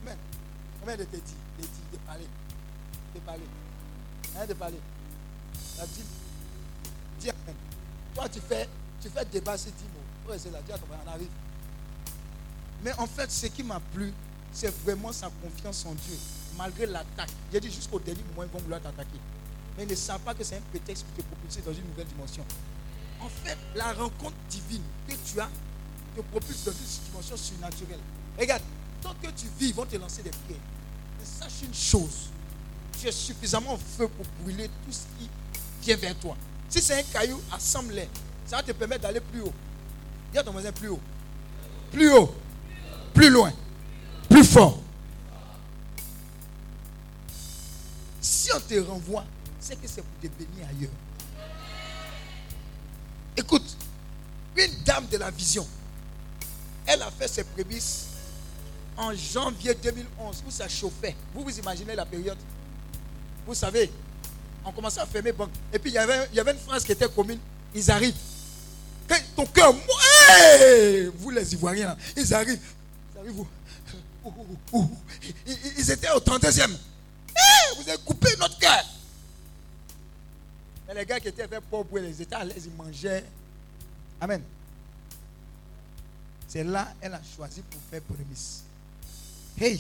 [0.03, 0.17] Amen.
[0.81, 1.23] Combien de te dit
[1.61, 2.27] dit, de parler.
[3.15, 3.43] De parler.
[4.37, 4.81] Hein, de parler.
[5.77, 6.03] La dit,
[8.15, 8.69] Toi, tu fais,
[9.01, 9.21] tu fais
[9.57, 10.31] ces dix mots.
[10.31, 10.51] Ouais, c'est.
[12.83, 14.13] Mais en fait, ce qui m'a plu,
[14.53, 16.17] c'est vraiment sa confiance en Dieu,
[16.57, 17.31] malgré l'attaque.
[17.53, 19.19] J'ai dit jusqu'au dernier moment, ils vont vouloir t'attaquer.
[19.77, 22.07] Mais ils ne savent pas que c'est un prétexte pour te propulser dans une nouvelle
[22.07, 22.45] dimension.
[23.21, 25.49] En fait, la rencontre divine que tu as
[26.17, 28.01] te propulse dans une dimension surnaturelle.
[28.39, 28.63] Regarde,
[29.03, 30.61] tant que tu vis, ils vont te lancer des pierres.
[31.19, 32.29] Mais sache une chose,
[32.99, 35.29] tu es suffisamment feu pour brûler tout ce qui
[35.83, 36.37] vient vers toi.
[36.69, 38.09] Si c'est un caillou, assemble-les.
[38.47, 39.53] Ça va te permettre d'aller plus haut.
[40.33, 41.01] Dis à ton voisin plus haut.
[41.91, 42.35] Plus haut.
[43.15, 43.53] Plus loin.
[44.29, 44.81] Plus fort.
[48.21, 49.25] Si on te renvoie,
[49.61, 50.91] c'est que c'est pour te bénir ailleurs.
[53.37, 53.77] Écoute,
[54.57, 55.67] une dame de la vision,
[56.87, 58.07] elle a fait ses prémices
[58.97, 61.15] en janvier 2011 où ça chauffait.
[61.35, 62.39] Vous vous imaginez la période?
[63.47, 63.91] Vous savez,
[64.65, 65.51] on commençait à fermer banque.
[65.73, 67.39] Et puis il y avait, une phrase qui était commune.
[67.75, 68.15] Ils arrivent.
[69.37, 69.73] ton cœur,
[71.17, 72.61] vous les Ivoiriens, ils arrivent.
[73.15, 73.45] Ils arrivent
[75.79, 76.77] Ils, étaient au 30e.
[77.77, 78.85] vous avez coupé notre cœur.
[80.87, 83.25] Mais les gars qui étaient faits pauvres, ils étaient à l'aise, ils mangeaient.
[84.21, 84.43] Amen.
[86.49, 88.65] C'est là elle a choisi pour faire prémisse.
[89.61, 89.79] Hey,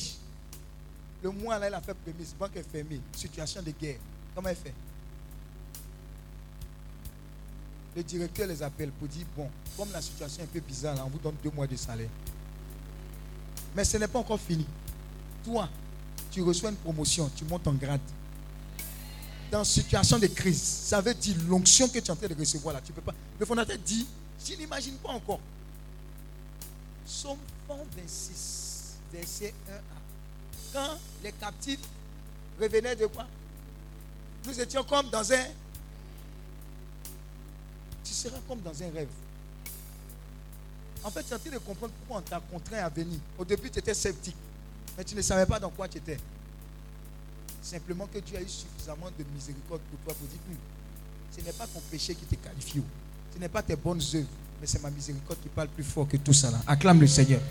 [1.22, 3.98] le mois là, elle a fait prémisse, banque est fermée, situation de guerre.
[4.38, 4.74] Comment elle fait?
[7.96, 11.02] Le directeur les appelle pour dire bon, comme la situation est un peu bizarre, là,
[11.04, 12.08] on vous donne deux mois de salaire.
[13.74, 14.64] Mais ce n'est pas encore fini.
[15.44, 15.68] Toi,
[16.30, 18.00] tu reçois une promotion, tu montes en grade.
[19.50, 22.74] Dans situation de crise, ça veut dire l'onction que tu es en train de recevoir
[22.74, 22.80] là.
[22.80, 23.14] Tu peux pas.
[23.40, 24.06] Le fondateur dit,
[24.46, 25.40] je n'imagine pas encore.
[27.04, 27.38] Somme
[27.68, 29.78] 26, verset 1 à.
[30.72, 31.80] Quand les captifs
[32.60, 33.26] revenaient de quoi?
[34.48, 35.44] Nous étions comme dans un.
[38.02, 39.08] Tu seras comme dans un rêve.
[41.04, 43.20] En fait, tu es en train de comprendre pourquoi on t'a contraint à venir.
[43.38, 44.34] Au début, tu étais sceptique,
[44.96, 46.16] mais tu ne savais pas dans quoi tu étais.
[47.62, 50.56] Simplement que Dieu a eu suffisamment de miséricorde pour toi pour dire hum,
[51.36, 52.82] ce n'est pas ton péché qui te qualifie.
[53.34, 54.26] Ce n'est pas tes bonnes œuvres,
[54.60, 56.50] mais c'est ma miséricorde qui parle plus fort que tout ça.
[56.66, 57.42] Acclame le Seigneur.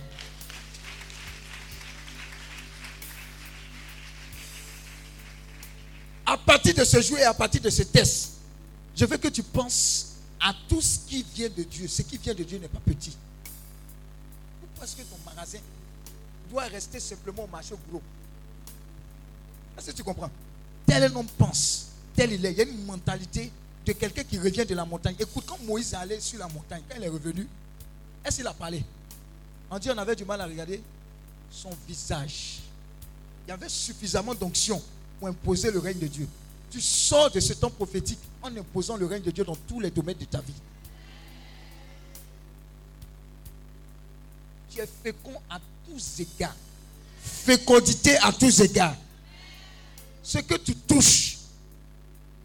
[6.30, 8.32] À partir de ce jour et à partir de ce test,
[8.94, 11.88] je veux que tu penses à tout ce qui vient de Dieu.
[11.88, 13.16] Ce qui vient de Dieu n'est pas petit.
[14.60, 15.60] Pourquoi est-ce que ton magasin
[16.52, 18.02] doit rester simplement au marché gros
[19.78, 20.30] Est-ce que tu comprends?
[20.86, 22.52] Tel homme pense, tel il est.
[22.52, 23.50] Il y a une mentalité
[23.86, 25.16] de quelqu'un qui revient de la montagne.
[25.18, 27.48] Écoute, quand Moïse est allé sur la montagne, quand il est revenu,
[28.26, 28.84] est-ce qu'il a parlé?
[29.72, 30.82] On dit on avait du mal à regarder
[31.50, 32.60] son visage.
[33.48, 34.84] Il y avait suffisamment d'onction
[35.20, 36.28] pour imposer le règne de Dieu.
[36.70, 39.90] Tu sors de ce temps prophétique en imposant le règne de Dieu dans tous les
[39.90, 40.54] domaines de ta vie.
[44.70, 46.56] Tu es fécond à tous égards.
[47.22, 48.96] Fécondité à tous égards.
[50.22, 51.38] Ce que tu touches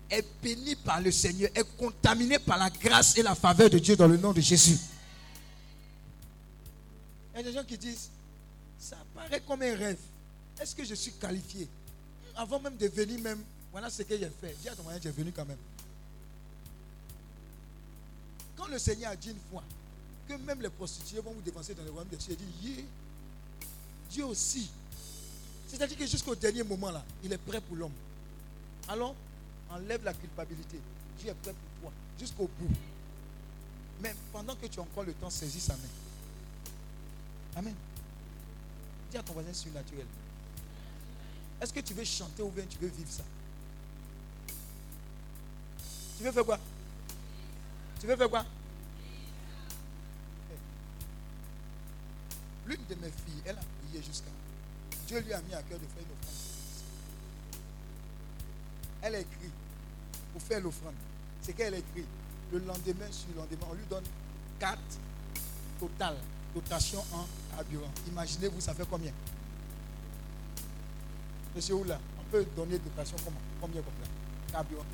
[0.09, 3.97] est béni par le Seigneur, est contaminé par la grâce et la faveur de Dieu
[3.97, 4.79] dans le nom de Jésus.
[7.35, 8.11] Il y a des gens qui disent,
[8.79, 9.99] ça paraît comme un rêve.
[10.61, 11.67] Est-ce que je suis qualifié?
[12.37, 14.57] Avant même de venir même, voilà ce que j'ai fait.
[14.61, 15.59] Dis à ton moyen, j'ai venu quand même.
[18.57, 19.63] Quand le Seigneur a dit une fois
[20.29, 22.85] que même les prostituées vont vous dépenser dans le royaume de Dieu, il dit,
[24.11, 24.71] Dieu aussi.
[25.69, 27.93] C'est-à-dire que jusqu'au dernier moment là, il est prêt pour l'homme.
[28.89, 29.15] Alors,
[29.71, 30.79] enlève la culpabilité.
[31.19, 32.75] Dieu est prêt pour toi jusqu'au bout.
[34.03, 35.89] Mais pendant que tu as encore le temps, saisis sa main.
[37.57, 37.75] Amen.
[39.11, 40.07] Dis à ton voisin surnaturel.
[41.63, 43.23] Est-ce que tu veux chanter ou bien tu veux vivre ça?
[46.19, 46.59] Tu veux faire quoi?
[48.01, 48.45] Tu veux faire quoi?
[52.67, 54.31] L'une de mes filles, elle a prié jusqu'à.
[55.07, 56.35] Dieu lui a mis à cœur de faire une offrande.
[59.03, 59.51] Elle a écrit
[60.33, 60.95] pour faire l'offrande.
[61.43, 62.05] C'est qu'elle a écrit.
[62.53, 64.05] Le lendemain sur le lendemain, on lui donne
[64.59, 64.79] 4
[65.79, 66.17] total
[66.55, 67.91] dotation en carburant.
[68.09, 69.13] Imaginez-vous, ça fait combien?
[71.55, 74.11] Monsieur Oula, on peut donner dotation comment Combien comme ça
[74.53, 74.85] Carburant.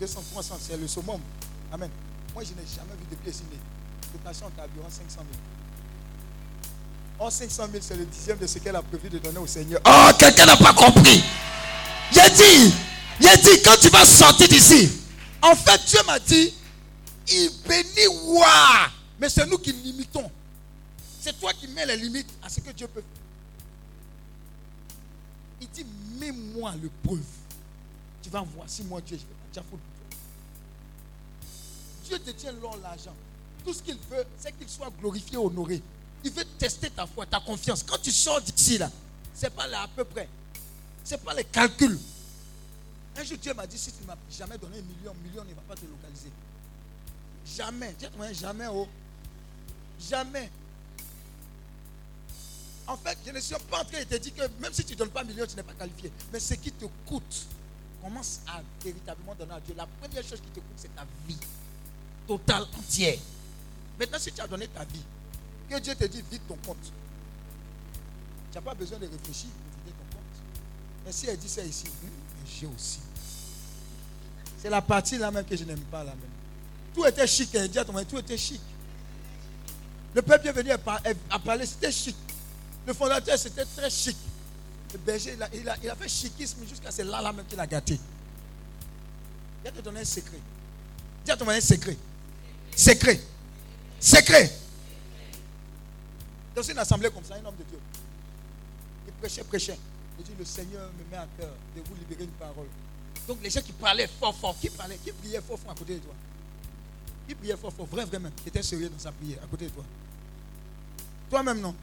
[0.00, 1.20] 200, 300, c'est le summum.
[1.72, 1.90] Amen.
[2.32, 3.42] Moi, je n'ai jamais vu de pièce.
[4.12, 5.24] Dotation en carburant, 500 000.
[7.18, 9.80] Or, 500 000, c'est le dixième de ce qu'elle a prévu de donner au Seigneur.
[9.86, 11.22] Oh, quelqu'un n'a pas compris.
[12.12, 12.74] J'ai dit,
[13.20, 14.90] j'ai dit, quand tu vas sortir d'ici,
[15.42, 16.54] en fait, Dieu m'a dit,
[17.28, 18.90] il bénit, waouh.
[19.20, 20.30] Mais c'est nous qui l'imitons.
[21.20, 23.23] C'est toi qui mets les limites à ce que Dieu peut faire.
[25.60, 25.86] Il dit,
[26.18, 27.20] mets-moi le preuve.
[28.22, 29.82] Tu vas voir si moi Dieu, je vais déjà foutre.
[32.04, 33.14] Dieu détient l'or, l'argent.
[33.64, 35.82] Tout ce qu'il veut, c'est qu'il soit glorifié, honoré.
[36.22, 37.82] Il veut tester ta foi, ta confiance.
[37.82, 38.90] Quand tu sors d'ici, là,
[39.34, 40.28] c'est pas là à peu près.
[41.02, 41.98] C'est pas les calculs.
[43.16, 45.44] Un jour, Dieu m'a dit, si tu ne m'as jamais donné un million, un million
[45.44, 46.30] ne va pas te localiser.
[47.46, 47.94] Jamais.
[48.32, 48.88] Jamais, oh.
[50.00, 50.50] Jamais.
[52.86, 54.92] En fait, je ne suis pas en train de te dire que même si tu
[54.92, 56.12] ne donnes pas un million, tu n'es pas qualifié.
[56.32, 57.46] Mais ce qui te coûte,
[58.02, 59.74] commence à véritablement donner à Dieu.
[59.76, 61.38] La première chose qui te coûte, c'est ta vie.
[62.28, 63.18] Totale, entière.
[63.98, 65.02] Maintenant, si tu as donné ta vie,
[65.68, 66.92] que Dieu te dit, vide ton compte.
[68.52, 70.36] Tu n'as pas besoin de réfléchir pour vider ton compte.
[71.06, 71.86] Mais si elle dit ça ici,
[72.46, 73.00] j'ai aussi.
[74.60, 76.30] C'est la partie là même que je n'aime pas là même.
[76.94, 78.60] Tout était chic, elle dit à ton tout était chic.
[80.14, 82.16] Le peuple est venu à parler, c'était chic.
[82.86, 84.16] Le fondateur, c'était très chic.
[84.92, 87.98] Le berger, il a, il fait chiquisme jusqu'à ce là, là même qu'il a gâté.
[89.64, 90.38] Il a te donné un secret.
[91.24, 91.96] Dis à ton un secret.
[92.76, 93.20] Secret.
[93.98, 94.52] Secret.
[96.54, 97.78] Dans une assemblée comme ça, un homme de Dieu.
[99.06, 99.78] Il prêchait, prêchait.
[100.18, 102.66] Il dit, le Seigneur me met à cœur de vous libérer une parole.
[103.26, 105.94] Donc les gens qui parlaient fort, fort, qui parlaient, qui priaient fort, fort à côté
[105.94, 106.14] de toi.
[107.26, 109.70] Qui priait fort, fort, vrai, vraiment, qui était sérieux dans sa prière à côté de
[109.70, 109.84] toi.
[111.30, 111.74] Toi-même, non.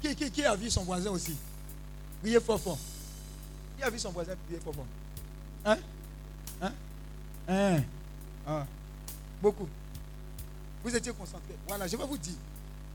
[0.00, 1.36] Qui, a vu son voisin aussi?
[2.20, 2.78] Prier fort, fort.
[3.76, 4.86] Qui a vu son voisin prier fort, fort?
[5.64, 5.78] Hein?
[6.62, 6.72] Hein?
[7.48, 7.84] Hein?
[8.46, 8.66] Ah.
[9.42, 9.68] Beaucoup.
[10.82, 11.56] Vous étiez concentrés.
[11.68, 12.34] Voilà, je vais vous dire.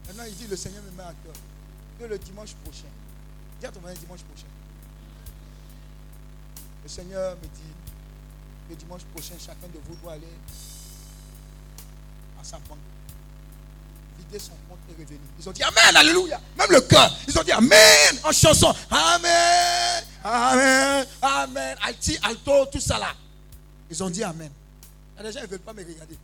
[0.08, 1.34] Maintenant, il dit le Seigneur me met à cœur
[2.00, 2.88] que le dimanche prochain,
[3.60, 4.48] dis à ton voisin dimanche prochain.
[6.84, 7.74] Le Seigneur me dit
[8.70, 10.28] le dimanche prochain, chacun de vous doit aller
[12.40, 12.78] à sa banque
[15.40, 16.40] Ils ont dit Amen, Alléluia.
[16.58, 17.10] Même le cœur.
[17.28, 18.74] Ils ont dit Amen en chanson.
[18.90, 21.78] Amen, Amen, Amen.
[21.84, 23.14] Alti, alto, tout ça là.
[23.90, 24.52] Ils ont dit Amen.
[25.24, 26.18] Les gens ne veulent pas me regarder.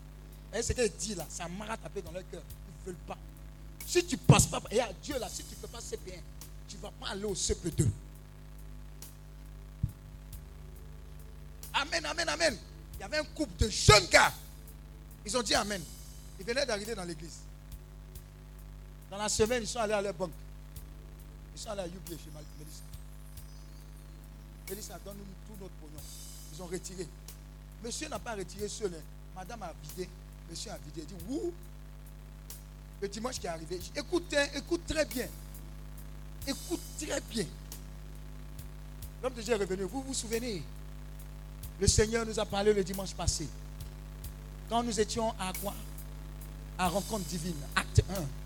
[0.53, 2.41] Et ce qu'elle dit là, ça m'a tapé dans leur cœur.
[2.41, 3.17] Ils ne veulent pas.
[3.87, 6.19] Si tu ne passes pas, et à Dieu là, si tu ne fais pas CP1,
[6.67, 7.87] tu ne vas pas aller au CP2.
[11.73, 12.57] Amen, amen, amen.
[12.95, 14.33] Il y avait un couple de jeunes gars.
[15.25, 15.81] Ils ont dit Amen.
[16.39, 17.37] Ils venaient d'arriver dans l'église.
[19.11, 20.31] Dans la semaine, ils sont allés à leur banque.
[21.53, 22.81] Ils sont allés à UBA chez Mélissa.
[24.69, 26.01] Mélissa, donne-nous tout notre pognon.
[26.53, 27.05] Ils ont retiré.
[27.83, 28.93] Monsieur n'a pas retiré seul.
[28.95, 29.01] Hein.
[29.35, 30.07] Madame a vidé.
[30.49, 31.01] Monsieur a vidé.
[31.01, 31.51] Il dit, où
[33.01, 33.81] Le dimanche qui est arrivé.
[33.93, 35.27] Écoute, hein, écoute très bien.
[36.47, 37.45] Écoute très bien.
[39.21, 39.83] L'homme de Dieu est revenu.
[39.83, 40.63] Vous vous souvenez?
[41.81, 43.45] Le Seigneur nous a parlé le dimanche passé.
[44.69, 45.75] Quand nous étions à quoi?
[46.77, 47.59] À rencontre divine.
[47.75, 48.40] Acte 1.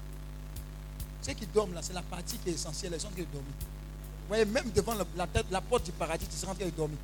[1.26, 2.92] Ceux qui dorment là, c'est la partie qui est essentielle.
[2.92, 3.46] Les gens qui dorment.
[3.46, 6.72] Vous voyez, même devant la, tête, la porte du paradis, tu seras en train de
[6.72, 6.98] dormir.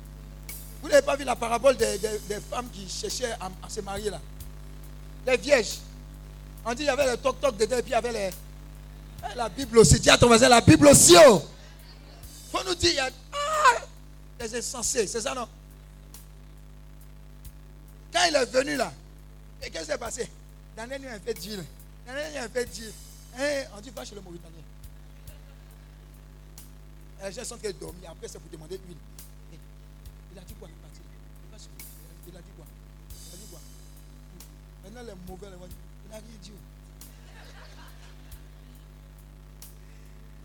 [0.80, 1.98] Vous n'avez pas vu la parabole des,
[2.48, 4.20] femmes qui cherchaient à, se marier là?
[5.26, 5.78] Les vierges.
[6.64, 8.32] On dit qu'il y avait le toc-toc dedans et puis il y avait
[9.24, 9.98] eh, la Bible aussi.
[9.98, 11.12] Dis à ton voisin, la Bible aussi.
[11.12, 11.42] Il oh.
[12.50, 13.80] faut nous dire, il y a ah,
[14.40, 15.48] les insensés, c'est ça non?
[18.12, 18.92] Quand il est venu là,
[19.60, 20.30] qu'est-ce qui s'est passé?
[20.76, 21.60] Daniel lui a fait dire.
[22.06, 22.92] Daniel lui a fait dire.
[23.34, 24.62] Hein, on dit va chez le Mauritanien.
[27.24, 28.10] Les gens sont en.
[28.10, 28.96] Après, c'est pour demander huile.
[30.32, 31.00] Il a dit quoi Il a dit
[31.56, 31.68] quoi?
[32.28, 33.60] Il a dit quoi?
[34.84, 36.52] Maintenant, les mauvais, il n'a rien dit.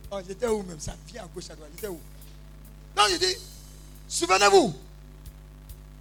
[0.10, 0.80] Oh, j'étais où même?
[0.80, 1.72] Ça vient à gauche à droite.
[1.76, 2.00] J'étais où?
[2.96, 3.36] Non, il dit
[4.08, 4.74] Souvenez-vous,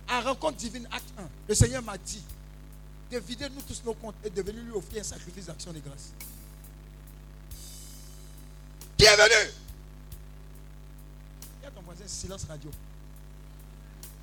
[0.06, 2.22] à rencontre divine, acte 1, le Seigneur m'a dit
[3.10, 5.80] de vider nous tous nos comptes et de venir lui offrir un sacrifice d'action de
[5.80, 6.12] grâce.
[8.96, 9.50] Qui est venu
[11.60, 12.70] Il y a ton voisin, silence radio.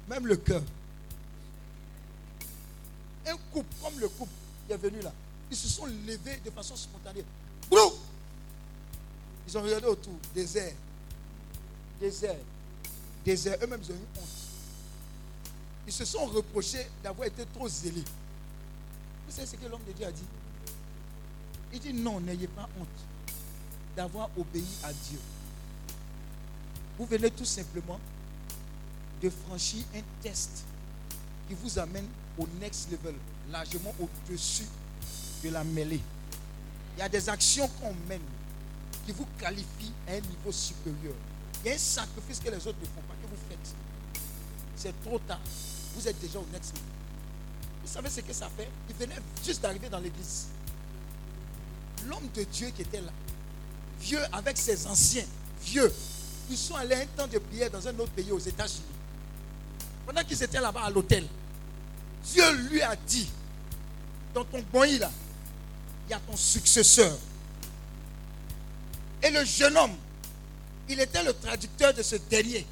[0.07, 0.63] Même le cœur.
[3.27, 4.31] Un couple, comme le couple
[4.67, 5.13] qui est venu là,
[5.49, 7.23] ils se sont levés de façon spontanée.
[7.69, 7.93] Boum
[9.47, 10.73] Ils ont regardé autour, désert.
[11.99, 12.35] Désert.
[13.23, 13.57] Désert.
[13.61, 14.27] Eux-mêmes, ils ont eu honte.
[15.85, 18.03] Ils se sont reprochés d'avoir été trop zélés.
[19.27, 20.23] Vous savez ce que l'homme de Dieu a dit?
[21.73, 22.87] Il dit non, n'ayez pas honte
[23.95, 25.19] d'avoir obéi à Dieu.
[26.97, 27.99] Vous venez tout simplement
[29.21, 30.63] de franchir un test
[31.47, 32.07] qui vous amène
[32.37, 33.15] au next level,
[33.51, 34.67] largement au-dessus
[35.43, 36.01] de la mêlée.
[36.95, 38.21] Il y a des actions qu'on mène
[39.05, 41.15] qui vous qualifient à un niveau supérieur.
[41.63, 43.75] Il y a un sacrifice que les autres ne font pas, que vous faites.
[44.75, 45.39] C'est trop tard.
[45.95, 46.87] Vous êtes déjà au next level.
[47.83, 48.69] Vous savez ce que ça fait?
[48.89, 50.47] Il venait juste d'arriver dans l'église.
[52.05, 53.11] L'homme de Dieu qui était là,
[54.03, 55.25] vieux avec ses anciens,
[55.63, 55.91] vieux.
[56.49, 58.83] Ils sont allés un temps de prière dans un autre pays aux États-Unis.
[60.05, 61.25] Pendant qu'ils étaient là-bas à l'hôtel,
[62.25, 63.29] Dieu lui a dit,
[64.33, 65.11] dans ton bon là,
[66.07, 67.17] il y a ton successeur.
[69.21, 69.95] Et le jeune homme,
[70.89, 72.67] il était le traducteur de ce dernier.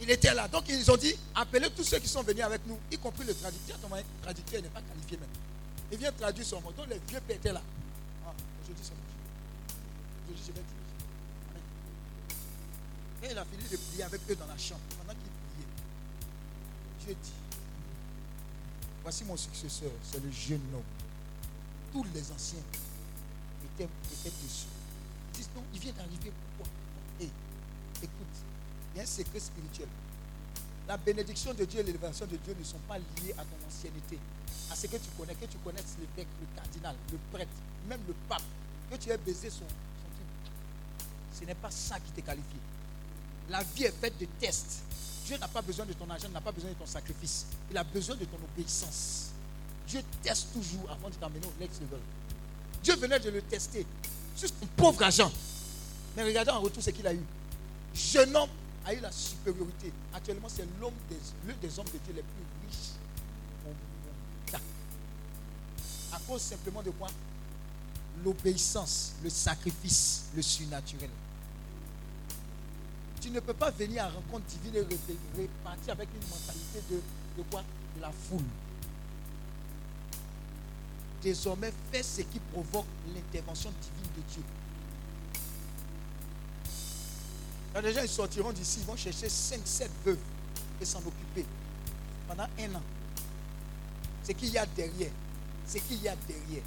[0.00, 0.46] Il était là.
[0.48, 3.34] Donc ils ont dit, appelez tous ceux qui sont venus avec nous, y compris le
[3.34, 3.78] traducteur.
[3.78, 3.88] Ton
[4.22, 5.28] traducteur n'est pas qualifié même.
[5.90, 6.72] Il vient traduire son mot.
[6.72, 7.62] Donc les vieux étaient là.
[8.26, 9.13] Ah, aujourd'hui c'est
[10.28, 10.40] mon jour.
[10.40, 10.84] Aujourd'hui je vais dire.
[13.22, 14.80] Et il a fini de prier avec eux dans la chambre.
[14.98, 15.68] Pendant qu'il priait,
[17.04, 17.32] Dieu dit,
[19.02, 20.82] voici mon successeur, c'est le jeune homme.
[21.92, 22.58] Tous les anciens
[23.78, 23.88] étaient,
[24.24, 24.66] dessus.
[25.32, 26.72] Ils disent, non, il vient d'arriver, pourquoi?
[27.20, 27.30] Hé,
[28.02, 28.36] écoute,
[28.92, 29.88] il y a un secret spirituel.
[30.86, 34.18] La bénédiction de Dieu et l'élévation de Dieu ne sont pas liées à ton ancienneté,
[34.70, 37.56] à ce que tu connais, que tu connaisses l'évêque, le cardinal, le prêtre,
[37.88, 38.42] même le pape,
[38.90, 39.64] que tu aies baisé son.
[41.38, 42.58] Ce n'est pas ça qui t'est qualifié.
[43.50, 44.82] La vie est faite de tests.
[45.26, 47.46] Dieu n'a pas besoin de ton argent, n'a pas besoin de ton sacrifice.
[47.70, 49.30] Il a besoin de ton obéissance.
[49.88, 52.00] Dieu teste toujours avant de t'emmener au next level.
[52.82, 53.86] Dieu venait de le tester
[54.36, 55.30] sur son pauvre argent.
[56.16, 57.22] Mais regardez en retour ce qu'il a eu.
[57.94, 58.50] Jeune homme
[58.84, 59.92] a eu la supériorité.
[60.12, 61.16] Actuellement, c'est l'homme des,
[61.46, 62.90] l'un des hommes de Dieu les plus riches
[63.64, 64.60] au monde.
[66.12, 67.08] À cause simplement de quoi?
[68.24, 71.10] L'obéissance, le sacrifice, le surnaturel.
[73.24, 76.96] Tu ne peux pas venir à rencontre divine et repartir avec une mentalité de,
[77.38, 77.64] de quoi?
[77.96, 78.44] De la foule.
[81.22, 82.84] Désormais, fais ce qui provoque
[83.14, 84.42] l'intervention divine de Dieu.
[87.82, 90.18] Les gens ils sortiront d'ici, ils vont chercher 5, 7 veuves
[90.82, 91.46] et s'en occuper
[92.28, 92.82] pendant un an.
[94.22, 95.12] Ce qu'il y a derrière,
[95.66, 96.64] ce qu'il y a derrière,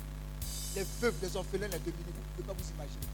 [0.76, 3.08] les veuves, les orphelins, les demi vous ne pouvez pas vous imaginer.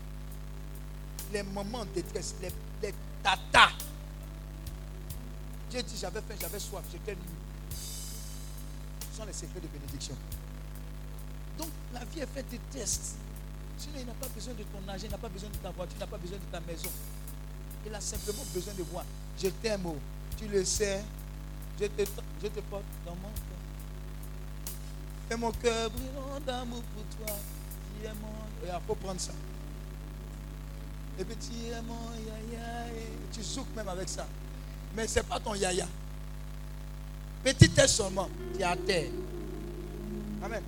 [1.33, 2.49] Les moments en détresse, les,
[2.81, 2.93] les
[3.23, 3.71] tatas.
[5.69, 7.21] Dieu dit j'avais faim, j'avais soif, j'étais nu.
[7.71, 10.15] Ce sont les secrets de bénédiction.
[11.57, 13.15] Donc la vie est faite de tests.
[13.77, 15.95] Sinon, il n'a pas besoin de ton âge, il n'a pas besoin de ta voiture,
[15.97, 16.89] il n'a pas besoin de ta maison.
[17.85, 19.03] Il a simplement besoin de voir.
[19.41, 19.97] Je t'aime, oh.
[20.37, 21.03] tu le sais.
[21.79, 23.57] Je te, porte dans mon cœur.
[25.31, 27.35] Et mon cœur brûlant d'amour pour toi.
[27.99, 28.31] Tu es mon.
[28.63, 29.33] Il faut prendre ça.
[31.19, 31.53] Et puis tu
[31.85, 32.88] mon yaya.
[33.31, 34.27] Tu souffres même avec ça.
[34.95, 35.88] Mais ce n'est pas ton yaya.
[37.44, 38.30] Petit test seulement.
[38.53, 39.10] Tu es à terre.
[40.44, 40.64] Amen.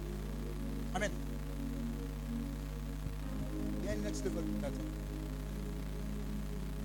[0.93, 1.11] Amen.
[3.81, 4.75] Il y a un next level qui t'attend.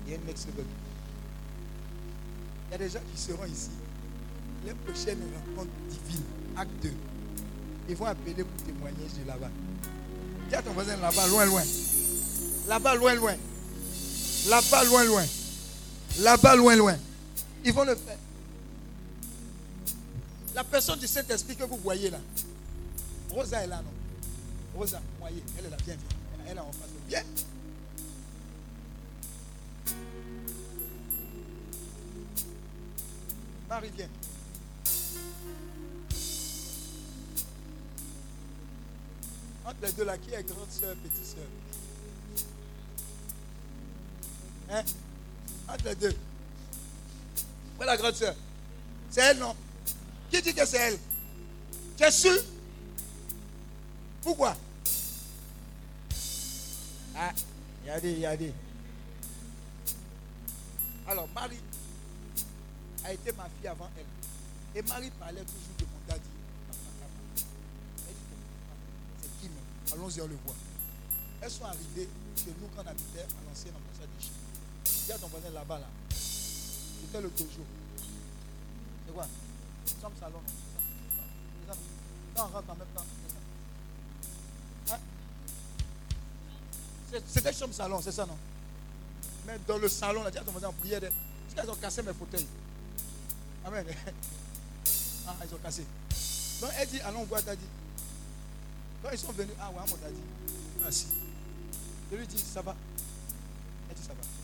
[0.05, 0.65] Il y a un next level.
[2.67, 3.69] Il y a des gens qui seront ici.
[4.65, 6.25] Les prochaines rencontres divines,
[6.55, 6.93] acte 2.
[7.89, 9.49] Ils vont appeler pour témoigner de là-bas.
[10.49, 11.63] Dis à ton voisin là-bas, loin, loin.
[12.67, 13.35] Là-bas, loin, loin.
[14.47, 15.25] Là-bas, loin, loin.
[16.19, 16.97] Là-bas, loin, loin.
[17.63, 18.17] Ils vont le faire.
[20.53, 22.19] La personne du Saint-Esprit que vous voyez là,
[23.29, 24.79] Rosa est là, non?
[24.79, 25.97] Rosa, voyez, elle est là, viens.
[26.47, 26.89] Elle est en face.
[27.07, 27.23] Viens.
[33.69, 34.09] Marie, viens.
[39.65, 41.47] Entre les deux là, qui est grande soeur, petite soeur
[44.71, 44.83] Hein?
[45.67, 46.15] Entre les deux.
[47.77, 48.35] Où est la grande soeur
[49.09, 49.55] C'est elle, non?
[50.29, 50.99] Qui dit que c'est elle?
[51.97, 52.41] Tu es sûr?
[54.21, 54.55] Pourquoi?
[57.15, 57.31] Ah,
[57.89, 58.53] a des.
[61.07, 61.57] Alors, Marie
[63.03, 64.79] a été ma fille avant elle.
[64.79, 66.21] Et Marie parlait toujours de mon daddy.
[69.21, 70.55] C'est qui même Allons-y, on le voit.
[71.41, 72.07] Elles sont arrivées
[72.37, 74.40] chez nous quand on habitait à l'ancienne ambassade de Chine.
[75.19, 75.87] Ton voisin là-bas, là.
[76.09, 77.65] C'était le dojo.
[79.05, 79.27] C'est quoi?
[80.01, 80.39] Chambre salon.
[82.35, 83.05] Quand on rentre en même temps,
[84.85, 84.95] c'est ça.
[84.95, 84.99] Hein?
[87.27, 88.37] C'était chambre salon, c'est ça, non?
[89.45, 91.01] Mais dans le salon, là, a ton voisin en prière.
[91.01, 92.47] Parce qu'elles ont cassé mes fauteuils.
[93.65, 93.85] Amen.
[95.27, 95.85] Ah, ils ont cassé.
[96.61, 97.61] Donc elle dit, allons voir Daddy.
[99.03, 100.19] Donc ils sont venus, ah ouais, mon Daddy.
[100.81, 101.05] Merci.
[102.11, 102.75] Je lui dis, ça va.
[103.87, 104.40] Elle dit, ça va.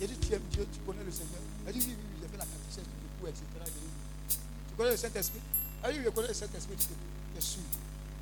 [0.00, 1.40] Il dit, tu aimes Dieu, tu connais le Seigneur.
[1.66, 3.44] Elle dit, oui, oui, oui, j'ai fait la catéchèse du coup, etc.
[3.66, 4.36] dit,
[4.68, 5.40] tu connais le Saint-Esprit?
[5.82, 6.76] Elle dit, oui, je connais le Saint-Esprit.
[7.36, 7.62] Es sûr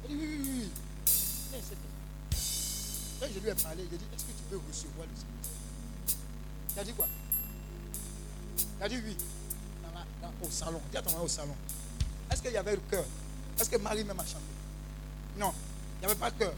[0.04, 0.50] Elle dit, oui, oui, oui.
[0.64, 0.70] oui.
[3.20, 6.18] Quand je lui ai parlé, j'ai dit, est-ce que tu peux recevoir le Saint-Esprit?
[6.74, 7.06] Il a dit quoi?
[8.78, 9.16] Il a dit oui
[10.42, 10.80] au salon.
[10.90, 11.54] Dis à ton au salon.
[12.30, 13.04] Est-ce qu'il y avait le cœur?
[13.58, 14.40] Est-ce que Marie même a chanté?
[15.38, 15.52] Non,
[15.96, 16.54] il n'y avait pas de cœur.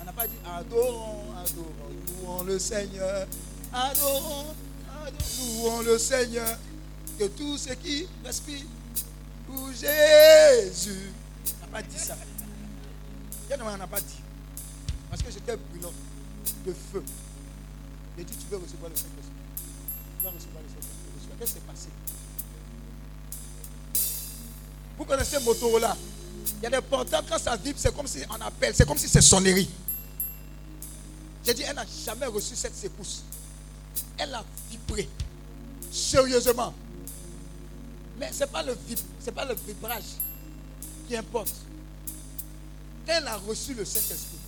[0.00, 1.72] On n'a pas dit adorons, adorons,
[2.22, 3.26] louons le Seigneur.
[3.72, 4.54] Adorons,
[4.88, 6.58] adorons, louons le Seigneur.
[7.18, 8.62] Que tout ce qui respire
[9.46, 11.12] pour Jésus.
[11.62, 12.16] On n'a pas dit ça.
[13.52, 14.22] On n'a pas dit.
[15.10, 15.92] Parce que j'étais brûlant
[16.66, 17.02] de feu.
[18.16, 19.34] J'ai dit, tu veux recevoir le Saint-Esprit.
[20.18, 21.36] Tu vas recevoir le Saint-Esprit.
[21.38, 21.88] Qu'est-ce qui s'est passé?
[24.96, 25.96] Vous connaissez Motorola?
[26.58, 28.98] Il y a des portables, quand ça vibre, c'est comme si on appelle, c'est comme
[28.98, 29.68] si c'est sonnerie.
[31.44, 33.22] J'ai dit, elle n'a jamais reçu cette secousse.
[34.20, 35.08] Elle a vibré.
[35.90, 36.74] Sérieusement.
[38.18, 38.76] Mais ce n'est pas, le
[39.34, 40.04] pas le vibrage
[41.08, 41.54] qui importe.
[43.06, 44.38] Elle a reçu le Saint-Esprit,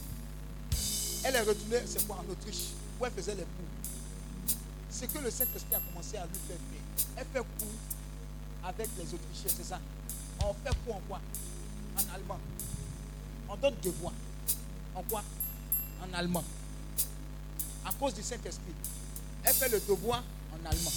[1.24, 2.68] elle est retournée, c'est quoi, en Autriche,
[3.00, 4.56] où elle faisait les cours.
[4.90, 7.06] C'est que le Saint-Esprit a commencé à lui faire faire.
[7.16, 7.74] Elle fait cours
[8.62, 9.80] avec les Autrichiens, c'est ça.
[10.44, 11.20] On fait cours en quoi?
[11.96, 12.38] En allemand.
[13.48, 14.12] On donne devoir.
[14.94, 15.24] En quoi?
[16.02, 16.44] En allemand.
[17.86, 18.74] À cause du Saint-Esprit.
[19.44, 20.92] Elle fait le devoir en allemand.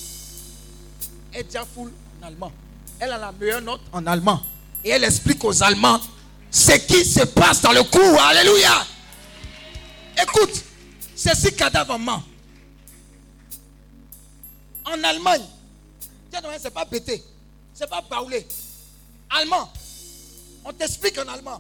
[1.34, 1.92] Elle full
[2.22, 2.52] en allemand.
[3.00, 4.42] Elle a la meilleure note en allemand.
[4.84, 6.00] Et elle explique aux Allemands
[6.52, 8.22] ce qui se passe dans le cours.
[8.22, 8.86] Alléluia.
[10.22, 10.64] Écoute,
[11.16, 11.94] c'est si cadavre
[14.86, 15.42] En Allemagne,
[16.62, 17.24] c'est pas pété,
[17.74, 18.46] c'est pas baoulé.
[19.30, 19.72] Allemand,
[20.64, 21.60] on t'explique en allemand.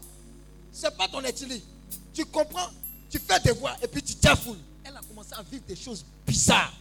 [0.71, 1.63] C'est pas ton étili.
[2.13, 2.69] Tu comprends,
[3.09, 4.57] tu fais des voix et puis tu t'affoules.
[4.83, 6.73] Elle a commencé à vivre des choses bizarres.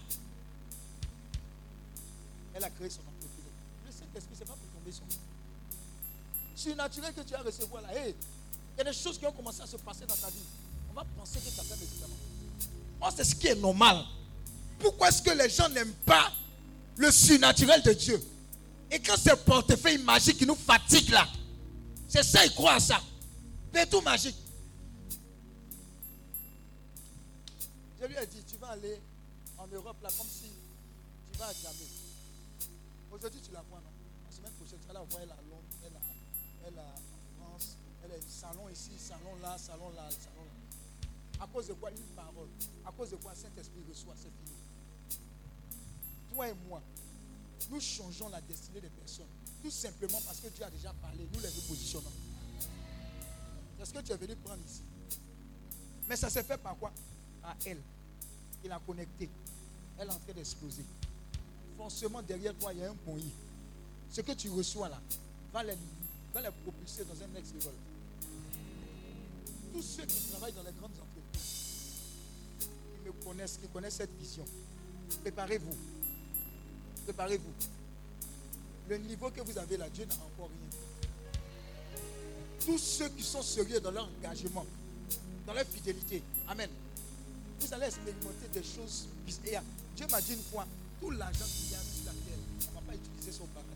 [2.54, 3.44] Elle a créé son entreprise.
[3.86, 5.02] Le Saint-Esprit, c'est pas pour tomber son
[6.54, 7.88] C'est naturel que tu as recevoir là.
[8.06, 8.14] il
[8.78, 10.44] y a des choses qui ont commencé à se passer dans ta vie
[10.94, 12.14] on va penser que tu as fait médicament.
[13.02, 14.04] Oh, c'est ce qui est normal.
[14.78, 16.30] Pourquoi est-ce que les gens n'aiment pas
[16.96, 18.22] le surnaturel de Dieu?
[18.90, 21.26] Et quand c'est portefeuille magique qui nous fatigue là,
[22.08, 23.00] c'est ça, ils croient à ça.
[23.90, 24.36] tout magique.
[28.00, 29.00] Je lui ai dit, tu vas aller
[29.74, 30.51] en Europe là comme si
[31.32, 31.86] tu vas à Djamé.
[33.10, 33.90] Aujourd'hui, tu la vois, non?
[34.24, 36.01] La semaine prochaine, tu vas la voir, elle a Londres, elle a,
[36.66, 36.80] elle
[37.38, 41.44] France, elle a salon ici, salon là, salon là, salon là.
[41.44, 41.90] À cause de quoi?
[41.90, 42.48] Une parole
[42.86, 43.34] À cause de quoi?
[43.34, 44.56] Saint-Esprit reçoit, c'est fini.
[46.32, 46.80] Toi et moi,
[47.70, 49.26] nous changeons la destinée des personnes.
[49.62, 52.12] Tout simplement parce que Dieu a déjà parlé, nous les repositionnons.
[53.78, 54.82] C'est ce que tu es venu prendre ici?
[56.09, 56.92] Mais ça s'est fait par quoi?
[57.42, 57.80] À elle.
[58.62, 59.28] Il a connecté.
[59.98, 60.84] Elle est en train d'exploser.
[61.76, 63.16] Forcément, derrière toi, il y a un bon
[64.10, 65.00] Ce que tu reçois là
[65.52, 65.74] va les,
[66.32, 67.72] va les propulser dans un next level.
[69.72, 71.64] Tous ceux qui travaillent dans les grandes entreprises,
[73.04, 74.44] me connaissent, qui connaissent cette vision,
[75.22, 75.76] préparez-vous.
[77.04, 77.52] Préparez-vous.
[78.88, 82.00] Le niveau que vous avez là, Dieu n'a encore rien.
[82.64, 84.64] Tous ceux qui sont sérieux dans leur engagement,
[85.46, 86.70] dans leur fidélité, Amen.
[87.64, 89.08] Vous allez expérimenter des choses.
[89.46, 89.56] Et
[89.96, 90.66] Dieu m'a dit une fois,
[91.00, 93.70] tout l'argent qu'il y a sur la terre, on ne va pas utiliser son paradis.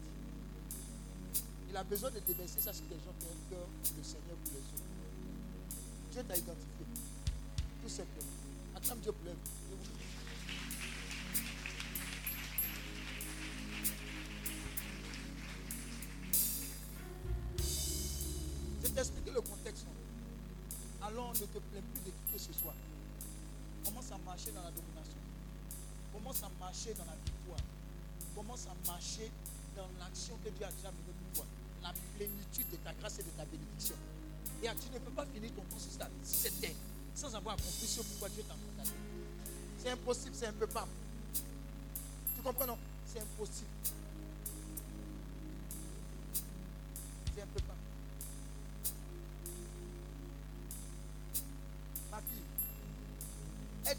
[1.70, 4.36] Il a besoin de déverser ça sur des gens qui ont cœur pour le Seigneur,
[4.44, 4.84] pour les autres.
[6.12, 6.84] Dieu t'a identifié.
[7.82, 8.28] Tout simplement.
[8.76, 9.36] Acclame Dieu l'aide.
[18.82, 19.86] Je t'ai le contexte.
[21.00, 22.74] Alors, ne te plains plus de qui que ce soit.
[23.88, 25.16] Commence à marcher dans la domination.
[26.12, 27.64] Commence à marcher dans la victoire.
[28.36, 29.30] Commence à marcher
[29.74, 31.46] dans l'action que Dieu a déjà menée pour toi.
[31.82, 33.96] La plénitude de ta grâce et de ta bénédiction.
[34.62, 36.76] Et tu ne peux pas finir ton temps sur cette terre
[37.14, 38.94] sans avoir accompli ce pourquoi Dieu t'a condamné.
[39.78, 40.86] C'est impossible, c'est un peu pas.
[42.36, 42.78] Tu comprends, non?
[43.06, 43.70] C'est impossible.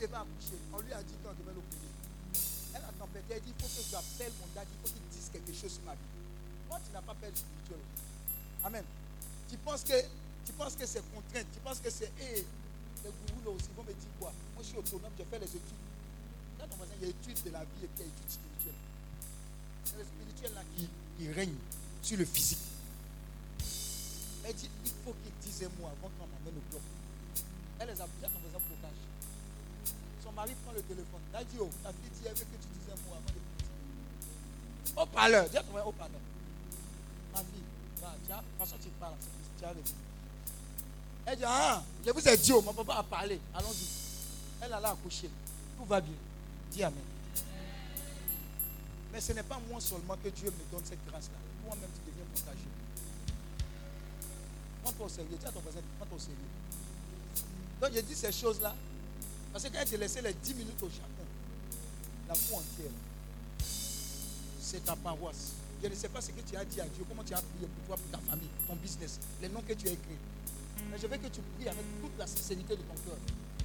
[0.01, 1.91] On lui a dit qu'on devait l'opérer.
[2.73, 5.03] Elle a tempêté, elle dit il faut que je appelle mon dad, il faut qu'il
[5.11, 6.11] dise quelque chose sur ma vie.
[6.69, 7.84] Moi, tu n'as pas peur spirituel.
[8.63, 8.84] Amen.
[9.49, 9.99] Tu penses que
[10.45, 12.45] tu penses que c'est contrainte, tu penses que c'est les
[13.03, 14.31] gourous là aussi vont me dire quoi?
[14.55, 15.84] Moi je suis autonome, je fais les études.
[16.59, 18.73] Ton voisin, il y a études de la vie et puis il y a.
[19.84, 21.55] C'est le spirituel là qui, règne
[22.01, 22.59] sur le physique.
[24.45, 26.81] Elle dit il faut qu'il dise un mot avant qu'on m'amène au bloc.
[27.80, 29.18] Elle les a déjà ton voisin blocage.
[30.23, 31.21] Son mari prend le téléphone.
[31.33, 33.39] Elle dit oh, ta fille dit elle veut que tu dises un mot avant de
[33.39, 35.01] partir.
[35.01, 36.21] Au parleur, dis à ton voisin au parleur.
[37.33, 37.63] Ma fille,
[38.01, 39.13] va, tu as, de toute tu parles,
[39.57, 39.73] tu as.
[41.25, 43.39] Elle dit, ah, je vous ai dit, oh, mon papa a parlé.
[43.53, 43.85] Allons-y.
[44.61, 45.29] Elle allait accoucher.
[45.77, 46.15] Tout va bien.
[46.71, 47.03] Dis Amen.
[49.11, 51.37] Mais ce n'est pas moi seulement que Dieu me donne cette grâce-là.
[51.65, 52.69] Toi-même, tu deviens contagieux.
[54.83, 55.37] Prends-toi au sérieux.
[55.39, 56.37] Dis ton voisin, prends-toi au sérieux.
[57.81, 58.75] Donc j'ai dit ces choses-là.
[59.51, 61.26] Parce que quand j'ai laissé les 10 minutes au Japon,
[62.27, 62.91] la foi entière,
[64.59, 65.53] c'est ta paroisse.
[65.81, 67.67] Je ne sais pas ce que tu as dit à Dieu, comment tu as prié
[67.67, 70.17] pour toi, pour ta famille, ton business, les noms que tu as écrits.
[70.91, 73.17] Mais je veux que tu pries avec toute la sincérité de ton cœur.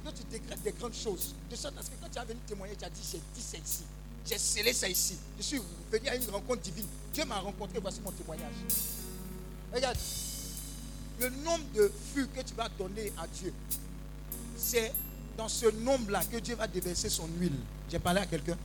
[0.04, 1.34] Que tu décrètes des grandes choses.
[1.50, 3.42] De sorte à ce que quand tu as venu témoigner, tu as dit j'ai dit
[3.42, 3.82] ça ici.
[4.26, 5.16] J'ai scellé ça ici.
[5.38, 6.86] Je suis venu à une rencontre divine.
[7.12, 8.54] Dieu m'a rencontré, voici mon témoignage.
[9.72, 9.98] Regarde,
[11.20, 13.52] le nombre de fûts que tu vas donner à Dieu,
[14.56, 14.92] c'est
[15.36, 17.52] dans ce nombre-là que Dieu va déverser son huile.
[17.90, 18.56] J'ai parlé à quelqu'un.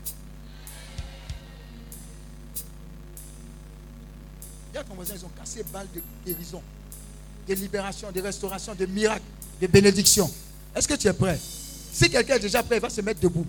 [4.69, 6.61] Regarde ton voisin, ils ont cassé balle de guérison,
[7.47, 9.23] de libération, de restauration, de miracles,
[9.61, 10.31] de bénédiction.
[10.75, 11.39] Est-ce que tu es prêt?
[11.91, 13.47] Si quelqu'un est déjà prêt, il va se mettre debout.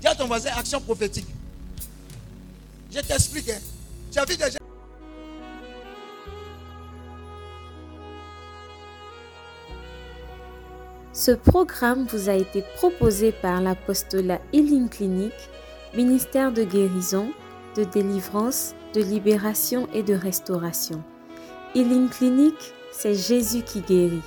[0.00, 1.28] Dis à ton voisin, action prophétique.
[2.92, 3.48] Je t'explique.
[3.50, 4.24] Hein.
[4.28, 4.61] Vu déjà.
[11.24, 15.32] Ce programme vous a été proposé par l'apostolat Healing Clinic,
[15.94, 17.30] ministère de guérison,
[17.76, 21.00] de délivrance, de libération et de restauration.
[21.76, 22.56] Healing Clinic,
[22.90, 24.20] c'est Jésus qui guérit.